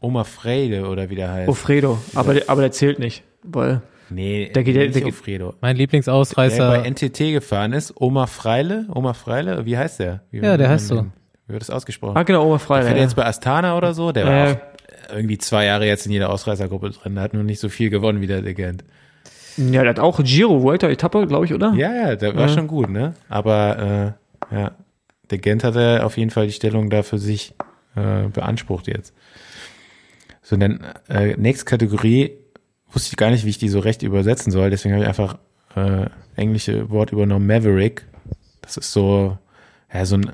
[0.00, 1.48] Oma Freyde oder wie der heißt.
[1.48, 5.54] Ofredo, aber der, aber der zählt nicht, weil nee, der geht- der- nicht der Ofredo.
[5.60, 6.68] mein Der Lieblingsausreißer.
[6.70, 10.22] bei NTT gefahren ist, Oma Freile, Oma Freile, wie heißt der?
[10.30, 11.04] Wie, Ja, der heißt so.
[11.46, 12.16] Wie wird das ausgesprochen?
[12.16, 12.82] Ah, genau, Oberfrei.
[12.82, 13.02] Fährt er Ja.
[13.02, 14.12] jetzt bei Astana oder so?
[14.12, 14.52] Der war Äh.
[14.52, 14.56] auch
[15.12, 17.18] irgendwie zwei Jahre jetzt in jeder Ausreißergruppe drin.
[17.20, 18.84] Hat nur nicht so viel gewonnen wie der Legend.
[19.56, 21.72] ja, der hat auch Giro, Vuelta, Etappe, glaube ich, oder?
[21.74, 22.54] Ja, ja, der war Ja.
[22.54, 23.14] schon gut, ne?
[23.28, 24.16] Aber
[24.50, 24.72] äh, ja,
[25.30, 27.54] der Gent hat er auf jeden Fall die Stellung da für sich
[27.96, 29.14] äh, beansprucht jetzt.
[30.42, 32.32] So, dann äh, nächste Kategorie
[32.92, 34.70] wusste ich gar nicht, wie ich die so recht übersetzen soll.
[34.70, 35.38] Deswegen habe ich einfach
[35.76, 36.06] äh,
[36.36, 38.04] englische Wort übernommen, Maverick.
[38.62, 39.38] Das ist so,
[39.92, 40.32] ja, so ein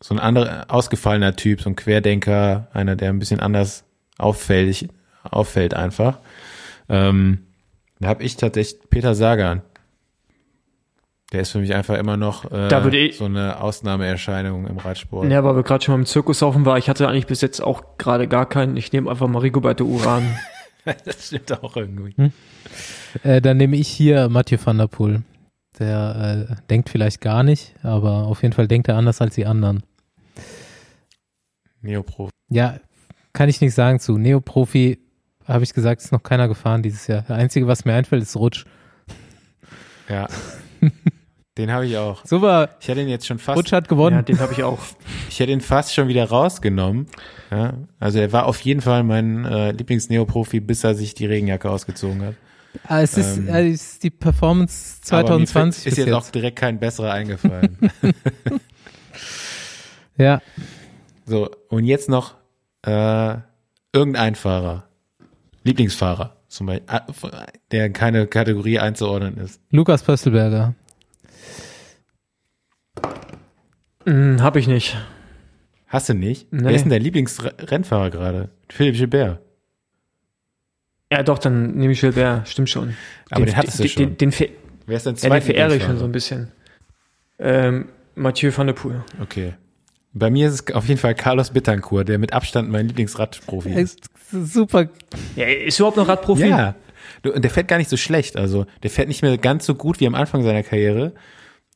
[0.00, 3.84] so ein anderer ausgefallener Typ, so ein Querdenker, einer, der ein bisschen anders
[4.18, 4.88] auffällig
[5.22, 6.18] auffällt einfach.
[6.88, 7.46] Ähm,
[7.98, 9.62] da habe ich tatsächlich Peter Sagan.
[11.32, 14.78] Der ist für mich einfach immer noch äh, Da würde ich- so eine Ausnahmeerscheinung im
[14.78, 15.28] Radsport.
[15.30, 16.78] Ja, weil wir gerade schon mal im Zirkushaufen waren.
[16.78, 18.76] Ich hatte eigentlich bis jetzt auch gerade gar keinen.
[18.76, 20.24] Ich nehme einfach mal Rigoberto Uran.
[21.04, 22.14] Das stimmt auch irgendwie.
[23.24, 25.22] Äh, dann nehme ich hier Mathieu van der Poel.
[25.78, 29.46] Der äh, denkt vielleicht gar nicht, aber auf jeden Fall denkt er anders als die
[29.46, 29.82] anderen.
[31.82, 32.30] Neopro.
[32.48, 32.78] Ja,
[33.32, 34.16] kann ich nichts sagen zu.
[34.16, 34.98] Neoprofi,
[35.46, 37.22] habe ich gesagt, ist noch keiner gefahren dieses Jahr.
[37.22, 38.64] Der Einzige, was mir einfällt, ist Rutsch.
[40.08, 40.28] Ja.
[41.58, 42.24] Den habe ich auch.
[42.26, 44.24] Super, Ich hätte ihn jetzt schon fast Rutsch hat ja, gewonnen.
[44.26, 44.78] den habe ich auch.
[45.30, 47.06] Ich hätte ihn fast schon wieder rausgenommen.
[47.50, 51.70] Ja, also er war auf jeden Fall mein äh, Lieblings-Neoprofi, bis er sich die Regenjacke
[51.70, 52.34] ausgezogen hat.
[52.86, 56.14] Ah, es, ist, Ähm, äh, es ist die Performance Aber mir 2020 ist jetzt, jetzt.
[56.14, 57.76] auch direkt kein besserer eingefallen.
[60.18, 60.40] Ja,
[61.26, 62.36] so, und jetzt noch
[62.86, 63.36] äh,
[63.92, 64.84] irgendein Fahrer.
[65.62, 67.02] Lieblingsfahrer zum Beispiel, ah,
[67.70, 69.60] der in keine Kategorie einzuordnen ist.
[69.70, 70.74] Lukas Pöstelberger.
[74.06, 74.96] Hm, hab ich nicht.
[75.88, 76.52] Hast du nicht?
[76.52, 76.64] Nee.
[76.64, 78.50] Wer ist denn der Lieblingsrennfahrer gerade?
[78.70, 79.40] Philipp Gilbert.
[81.12, 82.48] Ja, doch, dann nehme ich Gilbert.
[82.48, 82.96] Stimmt schon.
[83.30, 84.16] Aber den hattest du den, schon.
[84.16, 84.48] Den, den,
[84.86, 86.52] Wer ist dein ja, den zweiter verehre ich schon so ein bisschen.
[87.38, 89.04] Ähm, Mathieu van der Poel.
[89.20, 89.54] Okay.
[90.12, 94.08] Bei mir ist es auf jeden Fall Carlos Bittancourt, der mit Abstand mein Lieblingsradprofi ist.
[94.32, 94.88] Ist super.
[95.36, 96.48] Ja, ist überhaupt noch Radprofi?
[96.48, 96.74] Ja.
[97.22, 98.36] Du, und der fährt gar nicht so schlecht.
[98.36, 101.12] Also der fährt nicht mehr ganz so gut wie am Anfang seiner Karriere.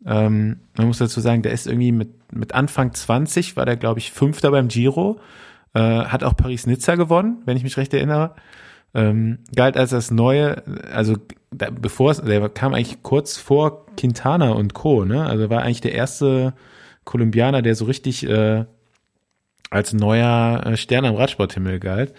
[0.07, 3.99] Ähm, man muss dazu sagen, der ist irgendwie mit, mit Anfang 20, war der, glaube
[4.01, 5.21] ich, Fünfter beim Giro.
[5.75, 8.35] Äh, hat auch Paris-Nizza gewonnen, wenn ich mich recht erinnere.
[8.93, 10.63] Ähm, galt als das neue,
[10.93, 11.17] also
[11.53, 15.27] da, bevor es, der kam eigentlich kurz vor Quintana und Co., ne?
[15.27, 16.55] Also war eigentlich der erste
[17.05, 18.65] Kolumbianer, der so richtig äh,
[19.71, 22.15] als neuer äh, Stern am Radsporthimmel galt.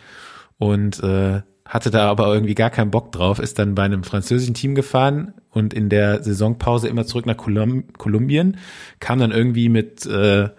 [0.58, 4.54] Und äh, hatte da aber irgendwie gar keinen Bock drauf, ist dann bei einem französischen
[4.54, 8.58] Team gefahren und in der Saisonpause immer zurück nach Kolum Kolumbien,
[9.00, 10.50] kam dann irgendwie mit äh,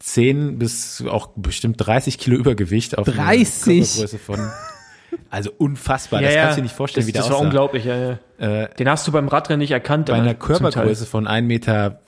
[0.00, 3.18] 10 bis auch bestimmt 30 Kilo Übergewicht auf 30?
[3.28, 4.40] eine Körpergröße von
[5.30, 6.20] also unfassbar.
[6.22, 7.46] das kannst du dir nicht vorstellen, das, wie der Das war aussah.
[7.46, 8.62] unglaublich, ja, ja.
[8.64, 10.06] Äh, Den hast du beim Radrennen nicht erkannt.
[10.06, 10.34] bei einer.
[10.34, 12.00] Körpergröße von 1,75 Meter,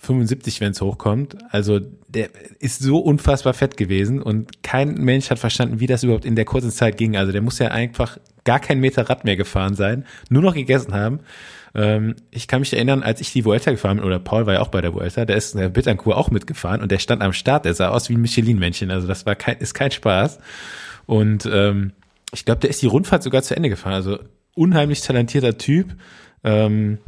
[0.61, 1.37] wenn es hochkommt.
[1.51, 2.29] Also der
[2.59, 6.45] ist so unfassbar fett gewesen und kein Mensch hat verstanden, wie das überhaupt in der
[6.45, 7.17] kurzen Zeit ging.
[7.17, 10.95] Also der muss ja einfach gar keinen Meter Rad mehr gefahren sein, nur noch gegessen
[10.95, 11.21] haben.
[11.75, 14.61] Ähm, ich kann mich erinnern, als ich die Vuelta gefahren bin, oder Paul war ja
[14.61, 17.33] auch bei der Vuelta, der ist in der Bittencourt auch mitgefahren und der stand am
[17.33, 18.91] Start, der sah aus wie ein Michelin-Männchen.
[18.91, 20.39] Also das war kein, ist kein Spaß.
[21.07, 21.93] Und ähm,
[22.33, 23.95] ich glaube, der ist die Rundfahrt sogar zu Ende gefahren.
[23.95, 24.19] Also
[24.55, 25.97] unheimlich talentierter Typ.
[26.45, 26.99] Ähm,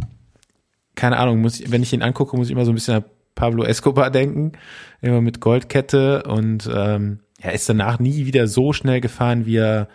[0.95, 3.05] keine Ahnung, muss ich, wenn ich ihn angucke, muss ich immer so ein bisschen an
[3.35, 4.53] Pablo Escobar denken,
[5.01, 9.89] immer mit Goldkette und ähm, er ist danach nie wieder so schnell gefahren, wie er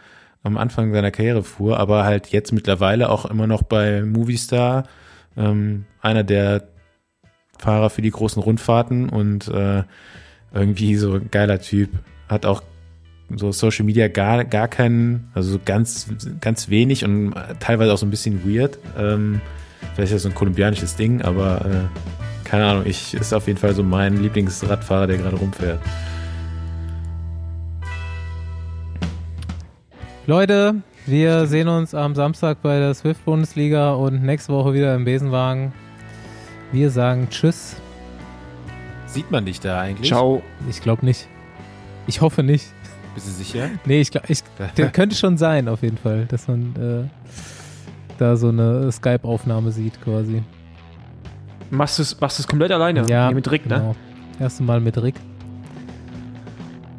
[0.43, 4.83] am Anfang seiner Karriere fuhr, aber halt jetzt mittlerweile auch immer noch bei Movistar,
[5.35, 6.67] ähm, einer der
[7.59, 9.83] Fahrer für die großen Rundfahrten und äh,
[10.53, 11.89] irgendwie so ein geiler Typ,
[12.27, 12.63] hat auch
[13.35, 16.07] so Social Media gar, gar keinen, also so ganz,
[16.39, 18.77] ganz wenig und teilweise auch so ein bisschen weird.
[18.97, 19.41] Ähm,
[19.95, 23.59] vielleicht ist das so ein kolumbianisches Ding, aber äh, keine Ahnung, ich ist auf jeden
[23.59, 25.79] Fall so mein Lieblingsradfahrer, der gerade rumfährt.
[30.25, 30.75] Leute,
[31.05, 35.73] wir sehen uns am Samstag bei der Swift-Bundesliga und nächste Woche wieder im Besenwagen.
[36.71, 37.77] Wir sagen Tschüss.
[39.05, 40.09] Sieht man dich da eigentlich?
[40.09, 40.41] Ciao.
[40.69, 41.27] Ich glaube nicht.
[42.07, 42.67] Ich hoffe nicht.
[43.17, 43.71] Bist du sicher?
[43.85, 44.43] Nee, ich glaube, ich,
[44.77, 47.09] der könnte schon sein, auf jeden Fall, dass man äh,
[48.19, 50.43] da so eine Skype-Aufnahme sieht, quasi.
[51.71, 53.03] Machst du es machst du's komplett alleine?
[53.09, 53.75] Ja, Nee, mit Rick, ne?
[53.77, 53.95] genau.
[54.39, 55.15] Erste Mal mit Rick.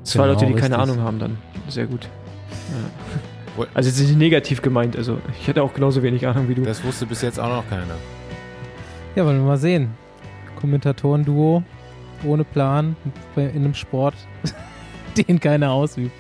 [0.03, 0.93] Zwei Genau, Leute, die keine richtig.
[0.93, 1.39] Ahnung haben dann.
[1.69, 2.09] Sehr gut.
[3.57, 3.65] Ja.
[3.75, 4.97] Also jetzt nicht negativ gemeint.
[4.97, 6.63] Also ich hätte auch genauso wenig Ahnung wie du.
[6.63, 7.95] Das wusste bis jetzt auch noch keiner.
[9.15, 9.91] Ja, wollen wir mal sehen.
[10.61, 11.63] Kommentatoren-Duo
[12.25, 12.97] ohne Plan
[13.37, 14.15] in einem Sport,
[15.25, 16.13] den keiner ausübt.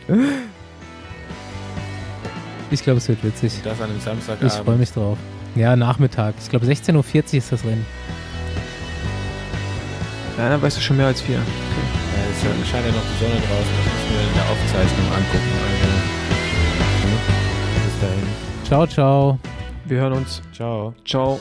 [2.70, 3.60] Ich glaube, es wird witzig.
[3.64, 4.52] Das an einem Samstagabend.
[4.52, 5.16] Ich freue mich drauf.
[5.54, 6.34] Ja, Nachmittag.
[6.40, 7.86] Ich glaube, 16.40 Uhr ist das Rennen.
[10.36, 11.36] Ja, dann weißt du schon mehr als wir.
[11.36, 13.74] Ja, es scheint ja noch die Sonne draußen.
[13.74, 15.52] Das müssen wir in der Aufzeichnung angucken.
[15.66, 17.08] Also,
[17.84, 18.26] bis dahin.
[18.64, 19.38] Ciao, ciao.
[19.86, 20.42] Wir hören uns.
[20.52, 20.94] Ciao.
[21.04, 21.40] Ciao.